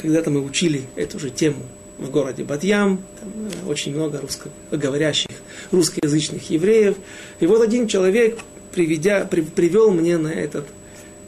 когда-то 0.00 0.30
мы 0.30 0.42
учили 0.42 0.82
эту 0.96 1.18
же 1.18 1.30
тему 1.30 1.62
в 1.98 2.10
городе 2.10 2.44
Бадьям, 2.44 3.02
там 3.20 3.32
э, 3.46 3.68
очень 3.68 3.94
много 3.94 4.20
русскоговорящих, 4.20 5.30
русскоязычных 5.70 6.50
евреев. 6.50 6.96
И 7.40 7.46
вот 7.46 7.62
один 7.62 7.88
человек, 7.88 8.38
приведя, 8.72 9.24
при, 9.24 9.40
привел 9.40 9.90
мне 9.90 10.16
на 10.16 10.28
этот 10.28 10.66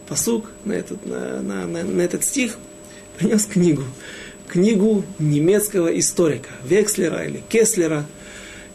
посук, 0.08 0.50
на 0.64 0.72
этот, 0.72 1.04
на, 1.06 1.42
на, 1.42 1.66
на, 1.66 1.82
на 1.82 2.00
этот 2.00 2.24
стих, 2.24 2.56
принес 3.18 3.46
книгу 3.46 3.84
книгу 4.50 5.04
немецкого 5.18 5.96
историка 5.98 6.50
Векслера 6.64 7.24
или 7.24 7.42
Кеслера. 7.48 8.04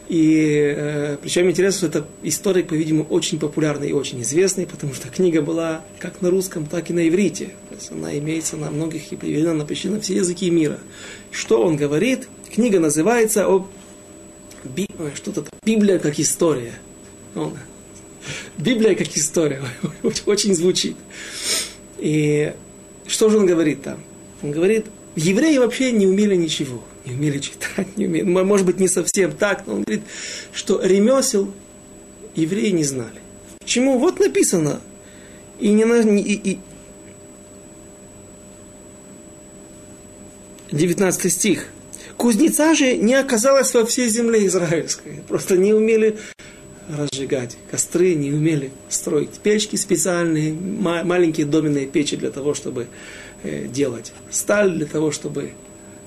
И 0.08 0.74
э, 0.76 1.18
причем 1.22 1.50
интересно, 1.50 1.78
что 1.90 2.00
это 2.00 2.08
историк, 2.22 2.68
по-видимому, 2.68 3.06
очень 3.10 3.40
популярный 3.40 3.90
и 3.90 3.94
очень 3.94 4.22
известный, 4.22 4.68
потому 4.68 4.94
что 4.94 5.10
книга 5.10 5.42
была 5.42 5.84
как 5.98 6.22
на 6.22 6.30
русском, 6.30 6.68
так 6.68 6.92
и 6.92 6.94
на 6.94 7.08
иврите. 7.08 7.54
То 7.70 7.76
есть 7.76 7.92
она 7.92 8.16
имеется 8.18 8.56
на 8.56 8.70
многих 8.70 9.12
и 9.12 9.16
переведена 9.16 9.56
на 9.56 9.66
почти 9.66 9.90
на 9.90 10.00
все 10.00 10.16
языки 10.16 10.50
мира. 10.52 10.80
Что 11.32 11.64
он 11.64 11.76
говорит? 11.76 12.28
Книга 12.54 12.80
называется 12.80 13.50
о 13.50 13.68
Би... 14.64 14.88
что-то 15.16 15.46
Библия 15.64 15.98
как 15.98 16.20
история. 16.20 16.74
Он... 17.34 17.58
Библия 18.58 18.94
как 18.94 19.16
история. 19.18 19.64
Очень 20.28 20.54
звучит. 20.54 20.98
И 21.98 22.54
что 23.08 23.30
же 23.30 23.40
он 23.40 23.48
говорит 23.48 23.82
там? 23.82 24.00
Он 24.44 24.52
говорит 24.52 24.86
евреи 25.16 25.58
вообще 25.58 25.92
не 25.92 26.06
умели 26.06 26.36
ничего. 26.36 26.84
Не 27.06 27.14
умели 27.14 27.40
читать, 27.40 27.98
не 27.98 28.08
умели. 28.08 28.24
Может 28.24 28.66
быть, 28.66 28.80
не 28.80 28.88
совсем 28.88 29.32
так, 29.32 29.68
но 29.68 29.76
он 29.76 29.84
говорит, 29.84 30.04
что 30.52 30.82
ремесел 30.82 31.54
евреи 32.36 32.72
не 32.72 32.84
знали. 32.84 33.22
Почему? 33.60 33.98
Вот 34.00 34.20
написано. 34.20 34.82
И 35.60 35.70
не 35.70 35.86
на... 35.86 36.02
И, 36.02 36.34
и... 36.34 36.60
19 40.72 41.32
стих. 41.32 41.68
Кузнеца 42.18 42.74
же 42.74 42.98
не 42.98 43.14
оказалось 43.14 43.74
во 43.74 43.86
всей 43.86 44.10
земле 44.10 44.46
израильской. 44.48 45.22
Просто 45.28 45.58
не 45.58 45.74
умели 45.74 46.18
разжигать 46.90 47.58
костры, 47.72 48.14
не 48.16 48.32
умели 48.32 48.72
строить 48.90 49.40
печки 49.42 49.76
специальные, 49.76 50.54
маленькие 50.54 51.46
доменные 51.46 51.88
печи 51.88 52.16
для 52.16 52.32
того, 52.32 52.54
чтобы 52.54 52.88
Э, 53.46 53.68
делать 53.68 54.12
сталь 54.32 54.72
для 54.72 54.88
того, 54.88 55.12
чтобы 55.12 55.52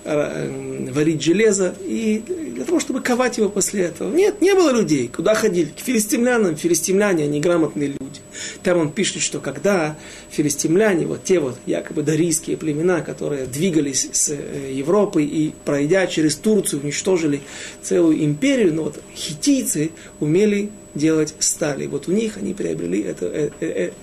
варить 0.08 1.22
железо 1.22 1.74
и 1.84 2.22
для 2.54 2.64
того, 2.64 2.80
чтобы 2.80 3.00
ковать 3.00 3.38
его 3.38 3.48
после 3.48 3.84
этого. 3.84 4.12
Нет, 4.14 4.40
не 4.40 4.54
было 4.54 4.72
людей. 4.72 5.08
Куда 5.14 5.34
ходили? 5.34 5.66
К 5.66 5.80
филистимлянам. 5.80 6.56
Филистимляне, 6.56 7.24
они 7.24 7.40
грамотные 7.40 7.88
люди. 7.88 8.20
Там 8.62 8.78
он 8.78 8.92
пишет, 8.92 9.22
что 9.22 9.40
когда 9.40 9.96
филистимляне, 10.30 11.06
вот 11.06 11.24
те 11.24 11.40
вот 11.40 11.58
якобы 11.66 12.02
дарийские 12.02 12.56
племена, 12.56 13.00
которые 13.00 13.46
двигались 13.46 14.08
с 14.12 14.30
э, 14.30 14.72
Европы 14.72 15.24
и, 15.24 15.52
пройдя 15.64 16.06
через 16.06 16.36
Турцию, 16.36 16.82
уничтожили 16.82 17.40
целую 17.82 18.24
империю, 18.24 18.74
но 18.74 18.84
вот 18.84 19.00
хитийцы 19.14 19.90
умели 20.20 20.70
делать 20.94 21.34
стали. 21.38 21.86
Вот 21.86 22.08
у 22.08 22.12
них 22.12 22.36
они 22.36 22.54
приобрели 22.54 23.02
это, 23.02 23.26
это, 23.26 23.64
это, 23.64 23.94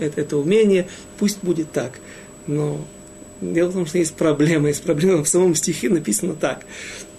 это, 0.00 0.20
это 0.20 0.36
умение. 0.36 0.88
Пусть 1.18 1.38
будет 1.42 1.72
так. 1.72 1.98
Но 2.46 2.84
дело 3.42 3.70
в 3.70 3.72
том, 3.74 3.86
что 3.86 3.98
есть 3.98 4.14
проблема. 4.14 4.68
Есть 4.68 4.82
проблема 4.82 5.24
в 5.24 5.28
самом 5.28 5.54
стихе 5.54 5.88
написано 5.88 6.34
так. 6.34 6.64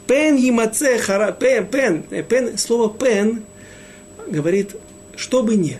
Пен 0.08 0.36
емаце 0.36 0.98
хара... 0.98 1.32
Пен, 1.32 1.68
пен, 1.68 2.04
пен, 2.04 2.58
слово 2.58 2.94
пен 2.94 3.44
говорит, 4.28 4.76
чтобы 5.16 5.56
не. 5.56 5.80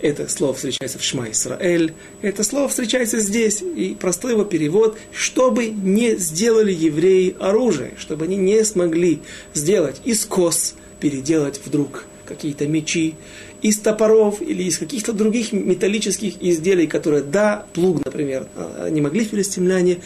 Это 0.00 0.28
слово 0.28 0.54
встречается 0.54 0.98
в 0.98 1.04
Шма 1.04 1.30
Исраэль. 1.30 1.94
Это 2.22 2.42
слово 2.42 2.68
встречается 2.68 3.20
здесь. 3.20 3.62
И 3.62 3.96
простой 3.98 4.32
его 4.32 4.44
перевод, 4.44 4.98
чтобы 5.12 5.68
не 5.68 6.16
сделали 6.16 6.72
евреи 6.72 7.36
оружие, 7.38 7.94
чтобы 7.98 8.24
они 8.24 8.36
не 8.36 8.64
смогли 8.64 9.22
сделать 9.54 10.00
из 10.04 10.24
кос, 10.24 10.74
переделать 10.98 11.60
вдруг 11.64 12.06
какие-то 12.32 12.66
мечи, 12.66 13.14
из 13.62 13.78
топоров 13.78 14.42
или 14.42 14.64
из 14.64 14.78
каких-то 14.78 15.12
других 15.12 15.52
металлических 15.52 16.42
изделий, 16.42 16.86
которые, 16.86 17.22
да, 17.22 17.64
плуг, 17.72 18.04
например, 18.04 18.48
а, 18.56 18.88
не 18.90 19.00
могли 19.00 19.24
филистимляне 19.24 20.00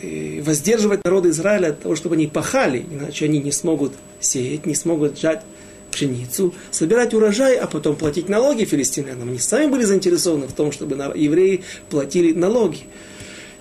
э, 0.00 0.40
воздерживать 0.42 1.04
народы 1.04 1.30
Израиля 1.30 1.68
от 1.68 1.80
того, 1.80 1.96
чтобы 1.96 2.14
они 2.14 2.28
пахали, 2.28 2.84
иначе 2.90 3.24
они 3.24 3.40
не 3.40 3.50
смогут 3.50 3.92
сеять, 4.20 4.64
не 4.64 4.74
смогут 4.74 5.18
жать 5.18 5.42
пшеницу, 5.90 6.54
собирать 6.70 7.14
урожай, 7.14 7.56
а 7.56 7.66
потом 7.66 7.96
платить 7.96 8.28
налоги 8.28 8.64
филистимлянам. 8.64 9.28
Они 9.28 9.38
сами 9.38 9.70
были 9.70 9.84
заинтересованы 9.84 10.46
в 10.46 10.52
том, 10.52 10.72
чтобы 10.72 10.96
евреи 11.14 11.62
платили 11.88 12.32
налоги. 12.32 12.80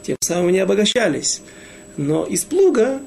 Тем 0.01 0.17
самым 0.19 0.47
они 0.47 0.59
обогащались. 0.59 1.41
Но 1.95 2.25
из 2.25 2.43
плуга 2.43 3.01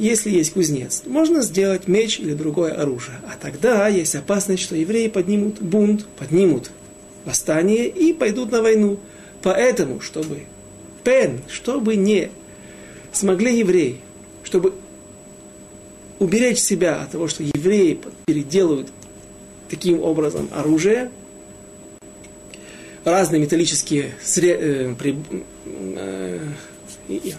если 0.00 0.30
есть 0.30 0.54
кузнец, 0.54 1.02
можно 1.06 1.42
сделать 1.42 1.86
меч 1.86 2.18
или 2.18 2.32
другое 2.32 2.72
оружие. 2.72 3.18
А 3.26 3.36
тогда 3.40 3.86
есть 3.88 4.14
опасность, 4.14 4.62
что 4.62 4.74
евреи 4.74 5.08
поднимут 5.08 5.60
бунт, 5.60 6.06
поднимут 6.18 6.70
восстание 7.24 7.86
и 7.86 8.12
пойдут 8.12 8.50
на 8.50 8.62
войну. 8.62 8.98
Поэтому, 9.42 10.00
чтобы 10.00 10.44
пен, 11.04 11.40
чтобы 11.48 11.96
не 11.96 12.30
смогли 13.12 13.58
евреи, 13.58 14.00
чтобы 14.42 14.72
уберечь 16.18 16.58
себя 16.58 17.02
от 17.02 17.10
того, 17.10 17.28
что 17.28 17.42
евреи 17.42 18.00
переделывают 18.26 18.88
таким 19.68 20.02
образом 20.02 20.48
оружие, 20.52 21.10
разные 23.04 23.40
металлические 23.40 24.12
сред... 24.22 24.58
э, 24.60 24.94
при... 24.98 25.16
э, 25.64 26.38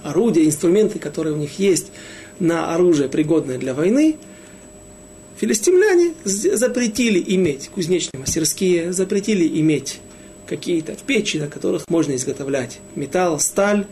орудия, 0.03 0.45
инструменты, 0.45 0.99
которые 0.99 1.33
у 1.33 1.37
них 1.37 1.59
есть 1.59 1.91
на 2.39 2.73
оружие, 2.73 3.09
пригодное 3.09 3.57
для 3.57 3.73
войны, 3.73 4.17
филистимляне 5.37 6.13
запретили 6.23 7.23
иметь 7.35 7.69
кузнечные 7.69 8.19
мастерские, 8.19 8.93
запретили 8.93 9.47
иметь 9.59 9.99
какие-то 10.45 10.95
печи, 11.05 11.37
на 11.37 11.47
которых 11.47 11.89
можно 11.89 12.15
изготовлять 12.15 12.79
металл, 12.95 13.39
сталь. 13.39 13.87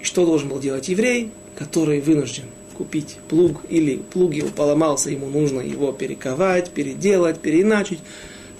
Что 0.00 0.24
должен 0.24 0.48
был 0.48 0.58
делать 0.58 0.88
еврей, 0.88 1.30
который 1.56 2.00
вынужден 2.00 2.44
купить 2.76 3.16
плуг 3.28 3.62
или 3.68 3.96
плуг 3.96 4.32
его 4.32 4.48
поломался, 4.48 5.10
ему 5.10 5.28
нужно 5.28 5.60
его 5.60 5.92
перековать, 5.92 6.70
переделать, 6.70 7.40
переиначить, 7.40 7.98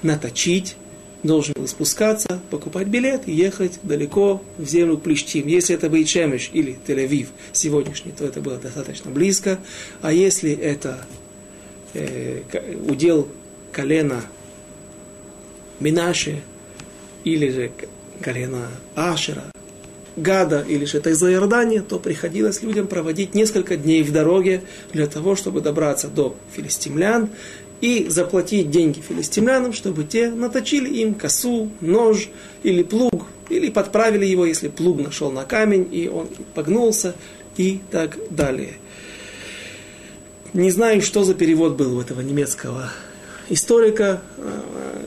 наточить, 0.02 0.76
должен 1.22 1.54
был 1.54 1.66
спускаться, 1.66 2.40
покупать 2.50 2.86
билет 2.86 3.22
и 3.26 3.32
ехать 3.32 3.78
далеко 3.82 4.42
в 4.56 4.64
землю 4.66 4.98
Плештим. 4.98 5.46
Если 5.46 5.74
это 5.74 5.90
был 5.90 6.04
Чемеш 6.04 6.50
или 6.52 6.78
Тель-Авив 6.86 7.28
сегодняшний, 7.52 8.12
то 8.12 8.24
это 8.24 8.40
было 8.40 8.56
достаточно 8.56 9.10
близко. 9.10 9.58
А 10.00 10.12
если 10.12 10.52
это 10.52 11.04
э, 11.94 12.42
удел 12.88 13.28
колена 13.72 14.22
Минаши 15.80 16.40
или 17.24 17.50
же 17.50 17.72
колена 18.20 18.68
Ашера, 18.94 19.44
Гада 20.16 20.64
или 20.68 20.84
же 20.84 20.98
это 20.98 21.10
из-за 21.10 21.32
Иордания, 21.32 21.80
то 21.80 21.98
приходилось 21.98 22.62
людям 22.62 22.88
проводить 22.88 23.34
несколько 23.34 23.76
дней 23.76 24.02
в 24.02 24.12
дороге 24.12 24.62
для 24.92 25.06
того, 25.06 25.36
чтобы 25.36 25.60
добраться 25.60 26.08
до 26.08 26.34
филистимлян 26.54 27.30
и 27.80 28.08
заплатить 28.08 28.70
деньги 28.70 29.00
филистимлянам, 29.00 29.72
чтобы 29.72 30.04
те 30.04 30.30
наточили 30.30 30.88
им 30.98 31.14
косу, 31.14 31.70
нож 31.80 32.28
или 32.62 32.82
плуг, 32.82 33.26
или 33.48 33.70
подправили 33.70 34.26
его, 34.26 34.44
если 34.46 34.68
плуг 34.68 35.00
нашел 35.00 35.30
на 35.30 35.44
камень, 35.44 35.88
и 35.92 36.08
он 36.08 36.28
погнулся, 36.54 37.14
и 37.56 37.80
так 37.90 38.18
далее. 38.30 38.74
Не 40.54 40.70
знаю, 40.70 41.02
что 41.02 41.24
за 41.24 41.34
перевод 41.34 41.76
был 41.76 41.98
у 41.98 42.00
этого 42.00 42.20
немецкого 42.20 42.90
историка. 43.48 44.22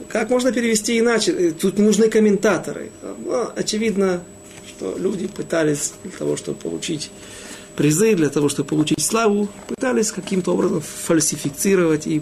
Как 0.09 0.29
можно 0.29 0.51
перевести 0.51 0.99
иначе? 0.99 1.51
Тут 1.51 1.79
нужны 1.79 2.09
комментаторы. 2.09 2.91
Но, 3.25 3.51
очевидно, 3.55 4.21
что 4.67 4.97
люди 4.97 5.27
пытались 5.27 5.93
для 6.03 6.11
того, 6.11 6.35
чтобы 6.35 6.59
получить 6.59 7.09
призы, 7.75 8.15
для 8.15 8.29
того, 8.29 8.49
чтобы 8.49 8.69
получить 8.69 9.01
славу, 9.01 9.47
пытались 9.67 10.11
каким-то 10.11 10.53
образом 10.53 10.81
фальсифицировать 10.81 12.05
и 12.05 12.21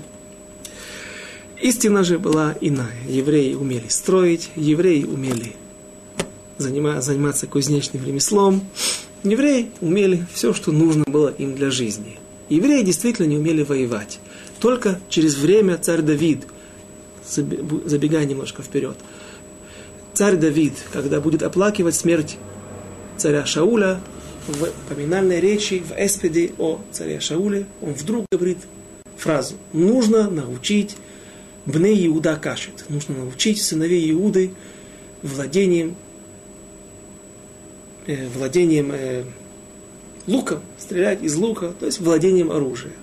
Истина 1.62 2.06
же 2.06 2.20
была 2.20 2.56
иная. 2.62 2.96
Евреи 3.08 3.54
умели 3.54 3.88
строить, 3.90 4.50
евреи 4.56 5.04
умели 5.04 5.56
заниматься 6.58 7.48
кузнечным 7.48 8.06
ремеслом. 8.06 8.62
Евреи 9.24 9.70
умели 9.82 10.26
все, 10.34 10.54
что 10.54 10.72
нужно 10.72 11.04
было 11.06 11.30
им 11.30 11.56
для 11.56 11.70
жизни. 11.70 12.18
Евреи 12.48 12.84
действительно 12.84 13.28
не 13.28 13.38
умели 13.38 13.64
воевать. 13.64 14.20
Только 14.60 15.00
через 15.10 15.36
время 15.36 15.78
царь 15.78 16.02
Давид, 16.02 16.44
забегая 17.28 18.26
немножко 18.26 18.64
вперед, 18.64 18.96
царь 20.14 20.38
Давид, 20.38 20.74
когда 20.94 21.20
будет 21.20 21.44
оплакивать 21.44 21.96
смерть 21.96 22.38
царя 23.18 23.46
Шауля, 23.46 24.00
в 24.48 24.70
поминальной 24.88 25.40
речи, 25.40 25.84
в 25.86 25.92
эспеде 25.98 26.54
о 26.58 26.80
царе 26.92 27.20
Шауле, 27.20 27.66
он 27.82 27.94
вдруг 27.94 28.26
говорит 28.32 28.58
фразу 29.18 29.56
«Нужно 29.74 30.30
научить 30.30 30.96
Бне 31.70 32.08
Иуда 32.08 32.36
кашет. 32.36 32.86
Нужно 32.90 33.16
научить 33.16 33.62
сыновей 33.62 34.12
Иуды 34.12 34.52
владением, 35.22 35.96
э, 38.08 38.28
владением 38.30 38.92
э, 38.92 39.24
луком, 40.26 40.62
стрелять 40.80 41.22
из 41.22 41.36
лука, 41.36 41.74
то 41.80 41.86
есть 41.86 42.00
владением 42.00 42.52
оружия. 42.52 42.94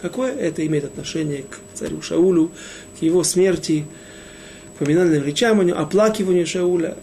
Какое 0.00 0.34
это 0.34 0.66
имеет 0.66 0.84
отношение 0.84 1.44
к 1.44 1.58
царю 1.74 2.02
Шаулю, 2.02 2.50
к 2.98 3.02
его 3.02 3.22
смерти, 3.22 3.86
поминальным 4.80 5.22
речам 5.24 5.60
о 5.60 5.64
нем, 5.64 5.78
оплакиванию 5.78 6.46
Шауля? 6.46 6.96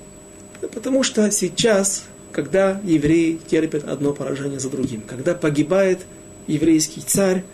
Потому 0.59 1.03
что 1.03 1.31
сейчас, 1.31 2.03
когда 2.33 2.81
евреи 2.83 3.39
терпят 3.47 3.85
одно 3.85 4.11
поражение 4.11 4.59
за 4.59 4.69
другим, 4.69 5.01
когда 5.07 5.33
погибает 5.33 5.99
еврейский 6.47 6.99
царь, 6.99 7.45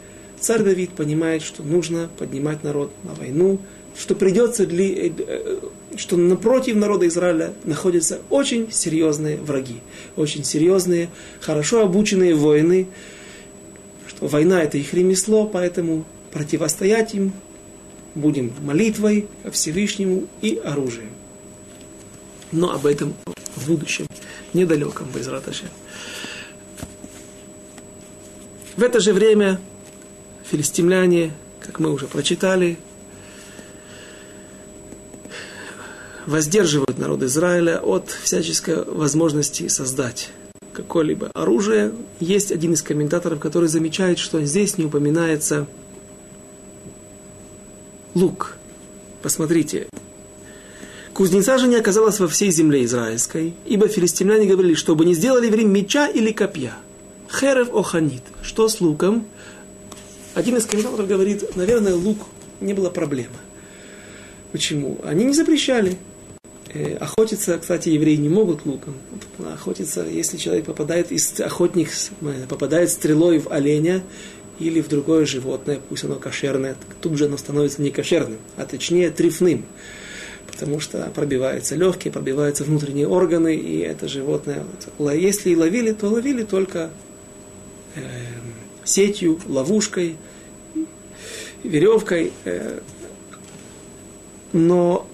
царь 0.45 0.61
Давид 0.61 0.91
понимает, 0.91 1.41
что 1.41 1.63
нужно 1.63 2.07
поднимать 2.19 2.63
народ 2.63 2.91
на 3.03 3.15
войну, 3.15 3.59
что 3.97 4.13
придется 4.13 4.67
для, 4.67 5.07
э, 5.07 5.11
э, 5.17 5.59
что 5.97 6.17
напротив 6.17 6.75
народа 6.75 7.07
Израиля 7.07 7.53
находятся 7.63 8.19
очень 8.29 8.71
серьезные 8.71 9.37
враги, 9.37 9.77
очень 10.15 10.43
серьезные, 10.43 11.09
хорошо 11.41 11.81
обученные 11.81 12.35
воины, 12.35 12.87
что 14.07 14.27
война 14.27 14.61
это 14.61 14.77
их 14.77 14.93
ремесло, 14.93 15.47
поэтому 15.47 16.05
противостоять 16.31 17.15
им 17.15 17.31
будем 18.13 18.53
молитвой 18.61 19.27
ко 19.41 19.49
Всевышнему 19.49 20.27
и 20.43 20.61
оружием. 20.63 21.09
Но 22.51 22.71
об 22.71 22.85
этом 22.85 23.15
в 23.55 23.67
будущем, 23.67 24.05
недалеком, 24.53 25.07
без 25.11 25.27
Раташи. 25.27 25.65
В 28.77 28.83
это 28.83 28.99
же 28.99 29.11
время 29.11 29.59
филистимляне, 30.49 31.33
как 31.59 31.79
мы 31.79 31.91
уже 31.91 32.07
прочитали, 32.07 32.77
воздерживают 36.25 36.97
народ 36.97 37.23
Израиля 37.23 37.79
от 37.79 38.09
всяческой 38.09 38.83
возможности 38.83 39.67
создать 39.67 40.29
какое-либо 40.73 41.31
оружие. 41.33 41.93
Есть 42.19 42.51
один 42.51 42.73
из 42.73 42.81
комментаторов, 42.81 43.39
который 43.39 43.69
замечает, 43.69 44.19
что 44.19 44.43
здесь 44.43 44.77
не 44.77 44.85
упоминается 44.85 45.67
лук. 48.13 48.57
Посмотрите. 49.21 49.87
Кузнеца 51.13 51.57
же 51.57 51.67
не 51.67 51.77
оказалась 51.77 52.19
во 52.19 52.27
всей 52.27 52.51
земле 52.51 52.83
израильской, 52.83 53.53
ибо 53.65 53.87
филистимляне 53.87 54.45
говорили, 54.47 54.73
чтобы 54.73 55.05
не 55.05 55.13
сделали 55.13 55.49
время 55.49 55.69
меча 55.69 56.07
или 56.07 56.31
копья. 56.33 56.73
Херев 57.31 57.73
оханит. 57.73 58.23
Что 58.41 58.67
с 58.67 58.81
луком? 58.81 59.25
Один 60.35 60.57
из 60.57 60.65
комментаторов 60.65 61.07
говорит, 61.07 61.55
наверное, 61.55 61.95
лук 61.95 62.19
не 62.59 62.73
было 62.73 62.89
проблемы. 62.89 63.37
Почему? 64.51 64.99
Они 65.05 65.23
не 65.23 65.33
запрещали. 65.33 65.97
Э, 66.73 66.97
охотиться, 66.97 67.57
кстати, 67.57 67.87
евреи 67.87 68.17
не 68.17 68.27
могут 68.27 68.65
луком. 68.65 68.95
Охотиться, 69.53 70.05
если 70.05 70.35
человек 70.35 70.65
попадает, 70.65 71.09
из, 71.13 71.39
охотник 71.39 71.89
э, 72.21 72.45
попадает 72.49 72.91
стрелой 72.91 73.39
в 73.39 73.49
оленя 73.49 74.03
или 74.59 74.81
в 74.81 74.89
другое 74.89 75.25
животное, 75.25 75.79
пусть 75.87 76.03
оно 76.03 76.15
кошерное, 76.15 76.75
тут 76.99 77.17
же 77.17 77.25
оно 77.25 77.37
становится 77.37 77.81
не 77.81 77.91
кошерным, 77.91 78.39
а 78.57 78.65
точнее 78.65 79.11
трифным. 79.11 79.63
Потому 80.51 80.81
что 80.81 81.09
пробиваются 81.15 81.75
легкие, 81.75 82.11
пробиваются 82.11 82.65
внутренние 82.65 83.07
органы, 83.07 83.55
и 83.55 83.79
это 83.79 84.09
животное, 84.09 84.65
если 84.99 85.51
и 85.51 85.55
ловили, 85.55 85.93
то 85.93 86.07
ловили 86.07 86.43
только 86.43 86.89
э, 87.95 88.01
сетью, 88.85 89.39
ловушкой, 89.47 90.15
веревкой. 91.63 92.31
Э, 92.45 92.79
но 94.53 95.07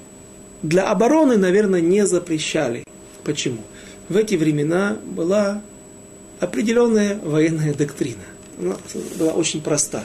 для 0.62 0.89
обороны, 0.89 1.38
наверное, 1.38 1.81
не 1.81 2.05
запрещали. 2.05 2.84
Почему? 3.23 3.63
В 4.10 4.17
эти 4.17 4.36
времена 4.36 4.97
была 5.03 5.62
определенная 6.39 7.19
военная 7.24 7.74
доктрина. 7.74 8.24
Она 8.59 8.76
была 9.17 9.32
очень 9.32 9.61
проста. 9.61 10.03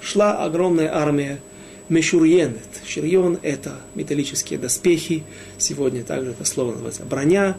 Шла 0.00 0.44
огромная 0.44 0.94
армия 0.94 1.40
Мешурьенет. 1.88 2.58
Ширьон– 2.86 3.38
это 3.42 3.76
металлические 3.94 4.58
доспехи. 4.58 5.24
Сегодня 5.58 6.04
также 6.04 6.30
это 6.30 6.44
слово 6.44 6.72
называется 6.72 7.04
броня. 7.04 7.56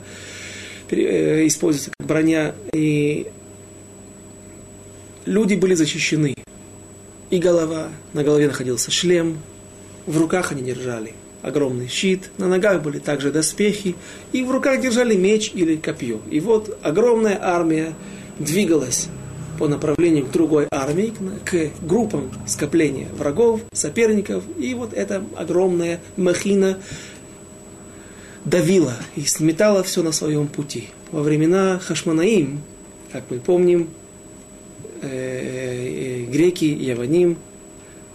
Э, 0.90 1.46
используется 1.46 1.92
как 1.98 2.08
броня. 2.08 2.56
И 2.74 3.28
люди 5.26 5.56
были 5.56 5.74
защищены. 5.74 6.36
И 7.30 7.38
голова, 7.38 7.90
на 8.14 8.24
голове 8.24 8.48
находился 8.48 8.92
шлем, 8.92 9.38
в 10.06 10.18
руках 10.18 10.52
они 10.52 10.64
держали 10.64 11.14
огромный 11.42 11.88
щит, 11.88 12.32
на 12.38 12.48
ногах 12.48 12.82
были 12.82 13.00
также 13.00 13.32
доспехи, 13.32 13.96
и 14.32 14.44
в 14.44 14.52
руках 14.52 14.82
держали 14.82 15.16
меч 15.16 15.52
или 15.54 15.76
копье. 15.76 16.20
И 16.30 16.40
вот 16.40 16.78
огромная 16.82 17.40
армия 17.42 17.94
двигалась 18.40 19.08
по 19.58 19.68
направлению 19.68 20.26
к 20.26 20.32
другой 20.32 20.68
армии, 20.72 21.14
к 21.46 21.70
группам 21.86 22.32
скопления 22.48 23.10
врагов, 23.10 23.62
соперников, 23.74 24.44
и 24.58 24.74
вот 24.74 24.94
эта 24.94 25.24
огромная 25.36 26.00
махина 26.18 26.80
давила 28.46 28.96
и 29.16 29.26
сметала 29.26 29.84
все 29.84 30.02
на 30.02 30.12
своем 30.12 30.48
пути. 30.48 30.88
Во 31.12 31.22
времена 31.22 31.80
Хашманаим, 31.80 32.62
как 33.12 33.26
мы 33.30 33.40
помним, 33.40 33.90
э, 35.02 36.26
греки, 36.30 36.66
яваним, 36.66 37.38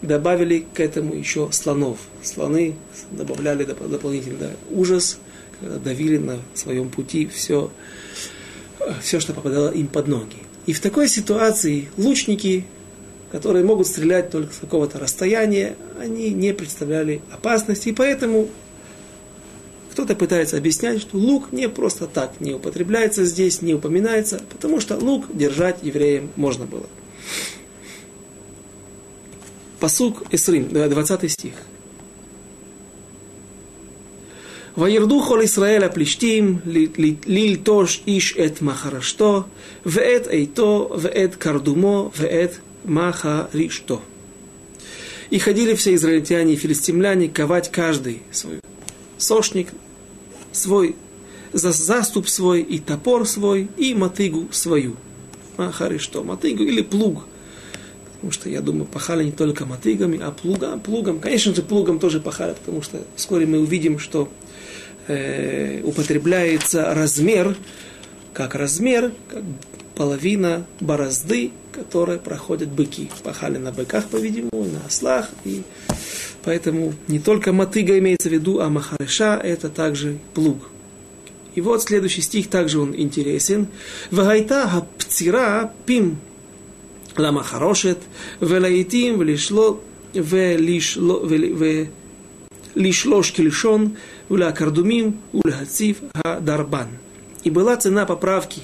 добавили 0.03 0.66
к 0.74 0.80
этому 0.80 1.14
еще 1.14 1.49
слонов. 1.53 1.99
Слоны 2.22 2.74
добавляли 3.11 3.64
дополнительно 3.64 4.51
ужас, 4.70 5.18
давили 5.61 6.18
на 6.18 6.39
своем 6.55 6.91
пути 6.91 7.26
все, 7.26 7.70
все, 9.03 9.20
что 9.20 9.32
попадало 9.32 9.70
им 9.70 9.87
под 9.87 10.09
ноги. 10.09 10.37
И 10.66 10.72
в 10.72 10.80
такой 10.80 11.09
ситуации 11.09 11.89
лучники, 11.97 12.64
которые 13.30 13.64
могут 13.64 13.87
стрелять 13.87 14.30
только 14.30 14.55
с 14.55 14.59
какого-то 14.59 14.99
расстояния, 14.99 15.76
они 16.01 16.30
не 16.30 16.55
представляли 16.55 17.20
опасности, 17.30 17.91
и 17.91 17.93
поэтому 17.93 18.49
кто-то 19.93 20.15
пытается 20.15 20.57
объяснять, 20.57 21.01
что 21.01 21.17
лук 21.17 21.51
не 21.51 21.67
просто 21.67 22.07
так 22.07 22.39
не 22.39 22.53
употребляется 22.53 23.26
здесь, 23.26 23.61
не 23.61 23.74
упоминается, 23.74 24.41
потому 24.49 24.80
что 24.80 24.97
лук 24.97 25.26
держать 25.34 25.80
евреям 25.84 26.30
можно 26.36 26.65
было. 26.65 26.88
Посук 29.80 30.24
Исрим, 30.32 30.70
20 30.74 31.32
стих. 31.32 31.53
וירדו 34.78 35.22
כל 35.22 35.41
ישראל 35.43 35.84
הפלישתים 35.84 36.59
ללטוש 37.28 38.03
איש 38.07 38.38
את 38.38 38.61
מחרשתו 38.61 39.43
ואת 39.86 40.28
עיתו 40.28 40.89
ואת 40.99 41.36
קרדומו 41.36 42.11
ואת 42.17 42.57
מחרישתו. 42.86 44.01
И 45.32 45.38
ходили 45.38 45.76
все 45.76 45.93
израильтяне 45.93 46.53
и 46.53 46.55
филистимляне 46.55 47.30
ковать 47.30 47.70
каждый 47.72 48.24
свой 48.32 48.61
сошник, 49.25 49.68
свой 50.53 50.97
заступ 51.53 52.29
свой 52.29 52.62
и 52.62 52.79
топор 52.79 53.27
свой 53.27 53.68
и 53.77 53.95
мотыгу 53.95 54.49
свою. 54.53 54.97
Махаришто, 55.57 56.22
мотыгу 56.22 56.64
или 56.64 56.83
плуг– 56.83 57.27
Потому 58.25 58.41
что, 58.41 58.49
я 58.49 58.62
думаю, 58.62 58.87
пахали 58.87 59.22
не 59.25 59.33
только 59.33 59.66
мотыгами, 59.66 60.18
а 60.18 60.31
плугом. 60.31 60.81
плугом. 60.81 61.20
Конечно 61.20 61.55
же, 61.55 61.61
плугом 61.61 61.99
тоже 61.99 62.20
пахали, 62.20 62.55
потому 62.55 62.81
что 62.81 63.03
вскоре 63.16 63.45
мы 63.45 63.59
увидим, 63.59 63.99
что 63.99 64.31
э, 65.09 65.83
употребляется 65.85 66.95
размер, 66.95 67.55
как 68.33 68.55
размер, 68.55 69.12
как 69.29 69.43
половина 69.95 70.64
борозды, 70.81 71.51
которой 71.70 72.18
проходят 72.18 72.70
быки. 72.70 73.11
Пахали 73.22 73.59
на 73.59 73.72
быках, 73.72 74.07
по-видимому, 74.07 74.70
на 74.72 74.87
ослах. 74.87 75.29
И 75.45 75.62
Поэтому 76.45 76.95
не 77.09 77.18
только 77.18 77.53
мотыга 77.53 77.99
имеется 77.99 78.28
в 78.28 78.32
виду, 78.32 78.61
а 78.61 78.68
махареша– 78.68 79.40
это 79.42 79.68
также 79.70 80.18
плуг. 80.34 80.68
И 81.55 81.61
вот 81.61 81.82
следующий 81.82 82.20
стих, 82.20 82.49
также 82.51 82.80
он 82.80 82.95
интересен. 82.97 83.68
«Вагайта 84.11 84.68
хапцира 84.68 85.72
пим 85.86 86.18
ламахарошет 87.16 87.99
велаитим 88.40 89.22
велишло 89.22 89.80
велишлош 92.74 93.32
келишон 93.32 93.97
улякардумим 94.28 95.20
уляхацив 95.32 95.99
хадарбан». 96.14 96.88
И 97.45 97.51
была 97.51 97.76
цена 97.76 98.05
поправки 98.05 98.62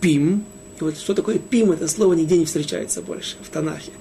пим– 0.00 0.44
и 0.80 0.84
вот 0.84 0.98
что 0.98 1.14
такое 1.14 1.38
пим, 1.38 1.72
это 1.72 1.88
слово 1.88 2.14
нигде 2.14 2.36
не 2.36 2.44
встречается 2.44 3.02
больше 3.02 3.36
в 3.42 3.48
Танахе. 3.48 3.92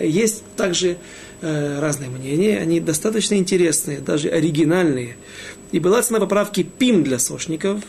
Есть 0.00 0.42
также 0.56 0.96
э, 1.40 1.78
разные 1.80 2.10
мнения, 2.10 2.58
они 2.58 2.80
достаточно 2.80 3.34
интересные, 3.34 3.98
даже 4.00 4.28
оригинальные. 4.28 5.16
И 5.72 5.78
была 5.78 6.02
цена 6.02 6.20
поправки 6.20 6.62
пим 6.62 7.04
для 7.04 7.18
сошников. 7.18 7.82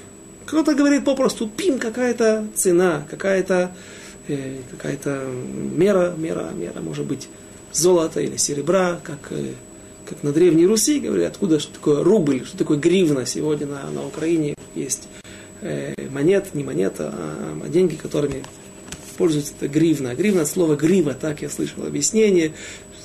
Кто-то 0.45 0.75
говорит 0.75 1.03
попросту 1.03 1.47
пим 1.47 1.79
какая-то 1.79 2.47
цена, 2.55 3.05
какая-то 3.09 3.73
Э, 4.27 4.57
какая-то 4.71 5.25
мера, 5.77 6.13
мера, 6.17 6.49
мера, 6.53 6.81
может 6.81 7.05
быть, 7.05 7.29
золота 7.71 8.19
или 8.19 8.35
серебра, 8.35 8.99
как, 9.01 9.31
э, 9.31 9.53
как 10.05 10.21
на 10.21 10.33
Древней 10.33 10.65
Руси, 10.65 10.99
говорят, 10.99 11.33
откуда 11.33 11.61
что 11.61 11.73
такое 11.73 12.03
рубль, 12.03 12.45
что 12.45 12.57
такое 12.57 12.77
гривна 12.77 13.25
сегодня 13.25 13.67
на, 13.67 13.89
на 13.89 14.05
Украине 14.05 14.55
есть 14.75 15.07
э, 15.62 15.93
монет, 16.10 16.53
не 16.53 16.64
монета, 16.64 17.14
а, 17.14 17.60
а 17.64 17.70
деньги, 17.70 17.95
которыми 17.95 18.43
пользуются 19.18 19.53
это 19.60 19.68
гривна. 19.68 20.14
Гривна 20.16 20.43
от 20.43 20.47
слова 20.47 20.76
грива, 20.76 21.14
так 21.14 21.41
я 21.41 21.49
слышал 21.49 21.86
объяснение, 21.86 22.53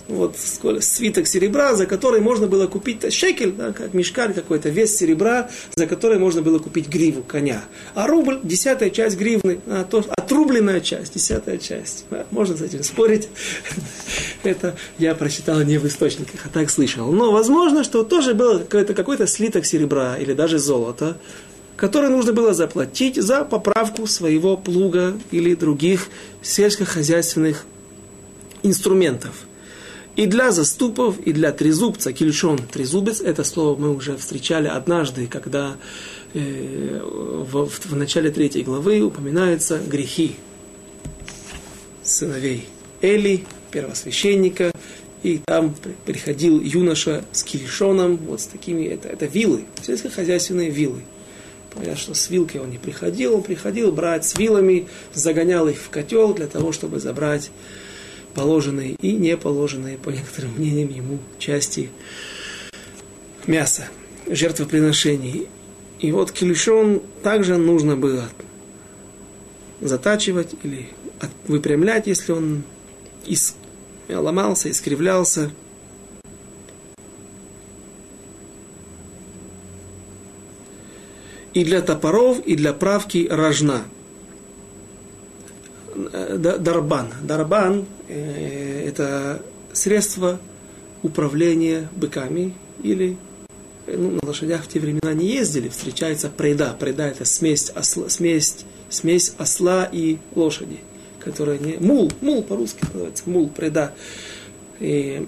вот 0.09 0.37
свиток 0.37 1.27
серебра, 1.27 1.75
за 1.75 1.87
который 1.87 2.21
можно 2.21 2.47
было 2.47 2.67
купить 2.67 3.13
шекель, 3.13 3.53
да, 3.53 3.73
как 3.73 3.95
мешкаль 3.95 4.35
какой-то, 4.35 4.69
вес 4.69 4.97
серебра, 4.97 5.51
за 5.75 5.87
который 5.87 6.19
можно 6.19 6.43
было 6.43 6.59
купить 6.59 6.89
гриву 6.89 7.23
коня. 7.23 7.63
А 7.95 8.07
рубль, 8.07 8.41
десятая 8.43 8.91
часть 8.91 9.17
гривны, 9.17 9.61
а, 9.67 9.85
то, 9.85 10.05
отрубленная 10.17 10.81
часть, 10.81 11.15
десятая 11.15 11.59
часть. 11.59 12.05
Да, 12.11 12.27
можно 12.31 12.57
с 12.57 12.61
этим 12.61 12.83
спорить. 12.83 13.29
Это 14.43 14.77
я 14.99 15.15
прочитал 15.15 15.61
не 15.63 15.79
в 15.79 15.87
источниках, 15.87 16.41
а 16.45 16.49
так 16.49 16.71
слышал. 16.71 17.11
Но 17.13 17.33
возможно, 17.33 17.85
что 17.85 18.03
тоже 18.03 18.35
был 18.35 18.61
какой-то, 18.61 18.95
какой-то 18.95 19.27
слиток 19.27 19.65
серебра 19.65 20.19
или 20.19 20.33
даже 20.33 20.59
золота, 20.59 21.17
который 21.77 22.11
нужно 22.11 22.33
было 22.33 22.55
заплатить 22.55 23.17
за 23.17 23.45
поправку 23.45 24.07
своего 24.07 24.57
плуга 24.57 25.19
или 25.31 25.55
других 25.55 26.09
сельскохозяйственных 26.43 27.65
инструментов– 28.63 29.35
и 30.15 30.27
для 30.27 30.51
заступов, 30.51 31.19
и 31.21 31.33
для 31.33 31.53
трезубца, 31.53 32.13
кельшон, 32.13 32.59
трезубец, 32.59 33.21
это 33.21 33.45
слово 33.45 33.79
мы 33.79 33.95
уже 33.95 34.17
встречали 34.17 34.69
однажды, 34.69 35.27
когда 35.27 35.77
э, 36.35 37.01
в, 37.03 37.67
в, 37.67 37.87
в 37.87 37.97
начале 37.97 38.31
третьей 38.31 38.63
главы 38.63 39.01
упоминаются 39.01 39.79
грехи 39.79 40.37
сыновей 42.03 42.69
Эли, 43.01 43.47
первосвященника, 43.71 44.73
и 45.23 45.41
там 45.47 45.75
приходил 46.05 46.61
юноша 46.61 47.25
с 47.33 47.43
кельшоном, 47.43 48.17
вот 48.19 48.43
с 48.43 48.47
такими, 48.47 48.85
это, 48.85 49.09
это 49.09 49.25
вилы, 49.25 49.65
сельскохозяйственные 49.81 50.69
вилы. 50.69 51.03
Что 51.97 52.15
с 52.15 52.31
вилкой 52.31 52.61
он 52.61 52.71
не 52.71 52.79
приходил, 52.79 53.35
он 53.35 53.43
приходил 53.43 53.93
брать 53.93 54.25
с 54.25 54.39
вилами, 54.39 54.89
загонял 55.15 55.69
их 55.69 55.79
в 55.79 55.89
котел 55.91 56.35
для 56.35 56.47
того, 56.47 56.73
чтобы 56.73 57.01
забрать 57.01 57.51
положенные 58.35 58.97
и 59.01 59.13
не 59.13 59.37
положенные, 59.37 59.99
по 59.99 60.11
некоторым 60.11 60.53
мнениям, 60.53 60.91
ему 60.91 61.19
части 61.39 61.91
мяса, 63.47 63.89
жертвоприношений. 64.27 65.49
И 66.01 66.13
вот 66.13 66.33
килюшон 66.33 67.03
также 67.23 67.57
нужно 67.57 67.97
было 67.97 68.29
затачивать 69.81 70.55
или 70.63 70.89
выпрямлять, 71.47 72.07
если 72.07 72.33
он 72.33 72.65
ломался, 74.09 74.71
искривлялся. 74.71 75.51
И 81.55 81.65
для 81.65 81.83
топоров, 81.83 82.41
и 82.41 82.57
для 82.57 82.73
правки 82.73 83.29
рожна– 83.31 83.85
Э, 85.95 86.37
дарбан. 86.37 87.09
Дарбан 87.23 87.85
э, 88.09 88.89
это 88.89 89.43
средство 89.73 90.41
управления 91.03 91.89
быками 91.95 92.55
или 92.83 93.17
э, 93.87 93.97
ну, 93.97 94.13
на 94.13 94.29
лошадях 94.29 94.65
в 94.65 94.69
те 94.69 94.81
времена 94.81 95.13
не 95.13 95.27
ездили, 95.27 95.69
встречается 95.69 96.31
преда. 96.31 96.75
Преда 96.79 97.09
это 97.09 97.25
смесь 97.25 97.71
осла, 97.71 98.09
смесь, 98.09 98.65
смесь 98.89 99.35
осла 99.37 99.89
и 99.91 100.19
лошади, 100.35 100.79
которая 101.19 101.59
не... 101.59 101.77
Мул, 101.77 102.11
мул 102.21 102.43
по-русски 102.43 102.85
называется, 102.93 103.25
мул, 103.27 103.49
преда. 103.49 103.93
И, 104.81 105.27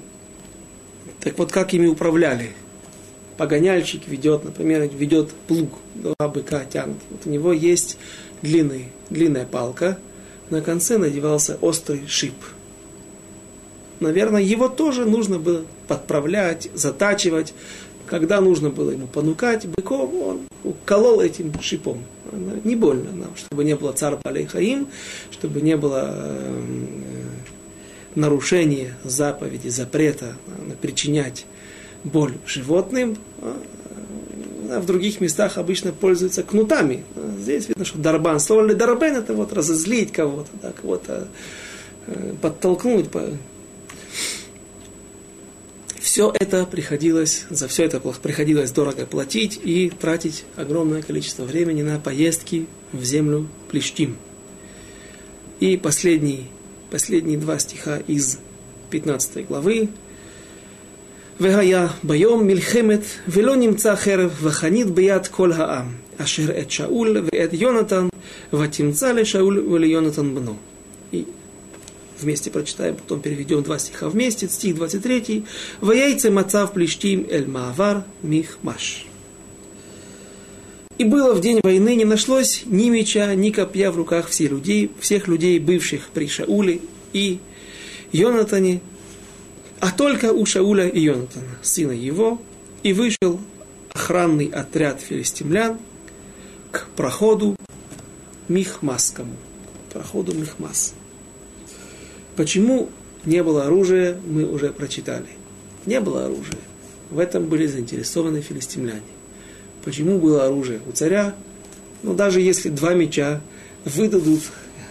так 1.20 1.36
вот, 1.38 1.52
как 1.52 1.74
ими 1.74 1.86
управляли? 1.86 2.52
Погоняльщик 3.36 4.08
ведет, 4.08 4.44
например, 4.44 4.88
ведет 4.88 5.30
плуг, 5.46 5.70
два 5.94 6.28
быка 6.28 6.64
тянут. 6.64 6.98
Вот 7.10 7.20
у 7.26 7.30
него 7.30 7.52
есть 7.52 7.98
длинный, 8.42 8.88
длинная 9.10 9.46
палка– 9.46 9.98
на 10.50 10.60
конце 10.60 10.98
надевался 10.98 11.58
острый 11.60 12.06
шип. 12.06 12.34
Наверное, 14.00 14.42
его 14.42 14.68
тоже 14.68 15.04
нужно 15.04 15.38
было 15.38 15.64
подправлять, 15.88 16.68
затачивать. 16.74 17.54
Когда 18.06 18.40
нужно 18.42 18.68
было 18.68 18.90
ему 18.90 19.06
понукать 19.06 19.66
быков, 19.66 20.12
он 20.12 20.40
уколол 20.62 21.20
этим 21.20 21.52
шипом. 21.62 22.04
Не 22.64 22.76
больно 22.76 23.12
нам, 23.12 23.34
чтобы 23.36 23.64
не 23.64 23.74
было 23.74 23.92
цар 23.92 24.18
Балейхаим, 24.22 24.88
чтобы 25.30 25.62
не 25.62 25.76
было 25.76 26.10
э, 26.12 26.62
нарушения 28.14 28.94
заповеди, 29.04 29.68
запрета 29.68 30.36
э, 30.46 30.72
причинять 30.82 31.46
боль 32.02 32.34
животным. 32.46 33.16
А 34.74 34.80
в 34.80 34.86
других 34.86 35.20
местах 35.20 35.56
обычно 35.56 35.92
пользуются 35.92 36.42
кнутами. 36.42 37.04
Здесь 37.38 37.68
видно, 37.68 37.84
что 37.84 37.98
дарбан. 37.98 38.40
Слово 38.40 38.66
ли 38.66 38.74
дарбен 38.74 39.16
это 39.16 39.32
вот 39.34 39.52
разозлить 39.52 40.10
кого-то, 40.10 40.50
да, 40.60 40.72
кого-то 40.72 41.28
э, 42.06 42.34
подтолкнуть. 42.42 43.06
Все 46.00 46.32
это 46.38 46.66
приходилось, 46.66 47.44
за 47.50 47.68
все 47.68 47.84
это 47.84 48.00
приходилось 48.00 48.72
дорого 48.72 49.06
платить 49.06 49.60
и 49.62 49.90
тратить 49.90 50.44
огромное 50.56 51.02
количество 51.02 51.44
времени 51.44 51.82
на 51.82 52.00
поездки 52.00 52.66
в 52.92 53.04
землю 53.04 53.48
Плештим. 53.70 54.16
И 55.60 55.76
последний 55.76 56.48
последние 56.90 57.38
два 57.38 57.58
стиха 57.58 57.98
из 58.06 58.38
15 58.90 59.46
главы. 59.46 59.88
והיה 61.39 61.87
ביום 62.03 62.47
מלחמת 62.47 62.99
ולא 63.27 63.55
נמצא 63.55 63.95
חרב 63.95 64.39
וחנית 64.41 64.87
ביד 64.87 65.27
כל 65.27 65.51
העם 65.51 65.85
אשר 66.17 66.59
את 66.59 66.71
שאול 66.71 67.17
ואת 67.33 67.53
יונתן 67.53 68.07
ותמצא 68.53 69.11
לשאול 69.11 69.59
וליונתן 69.59 70.35
בנו. 70.35 70.53
И 71.11 71.25
вместе 72.19 72.51
прочитаем, 72.51 72.95
потом 72.95 73.21
переведем 73.21 73.63
два 73.63 73.79
стиха 73.79 74.09
вместе, 74.09 74.47
стих 74.47 74.75
23. 74.75 75.43
«Ваяйце 75.81 76.29
мацав 76.29 76.73
плештим 76.73 77.25
эль 77.29 77.47
маавар 77.47 78.03
михмаш». 78.21 79.05
И 80.97 81.05
было 81.05 81.33
в 81.33 81.39
день 81.39 81.61
войны, 81.63 81.95
не 81.95 82.03
нашлось 82.03 82.63
ни 82.65 82.89
меча, 82.89 83.33
ни 83.33 83.51
копья 83.51 83.89
в 83.89 83.95
руках 83.95 84.27
всех 84.27 84.51
людей, 84.51 84.91
всех 84.99 85.27
людей, 85.29 85.57
бывших 85.57 86.09
при 86.13 86.27
Шауле 86.27 86.81
и 87.13 87.39
Йонатане, 88.11 88.81
а 89.84 89.90
только 89.90 90.32
у 90.32 90.46
Шауля 90.46 90.88
и 90.88 90.98
Йонатана, 90.98 91.58
сына 91.60 91.92
его, 91.92 92.40
и 92.82 92.94
вышел 92.94 93.38
охранный 93.92 94.46
отряд 94.46 95.02
филистимлян 95.02 95.78
к 96.70 96.86
проходу 96.96 97.54
Михмасскому. 98.48 99.36
Проходу 99.92 100.32
Михмас. 100.32 100.94
Почему 102.34 102.88
не 103.26 103.42
было 103.42 103.66
оружия, 103.66 104.18
мы 104.26 104.46
уже 104.46 104.70
прочитали. 104.70 105.28
Не 105.84 106.00
было 106.00 106.24
оружия. 106.24 106.60
В 107.10 107.18
этом 107.18 107.44
были 107.44 107.66
заинтересованы 107.66 108.40
филистимляне. 108.40 109.02
Почему 109.84 110.18
было 110.18 110.46
оружие 110.46 110.80
у 110.88 110.92
царя? 110.92 111.34
Ну, 112.02 112.14
даже 112.14 112.40
если 112.40 112.70
два 112.70 112.94
меча 112.94 113.42
выдадут 113.84 114.40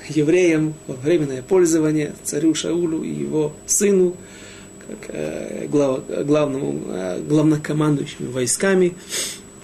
евреям 0.08 0.76
во 0.86 0.94
временное 0.94 1.42
пользование 1.42 2.14
царю 2.24 2.54
Шаулу 2.54 3.02
и 3.02 3.10
его 3.10 3.54
сыну, 3.66 4.16
как 4.88 5.16
э, 5.16 5.68
глав, 5.68 6.02
главному, 6.26 6.82
э, 6.88 7.22
главнокомандующему 7.22 8.32
войсками, 8.32 8.96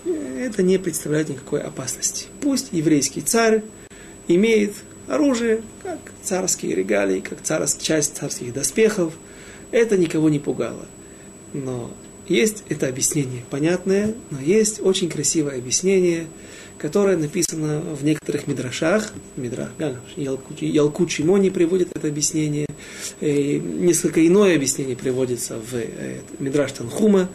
э, 0.05 0.45
это 0.45 0.63
не 0.63 0.77
представляет 0.77 1.29
никакой 1.29 1.61
опасности. 1.61 2.27
Пусть 2.41 2.69
еврейский 2.71 3.21
царь 3.21 3.63
имеет 4.27 4.73
оружие, 5.07 5.61
как 5.83 5.99
царские 6.23 6.75
регалии, 6.75 7.19
как 7.19 7.41
царс, 7.41 7.77
часть 7.77 8.17
царских 8.17 8.53
доспехов, 8.53 9.13
это 9.71 9.97
никого 9.97 10.29
не 10.29 10.39
пугало. 10.39 10.85
Но 11.53 11.91
есть 12.27 12.63
это 12.69 12.87
объяснение 12.87 13.43
понятное, 13.49 14.13
но 14.29 14.39
есть 14.39 14.79
очень 14.81 15.09
красивое 15.09 15.57
объяснение, 15.57 16.27
которое 16.79 17.17
написано 17.17 17.81
в 17.81 18.03
некоторых 18.03 18.47
мидрашах. 18.47 19.11
Мидрах, 19.35 19.69
Ялкучи, 20.15 20.65
Ялкучи 20.65 21.21
Мони 21.21 21.49
приводит 21.49 21.95
это 21.95 22.07
объяснение. 22.07 22.67
И 23.19 23.59
несколько 23.59 24.25
иное 24.25 24.55
объяснение 24.55 24.95
приводится 24.95 25.57
в 25.59 25.75
э, 25.75 26.21
Мидраш 26.39 26.71
Танхума. 26.71 27.29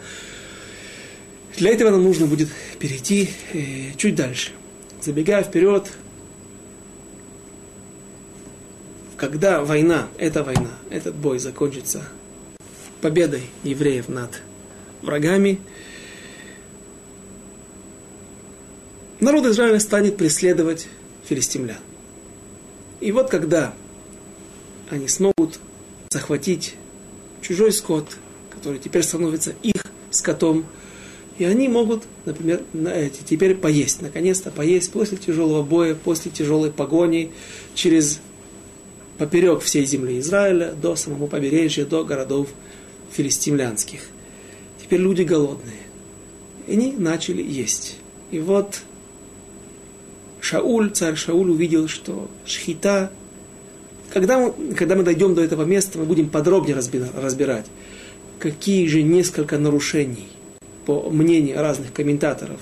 Для 1.57 1.71
этого 1.71 1.91
нам 1.91 2.03
нужно 2.03 2.25
будет 2.25 2.49
перейти 2.79 3.29
э, 3.53 3.91
чуть 3.97 4.15
дальше. 4.15 4.51
Забегая 5.01 5.43
вперед, 5.43 5.91
когда 9.15 9.63
война, 9.63 10.09
эта 10.17 10.43
война, 10.43 10.71
этот 10.89 11.15
бой 11.15 11.39
закончится 11.39 12.03
победой 13.01 13.43
евреев 13.63 14.09
над 14.09 14.41
врагами, 15.03 15.59
народ 19.25 19.45
Израиля 19.47 19.79
станет 19.79 20.17
преследовать 20.17 20.87
филистимлян. 21.27 21.79
И 23.01 23.11
вот 23.11 23.29
когда 23.29 23.73
они 24.89 25.07
смогут 25.07 25.59
захватить 26.09 26.75
чужой 27.41 27.73
скот, 27.73 28.17
который 28.51 28.79
теперь 28.79 29.03
становится 29.03 29.53
их 29.63 29.83
скотом, 30.11 30.65
и 31.37 31.43
они 31.43 31.67
могут, 31.67 32.03
например, 32.25 32.61
теперь 33.27 33.55
поесть, 33.55 34.01
наконец-то 34.01 34.51
поесть 34.51 34.91
после 34.91 35.17
тяжелого 35.17 35.63
боя, 35.63 35.95
после 35.95 36.31
тяжелой 36.31 36.71
погони, 36.71 37.31
через 37.73 38.21
поперек 39.17 39.61
всей 39.61 39.85
земли 39.85 40.19
Израиля, 40.19 40.71
до 40.71 40.95
самого 40.95 41.27
побережья, 41.27 41.83
до 41.85 42.05
городов 42.05 42.47
филистимлянских. 43.11 44.01
Теперь 44.81 45.01
люди 45.01 45.23
голодные. 45.23 45.79
И 46.67 46.73
они 46.73 46.93
начали 46.93 47.41
есть. 47.41 47.97
И 48.31 48.39
вот 48.39 48.81
Шауль, 50.45 50.91
царь 50.91 51.15
Шауль 51.15 51.49
увидел, 51.49 51.87
что 51.87 52.29
шхита, 52.45 53.11
когда 54.13 54.37
мы, 54.37 54.75
когда 54.75 54.95
мы 54.95 55.01
дойдем 55.01 55.33
до 55.33 55.41
этого 55.41 55.63
места, 55.63 55.97
мы 55.97 56.05
будем 56.05 56.29
подробнее 56.29 56.75
разбирать, 56.75 57.65
какие 58.37 58.85
же 58.85 59.01
несколько 59.01 59.57
нарушений, 59.57 60.27
по 60.85 61.09
мнению 61.09 61.59
разных 61.61 61.91
комментаторов, 61.93 62.59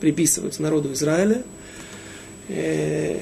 приписываются 0.00 0.60
народу 0.60 0.92
Израиля. 0.92 1.44
Э, 2.48 3.16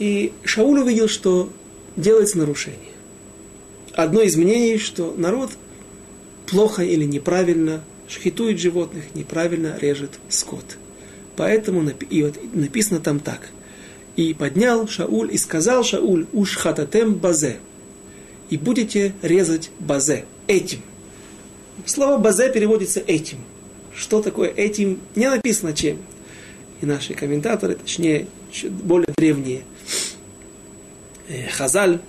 и 0.00 0.32
Шауль 0.42 0.80
увидел, 0.80 1.06
что 1.06 1.50
делается 1.94 2.38
нарушение. 2.38 2.78
Одно 3.94 4.22
из 4.22 4.34
мнений, 4.34 4.76
что 4.78 5.14
народ 5.16 5.52
плохо 6.48 6.82
или 6.82 7.04
неправильно 7.04 7.80
шхитует 8.08 8.58
животных, 8.58 9.04
неправильно 9.14 9.78
режет 9.80 10.18
скот. 10.28 10.64
Поэтому 11.38 11.88
и 11.88 12.22
вот 12.24 12.34
написано 12.52 12.98
там 12.98 13.20
так. 13.20 13.50
И 14.16 14.34
поднял 14.34 14.88
Шауль 14.88 15.32
и 15.32 15.38
сказал 15.38 15.84
Шауль, 15.84 16.26
уж 16.32 16.56
хататем 16.56 17.14
базе. 17.14 17.58
И 18.50 18.56
будете 18.56 19.14
резать 19.22 19.70
базе 19.78 20.24
этим. 20.48 20.80
Слово 21.86 22.18
базе 22.18 22.52
переводится 22.52 22.98
этим. 22.98 23.38
Что 23.94 24.20
такое 24.20 24.48
этим? 24.48 24.98
Не 25.14 25.30
написано 25.30 25.72
чем. 25.74 25.98
И 26.80 26.86
наши 26.86 27.14
комментаторы, 27.14 27.76
точнее, 27.76 28.26
более 28.82 29.14
древние, 29.16 29.62
э, 31.28 31.46
Хазаль, 31.50 32.00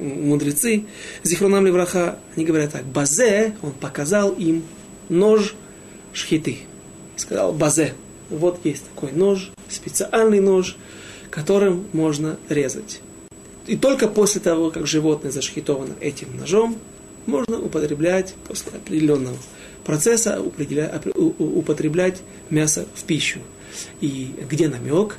мудрецы, 0.00 0.86
Зихронам 1.22 1.64
Левраха, 1.64 2.18
они 2.34 2.44
говорят 2.44 2.72
так, 2.72 2.84
Базе, 2.86 3.54
он 3.62 3.70
показал 3.70 4.32
им 4.32 4.64
нож 5.08 5.54
шхиты. 6.12 6.58
Сказал 7.14 7.52
Базе, 7.52 7.94
вот 8.30 8.60
есть 8.64 8.84
такой 8.94 9.12
нож, 9.12 9.50
специальный 9.68 10.40
нож, 10.40 10.76
которым 11.30 11.86
можно 11.92 12.38
резать. 12.48 13.00
И 13.66 13.76
только 13.76 14.08
после 14.08 14.40
того, 14.40 14.70
как 14.70 14.86
животное 14.86 15.32
зашхитовано 15.32 15.94
этим 16.00 16.36
ножом, 16.36 16.78
можно 17.26 17.60
употреблять 17.60 18.34
после 18.46 18.72
определенного 18.72 19.36
процесса 19.84 20.40
употреблять 20.40 22.22
мясо 22.50 22.86
в 22.94 23.04
пищу. 23.04 23.40
И 24.00 24.34
где 24.48 24.68
намек? 24.68 25.18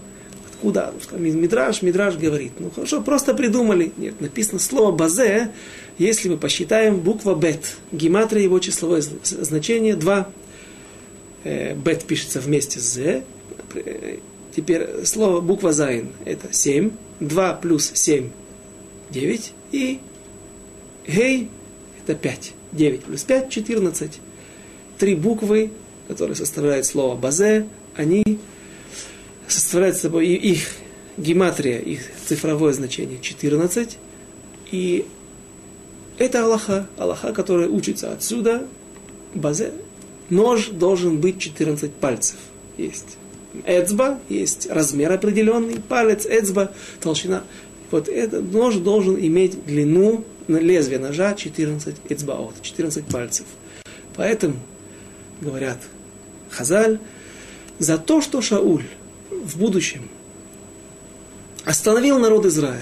Куда? 0.61 0.91
Мидраш, 1.11 1.81
Мидраш 1.83 2.15
говорит, 2.17 2.53
ну 2.59 2.71
хорошо, 2.71 3.01
просто 3.01 3.33
придумали. 3.33 3.91
Нет, 3.97 4.19
написано 4.19 4.59
слово 4.59 4.91
בזה, 4.91 5.51
если 5.97 6.29
мы 6.29 6.37
посчитаем 6.37 6.99
буква 6.99 7.35
бет. 7.35 7.77
Гематрия 7.91 8.43
его 8.43 8.59
числовое 8.59 9.03
значение 9.23 9.95
2. 9.95 10.27
Э, 11.47 11.73
бет 11.75 12.03
пишется 12.03 12.41
вместе 12.41 12.81
с 12.81 12.95
з. 12.95 13.23
Теперь 14.53 15.05
слово 15.05 15.39
буква 15.39 15.71
зайн 15.71 16.09
это 16.25 16.51
7. 16.51 16.91
2 17.21 17.53
плюс 17.53 17.89
7 17.93 18.29
9. 19.11 19.53
И 19.71 19.99
гей 21.07 21.49
это 22.03 22.15
5. 22.15 22.53
9 22.73 23.03
плюс 23.05 23.23
5 23.23 23.49
14. 23.49 24.19
Три 24.97 25.15
буквы, 25.15 25.71
которые 26.09 26.35
составляют 26.35 26.85
слово 26.85 27.15
базе, 27.15 27.65
они 27.95 28.23
составляет 29.47 29.95
собой 29.95 30.27
их 30.27 30.67
гематрия, 31.15 31.79
их 31.79 32.01
цифровое 32.25 32.73
значение 32.73 33.19
14. 33.21 33.97
И 34.71 35.05
это 36.17 36.43
Аллаха, 36.43 36.89
Аллаха, 36.97 37.31
который 37.31 37.69
учится 37.69 38.11
отсюда, 38.11 38.67
базе, 39.33 39.71
нож 40.29 40.67
должен 40.67 41.19
быть 41.19 41.39
14 41.39 41.91
пальцев. 41.93 42.37
Есть 42.77 43.17
эцба, 43.65 44.19
есть 44.29 44.69
размер 44.69 45.11
определенный, 45.11 45.79
палец, 45.79 46.25
эцба, 46.25 46.71
толщина. 47.01 47.43
Вот 47.91 48.09
этот 48.09 48.51
нож 48.51 48.75
должен 48.75 49.17
иметь 49.17 49.65
длину 49.65 50.25
на 50.47 50.57
лезвие 50.57 50.99
ножа 50.99 51.33
14 51.33 51.95
эцбаот, 52.09 52.55
14 52.61 53.05
пальцев. 53.05 53.45
Поэтому, 54.15 54.55
говорят 55.41 55.77
Хазаль, 56.49 56.99
за 57.79 57.97
то, 57.97 58.21
что 58.21 58.41
Шауль 58.41 58.85
в 59.29 59.57
будущем 59.57 60.09
остановил 61.63 62.17
народ 62.17 62.45
Израиля 62.45 62.81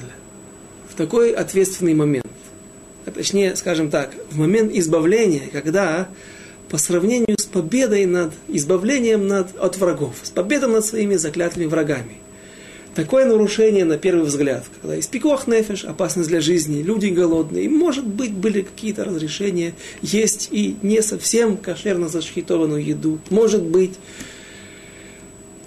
в 0.90 0.96
такой 0.96 1.32
ответственный 1.32 1.94
момент, 1.94 2.26
а 3.06 3.12
точнее, 3.12 3.56
скажем 3.56 3.90
так, 3.90 4.14
в 4.32 4.38
момент 4.38 4.74
избавления, 4.74 5.50
когда 5.52 6.08
по 6.70 6.78
сравнению 6.78 7.38
с 7.40 7.46
победой 7.46 8.06
над 8.06 8.34
избавлением 8.48 9.28
над, 9.28 9.56
от 9.58 9.78
врагов, 9.78 10.16
с 10.24 10.30
победой 10.30 10.70
над 10.70 10.86
своими 10.86 11.16
заклятыми 11.16 11.66
врагами, 11.66 12.18
Такое 12.96 13.26
нарушение 13.26 13.84
на 13.84 13.98
первый 13.98 14.24
взгляд, 14.24 14.64
когда 14.82 14.96
есть 14.96 15.12
пикох 15.12 15.48
нефеш, 15.48 15.84
опасность 15.84 16.30
для 16.30 16.40
жизни, 16.40 16.82
люди 16.82 17.08
голодные, 17.08 17.70
может 17.70 18.08
быть, 18.08 18.32
были 18.32 18.62
какие-то 18.62 19.04
разрешения 19.04 19.74
есть 20.02 20.48
и 20.50 20.78
не 20.82 21.02
совсем 21.02 21.58
кошерно 21.58 22.08
зашхитованную 22.08 22.82
еду. 22.82 23.20
Может 23.30 23.64
быть, 23.64 23.96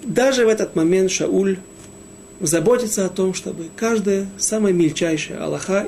даже 0.03 0.47
в 0.47 0.49
этот 0.49 0.75
момент 0.75 1.11
Шауль 1.11 1.59
заботится 2.41 3.05
о 3.05 3.09
том, 3.09 3.35
чтобы 3.35 3.67
каждая 3.77 4.29
самая 4.39 4.73
мельчайшая 4.73 5.43
Аллаха 5.43 5.87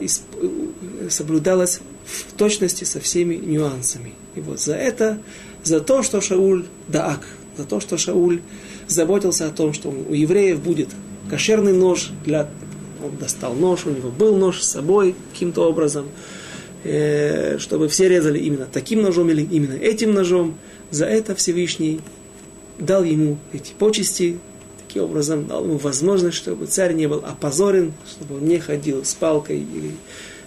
соблюдалась 1.08 1.80
в 2.04 2.32
точности 2.32 2.84
со 2.84 3.00
всеми 3.00 3.34
нюансами. 3.36 4.12
И 4.34 4.40
вот 4.40 4.60
за 4.60 4.74
это, 4.74 5.20
за 5.62 5.80
то, 5.80 6.02
что 6.02 6.20
Шауль 6.20 6.66
даак, 6.88 7.26
за 7.56 7.64
то, 7.64 7.80
что 7.80 7.96
Шауль 7.98 8.40
заботился 8.88 9.46
о 9.46 9.50
том, 9.50 9.72
что 9.72 9.90
у 9.90 10.12
евреев 10.12 10.60
будет 10.60 10.88
кошерный 11.28 11.72
нож 11.72 12.10
для... 12.24 12.48
Он 13.02 13.16
достал 13.16 13.54
нож, 13.54 13.86
у 13.86 13.90
него 13.90 14.10
был 14.10 14.36
нож 14.36 14.60
с 14.60 14.70
собой 14.70 15.14
каким-то 15.32 15.68
образом, 15.68 16.08
э, 16.84 17.58
чтобы 17.58 17.88
все 17.88 18.08
резали 18.08 18.38
именно 18.38 18.66
таким 18.70 19.02
ножом 19.02 19.30
или 19.30 19.42
именно 19.42 19.74
этим 19.74 20.12
ножом. 20.12 20.56
За 20.90 21.06
это 21.06 21.34
Всевышний 21.34 22.00
дал 22.78 23.04
ему 23.04 23.38
эти 23.52 23.72
почести, 23.72 24.38
таким 24.90 25.04
образом 25.04 25.46
дал 25.46 25.64
ему 25.64 25.76
возможность, 25.76 26.36
чтобы 26.36 26.66
царь 26.66 26.94
не 26.94 27.06
был 27.06 27.18
опозорен, 27.18 27.92
чтобы 28.10 28.36
он 28.36 28.44
не 28.46 28.58
ходил 28.58 29.04
с 29.04 29.14
палкой 29.14 29.58
или 29.58 29.92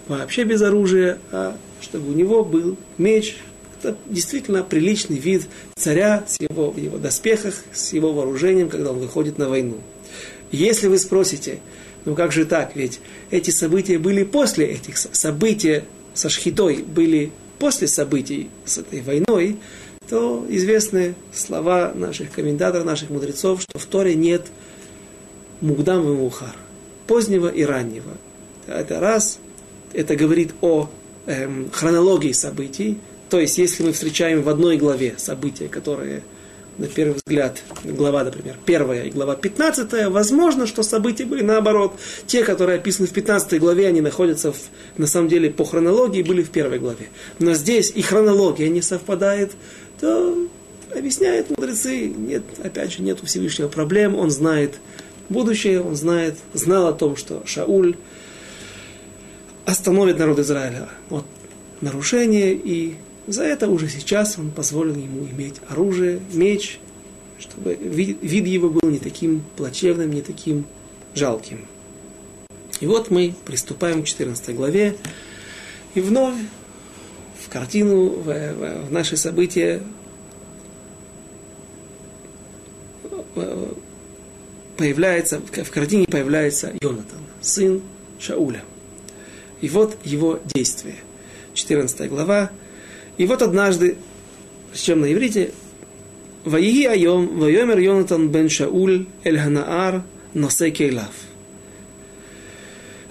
вообще 0.06 0.44
без 0.44 0.60
оружия, 0.60 1.18
а 1.32 1.56
чтобы 1.80 2.10
у 2.10 2.12
него 2.12 2.44
был 2.44 2.76
меч. 2.98 3.36
Это 3.80 3.96
действительно 4.06 4.62
приличный 4.62 5.16
вид 5.16 5.46
царя 5.76 6.24
с 6.26 6.38
его, 6.40 6.70
в 6.70 6.76
его 6.76 6.98
доспехах, 6.98 7.54
с 7.72 7.94
его 7.94 8.12
вооружением, 8.12 8.68
когда 8.68 8.90
он 8.90 8.98
выходит 8.98 9.38
на 9.38 9.48
войну. 9.48 9.78
Если 10.52 10.88
вы 10.88 10.98
спросите, 10.98 11.60
ну 12.04 12.14
как 12.14 12.30
же 12.30 12.44
так, 12.44 12.76
ведь 12.76 13.00
эти 13.30 13.48
события 13.48 13.98
были 13.98 14.24
после 14.24 14.66
этих 14.66 14.98
событий 14.98 15.84
со 16.12 16.28
Шхитой, 16.28 16.82
были 16.82 17.32
после 17.58 17.88
событий 17.88 18.50
с 18.66 18.76
этой 18.76 19.00
войной, 19.00 19.56
то 20.08 20.44
известны 20.48 21.14
слова 21.32 21.92
наших 21.94 22.30
комментаторов, 22.30 22.84
наших 22.84 23.10
мудрецов, 23.10 23.62
что 23.62 23.78
в 23.78 23.86
Торе 23.86 24.14
нет 24.14 24.46
мугдам 25.60 26.02
и 26.08 26.14
мухар, 26.14 26.54
позднего 27.06 27.48
и 27.48 27.64
раннего. 27.64 28.12
Это 28.66 29.00
раз, 29.00 29.38
это 29.92 30.16
говорит 30.16 30.52
о 30.60 30.90
эм, 31.26 31.70
хронологии 31.72 32.32
событий, 32.32 32.98
то 33.30 33.40
есть 33.40 33.58
если 33.58 33.82
мы 33.82 33.92
встречаем 33.92 34.42
в 34.42 34.48
одной 34.48 34.76
главе 34.76 35.14
события, 35.16 35.68
которые 35.68 36.22
на 36.78 36.86
первый 36.86 37.14
взгляд, 37.14 37.62
глава, 37.84 38.24
например, 38.24 38.56
первая 38.64 39.04
и 39.04 39.10
глава 39.10 39.36
пятнадцатая, 39.36 40.10
возможно, 40.10 40.66
что 40.66 40.82
события 40.82 41.24
были 41.24 41.42
наоборот. 41.42 41.94
Те, 42.26 42.42
которые 42.42 42.78
описаны 42.78 43.06
в 43.06 43.12
пятнадцатой 43.12 43.58
главе, 43.58 43.86
они 43.86 44.00
находятся 44.00 44.52
в, 44.52 44.56
на 44.96 45.06
самом 45.06 45.28
деле 45.28 45.50
по 45.50 45.64
хронологии, 45.64 46.22
были 46.22 46.42
в 46.42 46.50
первой 46.50 46.78
главе. 46.78 47.08
Но 47.38 47.54
здесь 47.54 47.92
и 47.94 48.02
хронология 48.02 48.68
не 48.68 48.82
совпадает, 48.82 49.52
то 50.00 50.36
объясняют 50.94 51.50
мудрецы, 51.50 52.08
нет, 52.08 52.42
опять 52.62 52.92
же, 52.92 53.02
нет 53.02 53.22
у 53.22 53.26
Всевышнего 53.26 53.68
проблем, 53.68 54.14
он 54.16 54.30
знает 54.30 54.78
будущее, 55.28 55.80
он 55.80 55.96
знает, 55.96 56.36
знал 56.52 56.86
о 56.86 56.92
том, 56.92 57.16
что 57.16 57.42
Шауль 57.46 57.96
остановит 59.64 60.18
народ 60.18 60.38
Израиля 60.38 60.88
от 61.10 61.24
нарушения 61.80 62.52
и 62.52 62.96
за 63.26 63.44
это 63.44 63.68
уже 63.68 63.88
сейчас 63.88 64.38
он 64.38 64.50
позволил 64.50 64.94
ему 64.94 65.26
иметь 65.26 65.54
оружие, 65.68 66.20
меч, 66.32 66.78
чтобы 67.38 67.74
вид, 67.74 68.18
вид 68.20 68.46
его 68.46 68.68
был 68.68 68.88
не 68.90 68.98
таким 68.98 69.42
плачевным, 69.56 70.10
не 70.10 70.20
таким 70.20 70.66
жалким. 71.14 71.66
И 72.80 72.86
вот 72.86 73.10
мы 73.10 73.34
приступаем 73.46 74.02
к 74.02 74.06
14 74.06 74.54
главе, 74.54 74.96
и 75.94 76.00
вновь 76.00 76.34
картину, 77.54 78.08
в, 78.08 78.24
в, 78.24 78.88
в 78.88 78.92
наши 78.92 79.16
события, 79.16 79.80
появляется, 84.76 85.40
в 85.40 85.70
картине 85.70 86.06
появляется 86.06 86.72
Йонатан, 86.82 87.20
сын 87.40 87.80
Шауля. 88.18 88.62
И 89.60 89.68
вот 89.68 89.96
его 90.04 90.40
действие. 90.52 90.96
14 91.54 92.10
глава. 92.10 92.50
И 93.18 93.24
вот 93.24 93.40
однажды, 93.40 93.98
с 94.72 94.80
чем 94.80 95.02
на 95.02 95.12
иврите, 95.12 95.52
«Ваии 96.44 96.86
айом, 96.86 97.38
вайомер 97.38 97.78
Йонатан 97.78 98.30
бен 98.30 98.48
Шауль, 98.48 99.06
эль 99.22 99.38
ханаар, 99.38 100.02
носе 100.34 100.70
кейлав». 100.72 101.12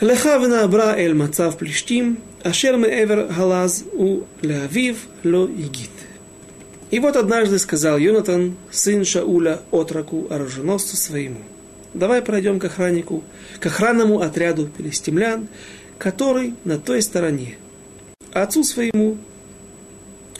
Леха 0.01 0.37
вна 0.37 0.67
бра 0.67 0.97
эль 0.97 1.13
мацав 1.13 1.57
плештим, 1.57 2.17
Ашер 2.43 2.75
Эвер 2.75 3.31
Халаз 3.31 3.85
у 3.93 4.23
Леавив 4.41 4.97
Ло 5.23 5.45
Игит. 5.47 5.89
И 6.91 6.99
вот 6.99 7.15
однажды 7.15 7.57
сказал 7.57 7.97
Йонатан, 7.97 8.57
сын 8.69 9.05
Шауля, 9.05 9.61
отроку, 9.71 10.27
оруженосцу 10.29 10.97
своему, 10.97 11.39
давай 11.93 12.21
пройдем 12.21 12.59
к 12.59 12.65
охраннику, 12.65 13.23
к 13.61 13.65
охранному 13.65 14.19
отряду 14.19 14.67
пилистимлян, 14.67 15.47
который 15.97 16.53
на 16.65 16.77
той 16.77 17.01
стороне. 17.01 17.55
А 18.33 18.43
отцу 18.43 18.65
своему 18.65 19.17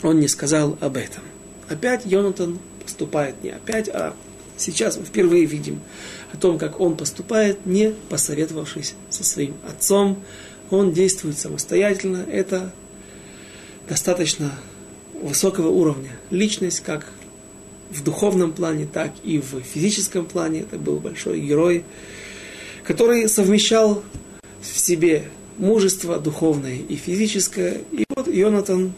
он 0.01 0.19
не 0.19 0.27
сказал 0.27 0.77
об 0.81 0.97
этом. 0.97 1.23
Опять 1.69 2.05
Йонатан 2.05 2.59
поступает 2.83 3.41
не 3.41 3.51
опять, 3.51 3.87
а 3.87 4.13
сейчас 4.57 4.97
мы 4.97 5.05
впервые 5.05 5.45
видим 5.45 5.79
о 6.33 6.37
том, 6.37 6.59
как 6.59 6.81
он 6.81 6.97
поступает, 6.97 7.65
не 7.65 7.93
посоветовавшись 8.09 8.95
со 9.09 9.23
своим 9.23 9.55
отцом, 9.69 10.21
он 10.73 10.91
действует 10.91 11.37
самостоятельно. 11.37 12.25
Это 12.27 12.73
достаточно 13.87 14.51
высокого 15.21 15.69
уровня. 15.69 16.17
Личность, 16.31 16.79
как 16.79 17.05
в 17.91 18.03
духовном 18.03 18.53
плане, 18.53 18.87
так 18.91 19.11
и 19.23 19.37
в 19.37 19.61
физическом 19.61 20.25
плане. 20.25 20.61
Это 20.61 20.79
был 20.79 20.97
большой 20.97 21.41
герой, 21.41 21.85
который 22.83 23.29
совмещал 23.29 24.01
в 24.63 24.79
себе 24.79 25.25
мужество 25.59 26.17
духовное 26.17 26.77
и 26.77 26.95
физическое. 26.95 27.81
И 27.91 28.05
вот 28.09 28.27
Йонатан 28.27 28.93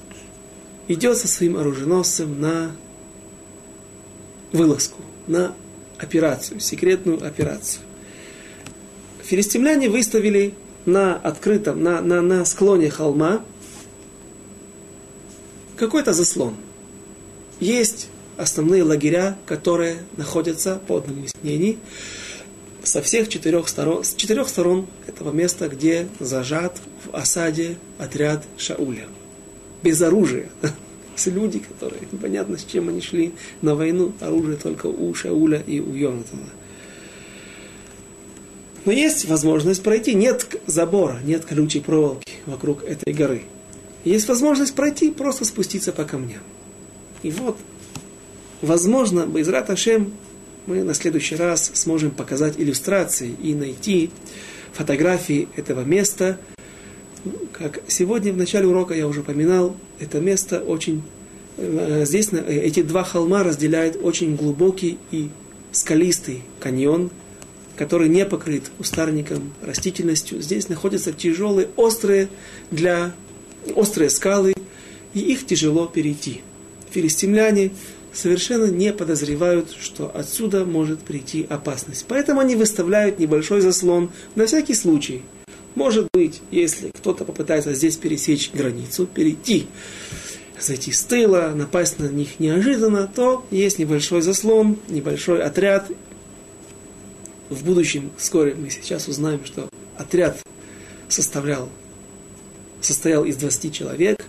идет 0.88 1.18
со 1.18 1.28
своим 1.28 1.58
оруженосцем 1.58 2.40
на 2.40 2.72
вылазку, 4.54 5.02
на 5.28 5.54
операцию, 5.98 6.62
секретную 6.62 7.28
операцию. 7.28 7.84
Филистимляне 9.26 9.90
выставили 9.90 10.54
на 10.86 11.16
открытом, 11.16 11.82
на, 11.82 12.02
на, 12.02 12.22
на 12.22 12.46
склоне 12.46 12.90
холма 12.90 13.44
какой-то 15.76 16.14
заслон. 16.14 16.56
Есть 17.60 18.10
основные 18.38 18.84
лагеря, 18.84 19.38
которые 19.46 20.00
находятся, 20.18 20.82
по 20.88 20.98
одному 20.98 21.24
из 21.24 21.32
мнений, 21.42 21.80
со 22.84 23.02
всех 23.02 23.30
четырех 23.30 23.68
сторон, 23.68 24.04
с 24.04 24.14
четырех 24.14 24.48
сторон 24.48 24.88
этого 25.08 25.32
места, 25.32 25.68
где 25.68 26.08
зажат 26.20 26.80
в 27.06 27.16
осаде 27.16 27.78
отряд 27.98 28.44
Шауля 28.58 29.08
без 29.86 30.02
оружия. 30.02 30.50
С 31.16 31.28
люди, 31.28 31.60
которые 31.60 32.02
непонятно 32.12 32.58
с 32.58 32.66
чем 32.66 32.90
они 32.90 33.00
шли 33.00 33.32
на 33.62 33.74
войну, 33.74 34.12
оружие 34.20 34.58
только 34.58 34.88
у 34.88 35.14
Шауля 35.14 35.64
и 35.66 35.80
у 35.80 35.94
Йонатана. 35.94 36.50
Но 38.86 38.92
есть 38.92 39.26
возможность 39.26 39.84
пройти. 39.84 40.14
Нет 40.14 40.56
забора, 40.68 41.20
нет 41.24 41.46
колючей 41.46 41.80
проволоки 41.80 42.34
вокруг 42.46 42.84
этой 42.84 43.14
горы. 43.14 43.44
Есть 44.04 44.28
возможность 44.28 44.76
пройти, 44.76 45.12
просто 45.12 45.46
спуститься 45.46 45.92
по 45.92 46.04
камням. 46.04 46.42
И 47.24 47.32
вот, 47.32 47.58
возможно, 48.62 49.26
Байзрат 49.26 49.70
Ашем 49.70 50.14
мы 50.68 50.84
на 50.84 50.94
следующий 50.94 51.36
раз 51.36 51.72
сможем 51.74 52.12
показать 52.12 52.56
иллюстрации 52.58 53.36
и 53.42 53.54
найти 53.56 54.12
фотографии 54.74 55.48
этого 55.56 55.82
места– 55.82 56.40
как 57.52 57.82
сегодня 57.88 58.34
в 58.34 58.38
начале 58.38 58.68
урока 58.68 58.94
я 58.94 59.08
уже 59.08 59.22
упоминал, 59.22 59.76
это 60.00 60.20
место 60.20 60.60
очень... 60.60 61.04
Э, 61.58 62.04
здесь 62.06 62.30
эти 62.34 62.84
два 62.84 63.04
холма 63.04 63.44
разделяют 63.44 63.98
очень 64.02 64.36
глубокий 64.36 64.98
и 65.12 65.30
скалистый 65.72 66.44
каньон, 66.60 67.10
который 67.78 68.10
не 68.10 68.26
покрыт 68.26 68.64
кустарником, 68.78 69.54
растительностью. 69.62 70.42
Здесь 70.42 70.70
находятся 70.70 71.14
тяжелые, 71.14 71.70
острые 71.76 72.30
для 72.72 73.14
острые 73.76 74.10
скалы, 74.10 74.54
и 75.14 75.20
их 75.20 75.46
тяжело 75.46 75.88
перейти. 75.88 76.42
Филистимляне 76.92 77.72
совершенно 78.14 78.66
не 78.66 78.94
подозревают, 78.94 79.76
что 79.80 80.12
отсюда 80.14 80.66
может 80.66 81.00
прийти 81.00 81.46
опасность. 81.50 82.06
Поэтому 82.08 82.40
они 82.40 82.56
выставляют 82.56 83.20
небольшой 83.20 83.62
заслон 83.62 84.12
на 84.36 84.46
всякий 84.46 84.74
случай– 84.74 85.22
может 85.76 86.08
быть, 86.14 86.42
если 86.52 86.90
кто-то 86.90 87.26
попытается 87.26 87.74
здесь 87.74 87.98
пересечь 87.98 88.52
границу, 88.54 89.06
перейти, 89.06 89.68
зайти 90.58 90.94
с 90.94 91.04
тыла, 91.04 91.52
напасть 91.54 92.00
на 92.00 92.06
них 92.06 92.40
неожиданно, 92.40 93.12
то 93.14 93.46
есть 93.52 93.78
небольшой 93.78 94.22
заслон, 94.22 94.78
небольшой 94.88 95.44
отряд, 95.44 95.92
в 97.50 97.64
будущем, 97.64 98.12
вскоре 98.18 98.56
мы 98.56 98.70
сейчас 98.70 99.08
узнаем, 99.08 99.46
что 99.46 99.70
отряд 99.98 100.40
составлял, 101.08 101.70
состоял 102.82 103.26
из 103.26 103.38
20 103.38 103.74
человек. 103.74 104.26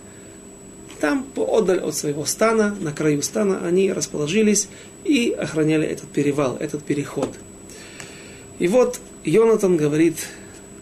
Там, 0.99 1.23
поодаль 1.23 1.79
от 1.79 1.95
своего 1.95 2.25
стана, 2.25 2.75
на 2.79 2.91
краю 2.91 3.21
стана, 3.21 3.65
они 3.65 3.91
расположились 3.93 4.67
и 5.03 5.29
охраняли 5.29 5.87
этот 5.87 6.09
перевал, 6.09 6.57
этот 6.57 6.83
переход. 6.83 7.29
И 8.57 8.67
вот 8.67 8.99
Йонатан 9.23 9.77
говорит, 9.77 10.15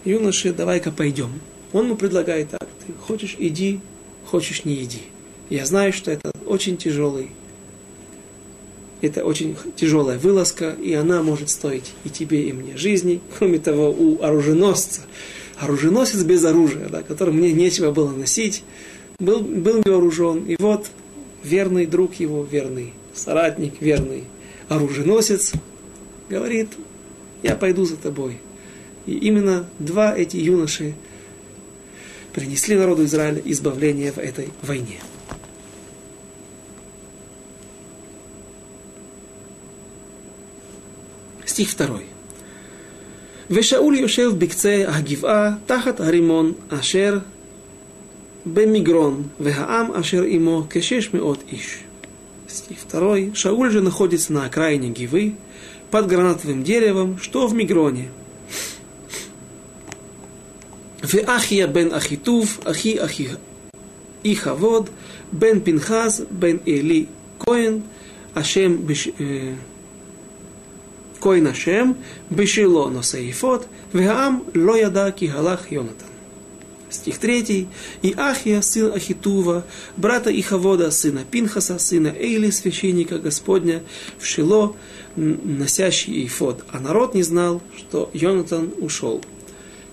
юноше, 0.05 0.53
давай-ка 0.53 0.91
пойдем. 0.91 1.41
Он 1.73 1.85
ему 1.85 1.97
предлагает 1.97 2.51
так, 2.51 2.67
ты 2.85 2.93
хочешь 2.93 3.35
иди, 3.37 3.81
хочешь 4.25 4.63
не 4.63 4.81
иди. 4.81 5.01
Я 5.49 5.65
знаю, 5.65 5.91
что 5.91 6.11
это 6.11 6.31
очень 6.45 6.77
тяжелый, 6.77 7.29
это 9.01 9.25
очень 9.25 9.55
тяжелая 9.75 10.17
вылазка, 10.17 10.71
и 10.71 10.93
она 10.93 11.21
может 11.21 11.49
стоить 11.49 11.93
и 12.03 12.09
тебе, 12.09 12.49
и 12.49 12.53
мне 12.53 12.77
жизни. 12.77 13.21
Кроме 13.37 13.59
того, 13.59 13.91
у 13.91 14.21
оруженосца, 14.21 15.01
оруженосец 15.57 16.23
без 16.23 16.43
оружия, 16.43 16.87
да, 16.89 17.03
которому 17.03 17.39
мне 17.39 17.53
нечего 17.53 17.91
было 17.91 18.11
носить, 18.11 18.63
был, 19.19 19.41
был 19.41 19.81
вооружен. 19.85 20.45
И 20.45 20.55
вот 20.59 20.87
верный 21.43 21.85
друг 21.85 22.15
его, 22.15 22.43
верный 22.49 22.93
соратник, 23.13 23.81
верный 23.81 24.23
оруженосец, 24.69 25.53
говорит, 26.29 26.69
я 27.43 27.55
пойду 27.55 27.85
за 27.85 27.97
тобой. 27.97 28.37
И 29.05 29.13
именно 29.13 29.67
два 29.77 30.15
эти 30.15 30.37
юноши 30.37 30.95
принесли 32.33 32.75
народу 32.75 33.05
Израиля 33.05 33.41
избавление 33.45 34.11
в 34.11 34.17
этой 34.17 34.49
войне. 34.61 34.99
Стих 41.46 41.70
второй. 41.70 42.04
ושאול 43.50 43.94
יושב 43.98 44.32
בקצה 44.38 44.84
הגבעה 44.88 45.54
תחת 45.66 46.00
הרימון 46.00 46.52
אשר 46.68 47.18
במגרון, 48.46 49.22
והעם 49.40 49.92
אשר 49.92 50.22
עמו 50.22 50.66
כשש 50.70 51.14
מאות 51.14 51.42
איש. 51.52 51.78
Стих 52.48 52.78
второй. 52.78 53.30
Шауль 53.34 53.70
же 53.70 53.80
находится 53.80 54.32
на 54.32 54.44
окраине 54.44 54.88
Гивы, 54.88 55.34
под 55.90 56.06
гранатовым 56.06 56.62
деревом, 56.62 57.18
что 57.18 57.46
в 57.46 57.54
Мигроне. 57.54 58.08
ואחיה 61.02 61.66
בן 61.66 61.92
אחיטוב, 61.92 62.58
אחי 62.64 63.04
אחי 63.04 63.26
איכבוד, 64.24 64.90
בן 65.32 65.60
פנחס, 65.64 66.20
בן 66.30 66.56
אלי 66.68 67.04
כהן, 67.38 67.78
השם 68.36 68.86
בש... 68.86 69.08
Коин 71.19 71.47
Ашем, 71.47 71.97
Бешило 72.29 72.89
Носаифот, 72.89 73.67
Вегаам 73.93 74.43
Лояда 74.53 75.11
Кигалах 75.11 75.71
Йонатан. 75.71 76.07
Стих 76.89 77.17
3. 77.17 77.67
«И 78.03 78.13
Ахия, 78.15 78.61
сын 78.61 78.93
Ахитува, 78.93 79.65
брата 79.97 80.31
Ихавода, 80.31 80.91
сына 80.91 81.23
Пинхаса, 81.29 81.77
сына 81.77 82.13
Эйли, 82.17 82.51
священника 82.51 83.17
Господня, 83.17 83.81
в 84.17 84.25
Шило, 84.25 84.75
носящий 85.15 86.25
Ифот. 86.25 86.63
А 86.71 86.79
народ 86.79 87.15
не 87.15 87.23
знал, 87.23 87.61
что 87.75 88.09
Йонатан 88.13 88.71
ушел». 88.77 89.21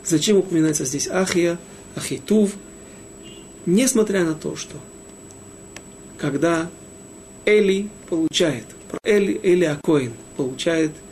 Зачем 0.04 0.36
упоминается 0.36 0.84
здесь 0.84 1.08
Ахия, 1.08 1.58
Ахитув? 1.96 2.52
Несмотря 3.66 4.24
на 4.24 4.34
то, 4.34 4.56
что 4.56 4.76
когда 6.18 6.70
Эли 7.44 7.88
получает, 8.08 8.64
Эли, 9.04 9.40
Эли 9.42 9.64
Акоин 9.64 10.12
получает– 10.36 10.92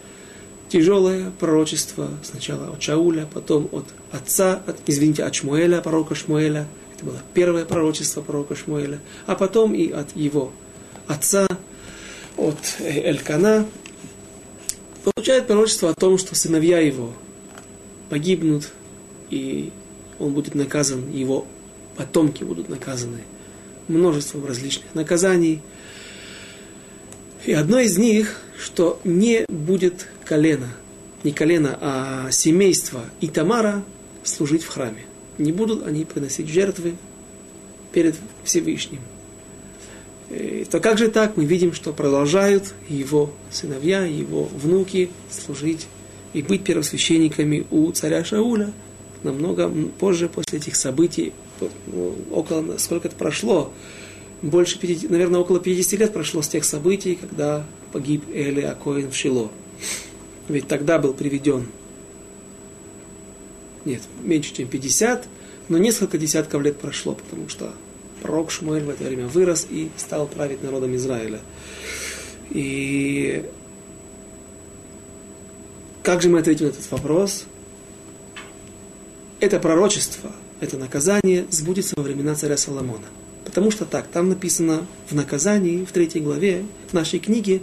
тяжелое 0.71 1.31
пророчество 1.39 2.09
сначала 2.23 2.71
от 2.71 2.83
Шауля, 2.83 3.27
потом 3.33 3.69
от 3.73 3.87
отца, 4.13 4.63
от, 4.67 4.77
извините, 4.87 5.25
от 5.25 5.35
Шмуэля, 5.35 5.81
пророка 5.81 6.15
Шмуэля. 6.15 6.67
Это 6.97 7.05
было 7.05 7.19
первое 7.35 7.65
пророчество 7.65 8.23
пророка 8.23 8.55
Шмуэля. 8.55 9.01
А 9.27 9.35
потом 9.35 9.75
и 9.75 9.91
от 9.91 10.17
его 10.17 10.53
отца, 11.07 11.47
от 12.37 12.59
Элькана. 12.81 13.67
Получает 15.05 15.47
пророчество 15.47 15.91
о 15.91 15.95
том, 15.95 16.19
что 16.19 16.35
сыновья 16.35 16.79
его 16.79 17.13
погибнут, 18.09 18.71
и 19.31 19.73
он 20.19 20.33
будет 20.33 20.55
наказан, 20.55 21.11
его 21.11 21.47
потомки 21.97 22.45
будут 22.45 22.69
наказаны 22.69 23.21
множеством 23.89 24.47
различных 24.47 24.95
наказаний. 24.95 25.61
И 27.45 27.53
одно 27.53 27.81
из 27.81 27.99
них, 27.99 28.41
что 28.59 29.01
не 29.05 29.45
будет 29.49 30.07
колена, 30.31 30.69
не 31.25 31.33
колено, 31.33 31.77
а 31.81 32.31
семейство 32.31 33.05
Итамара 33.21 33.83
служить 34.23 34.63
в 34.63 34.69
храме. 34.69 35.03
Не 35.39 35.51
будут 35.51 35.85
они 35.85 36.05
приносить 36.05 36.49
жертвы 36.49 36.95
перед 37.91 38.15
Всевышним. 38.45 39.01
И 40.31 40.65
то 40.71 40.79
как 40.79 40.99
же 40.99 41.09
так? 41.09 41.37
Мы 41.37 41.47
видим, 41.47 41.73
что 41.73 41.93
продолжают 41.93 42.75
его 42.89 43.33
сыновья, 43.51 44.05
его 44.05 44.45
внуки 44.45 45.11
служить 45.31 45.89
и 46.33 46.43
быть 46.43 46.63
первосвященниками 46.63 47.67
у 47.73 47.91
царя 47.91 48.25
Шауля. 48.25 48.71
Намного 49.25 49.69
позже, 49.99 50.29
после 50.29 50.61
этих 50.61 50.77
событий, 50.77 51.33
ну, 51.89 52.15
около, 52.31 52.79
сколько 52.79 53.09
это 53.09 53.17
прошло, 53.17 53.73
больше 54.43 54.79
50, 54.79 55.11
наверное, 55.11 55.41
около 55.41 55.59
50 55.59 55.99
лет 55.99 56.13
прошло 56.13 56.41
с 56.41 56.49
тех 56.49 56.65
событий, 56.65 57.17
когда 57.21 57.67
погиб 57.93 58.23
Эли 58.33 58.61
Акоин 58.61 59.11
в 59.11 59.17
Шило. 59.17 59.51
Ведь 60.49 60.67
тогда 60.69 60.99
был 60.99 61.15
приведен, 61.15 61.67
нет, 63.85 64.03
меньше, 64.23 64.55
чем 64.55 64.69
50, 64.69 65.27
но 65.69 65.79
несколько 65.79 66.19
десятков 66.19 66.63
лет 66.63 66.79
прошло, 66.79 67.15
потому 67.15 67.49
что 67.49 67.73
пророк 68.23 68.51
Шмуэль 68.51 68.85
в 68.85 68.91
это 68.91 69.05
время 69.05 69.27
вырос 69.27 69.67
и 69.71 69.91
стал 69.97 70.27
править 70.27 70.63
народом 70.63 70.95
Израиля. 70.97 71.41
И 72.51 73.45
как 76.03 76.23
же 76.23 76.29
мы 76.29 76.41
ответим 76.41 76.67
на 76.67 76.71
этот 76.71 76.91
вопрос? 76.91 77.45
Это 79.39 79.59
пророчество, 79.59 80.33
это 80.61 80.77
наказание 80.77 81.47
сбудется 81.51 81.95
во 81.97 82.03
времена 82.03 82.35
царя 82.35 82.57
Соломона. 82.57 83.07
Потому 83.45 83.71
что 83.71 83.85
так, 83.85 84.07
там 84.09 84.29
написано 84.29 84.87
в 85.09 85.15
наказании, 85.15 85.85
в 85.85 85.93
третьей 85.93 86.21
главе 86.21 86.65
нашей 86.93 87.19
книги, 87.19 87.63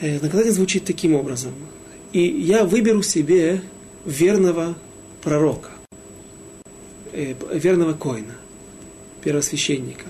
наказание 0.00 0.52
звучит 0.52 0.84
таким 0.84 1.14
образом. 1.14 1.52
И 2.12 2.20
я 2.22 2.64
выберу 2.64 3.02
себе 3.02 3.62
верного 4.04 4.76
пророка, 5.22 5.70
э, 7.12 7.34
верного 7.52 7.92
коина, 7.92 8.34
первосвященника. 9.22 10.06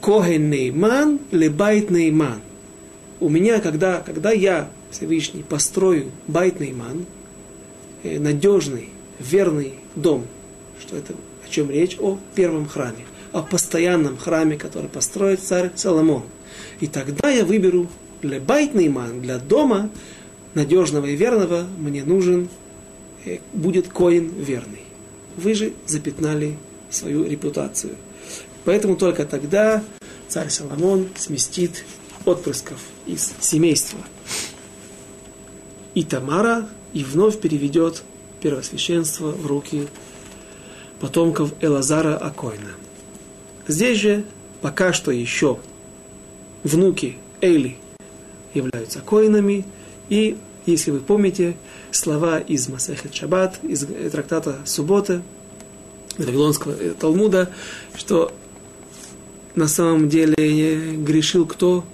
כהן 0.00 0.50
נאמן, 0.50 1.18
לבית 1.32 1.90
נאמן. 1.90 2.40
У 3.18 3.28
меня, 3.28 3.60
когда, 3.60 4.00
когда 4.00 4.30
я, 4.30 4.70
Всевышний, 4.90 5.42
построю 5.42 6.12
בית 6.28 6.60
נאמן, 6.60 7.06
э, 8.02 8.18
надежный, 8.18 8.90
верный 9.18 9.74
дом, 9.96 10.24
что 10.80 10.96
это, 10.96 11.14
о 11.44 11.48
чем 11.50 11.70
речь? 11.70 11.96
О 11.98 12.18
первом 12.34 12.68
храме, 12.68 13.04
о 13.32 13.42
постоянном 13.42 14.16
храме, 14.16 14.56
который 14.56 14.88
построит 14.88 15.40
царь 15.40 15.72
Соломон. 15.74 16.22
И 16.80 16.86
тогда 16.86 17.30
я 17.30 17.44
выберу 17.44 17.88
для 18.22 18.40
בית 18.40 18.70
נאמן, 18.70 19.20
для 19.20 19.38
дома 19.38 19.90
надежного 20.54 21.06
и 21.06 21.16
верного, 21.16 21.66
мне 21.78 22.04
нужен, 22.04 22.48
э, 23.24 23.38
будет 23.52 23.88
коин 23.88 24.30
верный. 24.30 24.82
Вы 25.36 25.54
же 25.54 25.72
запятнали 25.86 26.56
свою 26.90 27.24
репутацию. 27.24 27.94
Поэтому 28.64 28.96
только 28.96 29.24
тогда 29.26 29.82
царь 30.28 30.48
Соломон 30.48 31.08
сместит 31.16 31.84
отпрысков 32.24 32.80
из 33.06 33.32
семейства 33.40 34.00
и 35.96 36.02
Тамара 36.02 36.68
и 36.92 37.02
вновь 37.02 37.40
переведет 37.40 38.02
первосвященство 38.40 39.28
в 39.28 39.46
руки 39.46 39.88
потомков 41.00 41.52
Элазара 41.60 42.16
Акоина. 42.16 42.72
Здесь 43.66 43.98
же 43.98 44.24
пока 44.60 44.92
что 44.92 45.10
еще 45.10 45.58
внуки 46.64 47.16
Эйли 47.40 47.78
являются 48.56 49.00
коинами. 49.00 49.64
И, 50.08 50.36
если 50.66 50.90
вы 50.90 51.00
помните, 51.00 51.56
слова 51.90 52.38
из 52.38 52.68
Масехет 52.68 53.14
Шаббат, 53.14 53.58
из 53.62 53.86
трактата 54.10 54.56
Суббота, 54.64 55.22
Вавилонского 56.18 56.74
Талмуда, 56.98 57.50
что 57.94 58.32
на 59.54 59.68
самом 59.68 60.08
деле 60.08 60.96
грешил 60.96 61.46
кто? 61.46 61.84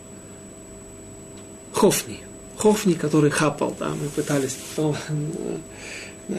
Хофни. 1.73 2.21
Хофни, 2.57 2.93
который 2.93 3.31
хапал, 3.31 3.75
да, 3.79 3.89
мы 3.89 4.09
пытались. 4.09 4.57
О, 4.77 4.95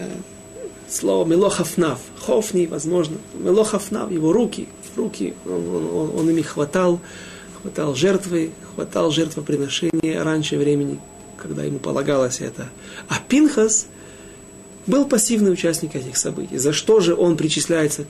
слово 0.90 1.26
Мелохафнав. 1.26 2.00
Хофни, 2.20 2.66
возможно, 2.66 3.18
Мелохафнав, 3.34 4.12
его 4.12 4.32
руки, 4.32 4.70
руки, 4.96 5.34
он, 5.46 5.68
он, 5.96 6.12
он 6.16 6.30
ими 6.30 6.42
хватал, 6.42 7.00
хватал 7.64 7.96
жертвы, 7.96 8.52
хватал 8.76 9.10
жертвоприношения 9.10 10.24
раньше 10.24 10.58
времени 10.58 11.00
когда 11.44 11.64
ему 11.64 11.78
полагалось 11.78 12.40
это. 12.40 12.70
А 13.10 13.16
Пинхас 13.28 13.88
был 14.88 15.06
пассивный 15.06 15.52
участник 15.52 15.96
этих 15.96 16.18
событий. 16.18 16.58
За 16.58 16.72
что 16.72 17.02
же 17.02 17.14
он 17.14 17.36
причисляется, 17.38 18.06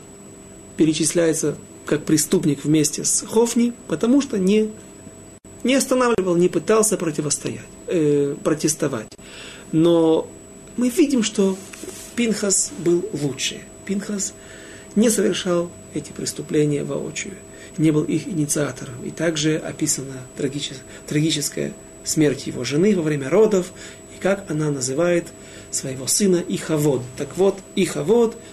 перечисляется 0.77 1.57
как 1.85 2.05
преступник 2.05 2.63
вместе 2.63 3.03
с 3.03 3.25
Хофни? 3.27 3.73
Потому 3.87 4.21
что 4.21 4.37
не, 4.37 4.69
не 5.63 5.75
останавливал, 5.75 6.35
не 6.35 6.47
пытался 6.47 6.95
противостоять, 6.95 7.61
э, 7.87 8.35
протестовать. 8.43 9.09
Но 9.71 10.27
мы 10.77 10.89
видим, 10.89 11.23
что 11.23 11.57
Пинхас 12.15 12.71
был 12.77 13.03
лучше. 13.21 13.61
Пинхас 13.85 14.33
не 14.95 15.09
совершал 15.09 15.71
эти 15.95 16.11
преступления 16.11 16.83
воочию, 16.83 17.33
не 17.77 17.91
был 17.91 18.03
их 18.03 18.27
инициатором. 18.27 19.03
И 19.03 19.11
также 19.11 19.57
описана 19.57 20.21
трагическая 21.07 21.73
смерть 22.03 22.47
его 22.47 22.63
жены 22.63 22.95
во 22.95 23.01
время 23.01 23.29
родов, 23.29 23.71
и 24.15 24.21
как 24.21 24.49
она 24.49 24.69
называет 24.69 25.27
своего 25.71 26.07
сына 26.07 26.43
Ихавод. 26.47 27.01
Так 27.17 27.37
вот, 27.37 27.59
Ихавод– 27.75 28.37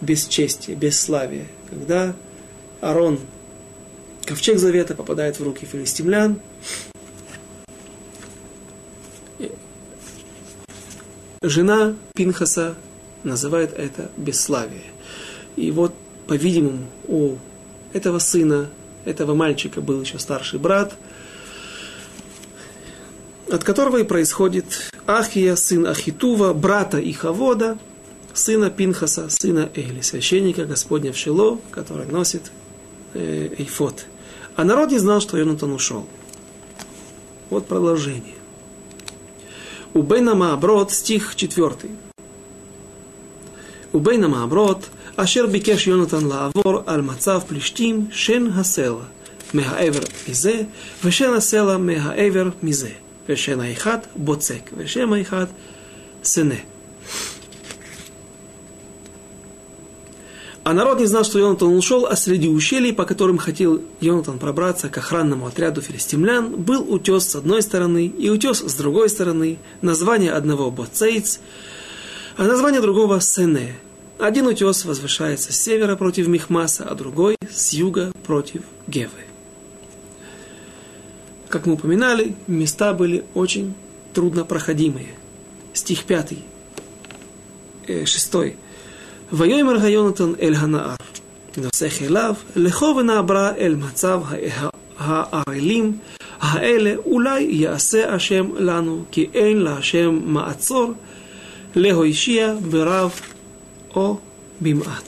бесчестие, 0.00 0.76
бесславие. 0.76 1.46
Когда 1.68 2.14
Арон, 2.80 3.20
ковчег 4.24 4.58
завета, 4.58 4.94
попадает 4.94 5.38
в 5.38 5.42
руки 5.42 5.66
филистимлян, 5.66 6.40
жена 11.42 11.96
Пинхаса 12.14 12.76
называет 13.22 13.72
это 13.72 14.10
бесславие. 14.16 14.84
И 15.56 15.70
вот, 15.70 15.94
по-видимому, 16.26 16.86
у 17.06 17.36
этого 17.92 18.18
сына, 18.18 18.68
этого 19.04 19.34
мальчика 19.34 19.80
был 19.80 20.00
еще 20.00 20.18
старший 20.18 20.58
брат, 20.58 20.94
от 23.50 23.64
которого 23.64 23.98
и 23.98 24.04
происходит 24.04 24.90
Ахия, 25.06 25.56
сын 25.56 25.86
Ахитува, 25.86 26.52
брата 26.52 27.00
Ихавода, 27.00 27.78
сына 28.32 28.70
Пинхаса, 28.70 29.28
сына 29.28 29.70
Эли, 29.74 30.00
священника 30.02 30.64
Господня 30.64 31.12
в 31.12 31.16
Шило, 31.16 31.58
который 31.70 32.06
носит 32.06 32.52
э, 33.14 33.54
эйфот. 33.58 34.06
А 34.56 34.64
народ 34.64 34.90
не 34.90 34.98
знал, 34.98 35.20
что 35.20 35.36
Йонатан 35.36 35.72
ушел. 35.72 36.06
Вот 37.48 37.66
продолжение. 37.66 38.34
У 39.94 40.02
Бейна 40.02 40.34
Мааброд, 40.34 40.92
стих 40.92 41.34
4. 41.34 41.74
У 43.92 43.98
Бейна 43.98 44.28
Мааброд, 44.28 44.88
אשר 45.19 45.47
ביקש 45.47 45.87
יונתן 45.87 46.25
לעבור 46.25 46.81
על 46.85 47.01
מצב 47.01 47.39
פלישתים 47.47 48.07
שן 48.11 48.47
הסלע 48.55 49.03
מהעבר 49.53 49.99
מזה, 50.29 50.61
ושן 51.03 51.33
הסלע 51.33 51.77
מהעבר 51.77 52.49
מזה, 52.63 52.89
ושן 53.29 53.59
האחד 53.59 53.97
בוצק, 54.15 54.71
ושם 54.77 55.13
האחד 55.13 55.45
сыне. 56.25 56.65
А 60.67 60.73
народ 60.73 60.99
не 60.99 61.05
знал, 61.05 61.23
что 61.23 61.37
Йонатан 61.37 61.67
ушел, 61.67 62.07
а 62.07 62.15
среди 62.15 62.47
ущелий, 62.49 62.91
по 62.91 63.05
которым 63.05 63.37
хотел 63.37 63.81
Йонатан 64.01 64.39
пробраться 64.39 64.89
к 64.89 64.97
охранному 64.97 65.45
отряду 65.45 65.79
филистимлян, 65.81 66.55
был 66.55 66.91
утес 66.91 67.29
с 67.29 67.35
одной 67.35 67.61
стороны 67.61 68.07
и 68.07 68.31
утес 68.31 68.61
с 68.61 68.73
другой 68.73 69.09
стороны, 69.09 69.59
название 69.83 70.31
одного 70.31 70.71
Боцейц, 70.71 71.39
а 72.35 72.45
название 72.45 72.81
другого 72.81 73.21
Сене. 73.21 73.75
Один 74.19 74.47
утес 74.47 74.85
возвышается 74.85 75.51
с 75.51 75.59
севера 75.59 75.95
против 75.95 76.27
Михмаса, 76.27 76.85
а 76.85 76.95
другой 76.95 77.35
с 77.49 77.73
юга 77.73 78.11
против 78.25 78.61
Гевы. 78.87 79.25
Как 81.49 81.65
мы 81.65 81.73
упоминали, 81.73 82.35
места 82.47 82.93
были 82.93 83.25
очень 83.33 83.73
труднопроходимые. 84.13 85.15
Стих 85.73 86.05
5, 86.05 86.33
6. 88.05 88.29
ויאמר 89.31 89.81
היונתן 89.81 90.33
אל 90.41 90.55
הנער, 90.55 90.95
נוסך 91.57 92.01
אליו, 92.01 92.35
לכו 92.55 92.95
ונעברה 92.97 93.55
אל 93.55 93.75
מצב 93.75 94.21
הערלים 94.97 95.97
האלה, 96.39 96.95
אולי 97.05 97.43
יעשה 97.43 98.13
השם 98.13 98.49
לנו, 98.57 99.03
כי 99.11 99.29
אין 99.33 99.57
להשם 99.57 100.19
מעצור, 100.25 100.93
להושיע 101.75 102.53
ברב 102.69 103.19
о 103.94 104.18
бимат. 104.58 105.04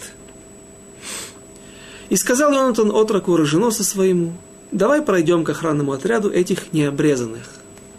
И 2.09 2.17
сказал 2.17 2.53
Йонатан 2.53 2.91
отроку 2.91 3.37
роженоса 3.37 3.85
своему, 3.85 4.33
давай 4.71 5.03
пройдем 5.03 5.45
к 5.45 5.51
охранному 5.51 5.93
отряду 5.93 6.31
этих 6.31 6.73
необрезанных. 6.73 7.49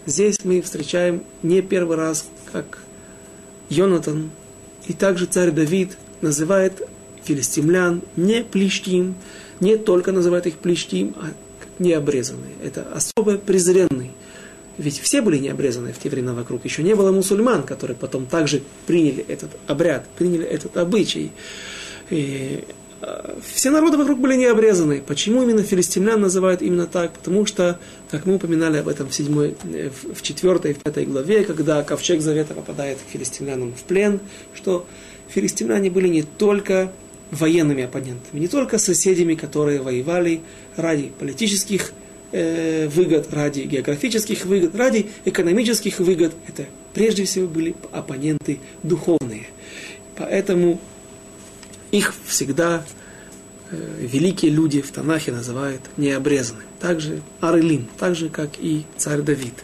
Здесь 0.06 0.44
мы 0.44 0.60
встречаем 0.62 1.24
не 1.42 1.62
первый 1.62 1.96
раз, 1.96 2.26
как 2.52 2.78
Йонатан 3.70 4.30
и 4.86 4.92
также 4.92 5.26
царь 5.26 5.50
Давид 5.50 5.96
называет 6.20 6.86
филистимлян 7.24 8.02
не 8.16 8.44
плештим, 8.44 9.14
не 9.60 9.76
только 9.76 10.12
называет 10.12 10.46
их 10.46 10.58
плештим, 10.58 11.14
а 11.20 11.32
необрезанные. 11.78 12.54
Это 12.62 12.86
особо 12.94 13.38
презренный 13.38 14.12
ведь 14.78 14.98
все 15.00 15.22
были 15.22 15.38
не 15.38 15.48
обрезаны 15.48 15.92
в 15.92 15.98
те 15.98 16.08
времена 16.08 16.34
вокруг. 16.34 16.64
Еще 16.64 16.82
не 16.82 16.94
было 16.94 17.12
мусульман, 17.12 17.62
которые 17.62 17.96
потом 17.96 18.26
также 18.26 18.62
приняли 18.86 19.24
этот 19.28 19.50
обряд, 19.66 20.06
приняли 20.16 20.44
этот 20.44 20.76
обычай. 20.76 21.32
И 22.10 22.64
а, 23.00 23.38
все 23.52 23.70
народы 23.70 23.96
вокруг 23.96 24.18
были 24.18 24.36
не 24.36 24.46
обрезаны. 24.46 25.02
Почему 25.06 25.42
именно 25.42 25.62
филистимлян 25.62 26.20
называют 26.20 26.62
именно 26.62 26.86
так? 26.86 27.12
Потому 27.12 27.46
что, 27.46 27.78
как 28.10 28.26
мы 28.26 28.36
упоминали 28.36 28.78
об 28.78 28.88
этом 28.88 29.08
в, 29.08 29.14
седьмой, 29.14 29.56
э, 29.64 29.90
в 29.90 30.22
четвертой, 30.22 30.74
в 30.74 30.78
пятой 30.78 31.04
главе, 31.04 31.44
когда 31.44 31.82
ковчег 31.82 32.20
завета 32.20 32.54
попадает 32.54 32.98
к 32.98 33.10
филистимлянам 33.10 33.74
в 33.74 33.82
плен, 33.82 34.20
что 34.54 34.86
филистимляне 35.28 35.90
были 35.90 36.08
не 36.08 36.22
только 36.22 36.92
военными 37.30 37.84
оппонентами, 37.84 38.40
не 38.40 38.48
только 38.48 38.78
соседями, 38.78 39.34
которые 39.34 39.80
воевали 39.80 40.40
ради 40.76 41.12
политических 41.18 41.92
э, 42.34 42.88
выгод, 42.88 43.32
ради 43.32 43.60
географических 43.60 44.44
выгод, 44.44 44.74
ради 44.74 45.06
экономических 45.24 46.00
выгод. 46.00 46.34
Это 46.48 46.66
прежде 46.92 47.24
всего 47.24 47.46
были 47.46 47.76
оппоненты 47.92 48.58
духовные. 48.82 49.46
Поэтому 50.16 50.80
их 51.92 52.12
всегда 52.26 52.84
э, 53.70 53.76
великие 54.00 54.50
люди 54.50 54.80
в 54.80 54.90
Танахе 54.90 55.30
называют 55.30 55.80
необрезанным. 55.96 56.64
Также 56.80 57.22
Арелим, 57.40 57.86
так 57.98 58.16
же, 58.16 58.28
как 58.28 58.50
и 58.58 58.84
царь 58.96 59.22
Давид. 59.22 59.54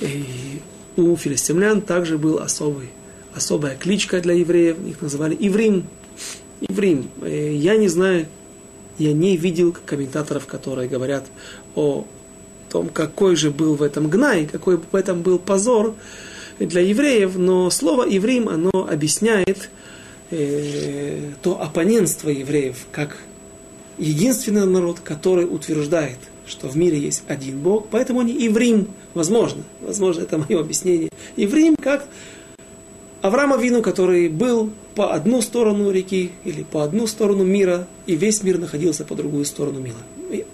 И 0.00 0.60
у 0.96 1.14
филистимлян 1.16 1.82
также 1.82 2.16
был 2.16 2.38
особый, 2.38 2.88
особая 3.34 3.76
кличка 3.76 4.20
для 4.20 4.32
евреев, 4.34 4.76
их 4.88 5.02
называли 5.02 5.36
Иврим. 5.38 5.86
Иврим. 6.62 7.10
Э, 7.20 7.54
я 7.54 7.76
не 7.76 7.88
знаю, 7.88 8.26
я 8.98 9.12
не 9.12 9.36
видел 9.36 9.76
комментаторов, 9.84 10.46
которые 10.46 10.88
говорят 10.88 11.26
о 11.74 12.04
том, 12.70 12.88
какой 12.88 13.36
же 13.36 13.50
был 13.50 13.76
в 13.76 13.82
этом 13.82 14.08
гнай, 14.08 14.46
какой 14.46 14.78
в 14.78 14.94
этом 14.94 15.22
был 15.22 15.38
позор 15.38 15.94
для 16.58 16.80
евреев, 16.80 17.36
но 17.36 17.70
слово 17.70 18.06
«еврим» 18.06 18.48
оно 18.48 18.70
объясняет 18.88 19.70
э, 20.30 21.32
то 21.42 21.60
оппонентство 21.60 22.28
евреев, 22.28 22.86
как 22.92 23.16
единственный 23.98 24.66
народ, 24.66 25.00
который 25.00 25.44
утверждает, 25.44 26.18
что 26.46 26.68
в 26.68 26.76
мире 26.76 26.98
есть 26.98 27.22
один 27.26 27.58
Бог, 27.58 27.88
поэтому 27.90 28.20
они 28.20 28.32
еврим, 28.32 28.88
возможно, 29.14 29.62
возможно, 29.80 30.22
это 30.22 30.38
мое 30.38 30.60
объяснение. 30.60 31.10
Еврим 31.36 31.76
как 31.76 32.06
Авраама 33.24 33.56
Вину, 33.56 33.80
который 33.80 34.28
был 34.28 34.70
по 34.94 35.14
одну 35.14 35.40
сторону 35.40 35.90
реки 35.90 36.32
или 36.44 36.62
по 36.62 36.84
одну 36.84 37.06
сторону 37.06 37.42
мира, 37.42 37.88
и 38.04 38.16
весь 38.16 38.42
мир 38.42 38.58
находился 38.58 39.06
по 39.06 39.14
другую 39.14 39.46
сторону 39.46 39.80
мира. 39.80 39.96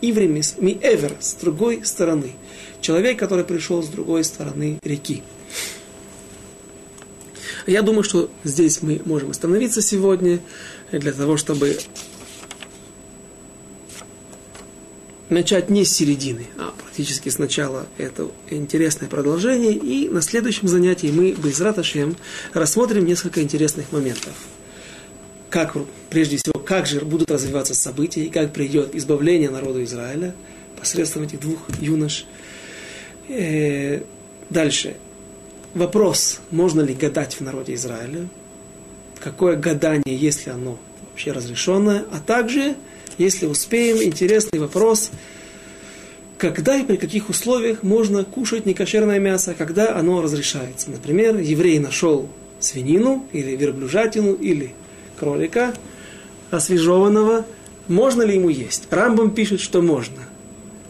Ивремис, 0.00 0.54
ми 0.56 0.78
эвер, 0.80 1.16
с 1.18 1.34
другой 1.34 1.84
стороны. 1.84 2.30
Человек, 2.80 3.18
который 3.18 3.44
пришел 3.44 3.82
с 3.82 3.88
другой 3.88 4.22
стороны 4.22 4.78
реки. 4.84 5.24
Я 7.66 7.82
думаю, 7.82 8.04
что 8.04 8.30
здесь 8.44 8.82
мы 8.82 9.00
можем 9.04 9.30
остановиться 9.30 9.82
сегодня 9.82 10.38
для 10.92 11.12
того, 11.12 11.36
чтобы 11.36 11.76
начать 15.30 15.70
не 15.70 15.84
с 15.84 15.92
середины, 15.92 16.46
а 16.58 16.72
практически 16.76 17.28
сначала 17.28 17.86
это 17.96 18.30
интересное 18.50 19.08
продолжение. 19.08 19.72
И 19.72 20.08
на 20.08 20.20
следующем 20.20 20.68
занятии 20.68 21.10
мы, 21.12 21.32
без 21.32 21.60
раташем, 21.60 22.16
рассмотрим 22.52 23.06
несколько 23.06 23.40
интересных 23.40 23.92
моментов. 23.92 24.34
Как, 25.48 25.76
прежде 26.10 26.36
всего, 26.36 26.60
как 26.60 26.86
же 26.86 27.00
будут 27.00 27.30
развиваться 27.30 27.74
события 27.74 28.24
и 28.24 28.30
как 28.30 28.52
придет 28.52 28.94
избавление 28.94 29.50
народу 29.50 29.82
Израиля 29.84 30.34
посредством 30.78 31.24
этих 31.24 31.40
двух 31.40 31.58
юнош. 31.80 32.26
Э, 33.28 34.02
дальше. 34.48 34.96
Вопрос, 35.74 36.40
можно 36.50 36.80
ли 36.80 36.94
гадать 36.94 37.34
в 37.34 37.40
народе 37.42 37.74
Израиля? 37.74 38.28
Какое 39.20 39.56
гадание, 39.56 40.16
если 40.16 40.50
оно 40.50 40.78
вообще 41.08 41.32
разрешенное? 41.32 42.04
А 42.10 42.18
также 42.18 42.74
если 43.20 43.44
успеем, 43.44 44.02
интересный 44.02 44.58
вопрос, 44.58 45.10
когда 46.38 46.76
и 46.76 46.84
при 46.84 46.96
каких 46.96 47.28
условиях 47.28 47.82
можно 47.82 48.24
кушать 48.24 48.64
некошерное 48.64 49.18
мясо, 49.18 49.54
когда 49.56 49.94
оно 49.94 50.22
разрешается. 50.22 50.90
Например, 50.90 51.36
еврей 51.36 51.78
нашел 51.80 52.30
свинину 52.60 53.26
или 53.32 53.54
верблюжатину 53.56 54.32
или 54.32 54.72
кролика 55.18 55.74
освежеванного, 56.50 57.44
можно 57.88 58.22
ли 58.22 58.36
ему 58.36 58.48
есть? 58.48 58.86
Рамбам 58.90 59.32
пишет, 59.32 59.60
что 59.60 59.82
можно. 59.82 60.22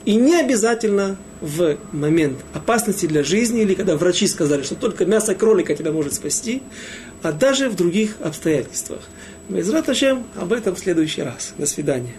И 0.04 0.14
не 0.14 0.36
обязательно 0.36 1.16
в 1.40 1.78
момент 1.90 2.38
опасности 2.54 3.06
для 3.06 3.24
жизни, 3.24 3.62
или 3.62 3.74
когда 3.74 3.96
врачи 3.96 4.28
сказали, 4.28 4.62
что 4.62 4.76
только 4.76 5.04
мясо 5.04 5.34
кролика 5.34 5.74
тебя 5.74 5.90
может 5.90 6.14
спасти, 6.14 6.62
а 7.22 7.32
даже 7.32 7.68
в 7.68 7.74
других 7.74 8.16
обстоятельствах. 8.22 9.00
Безрат 9.50 9.88
об 10.40 10.52
этом 10.52 10.76
в 10.76 10.78
следующий 10.78 11.22
раз. 11.22 11.54
До 11.58 11.66
свидания. 11.66 12.14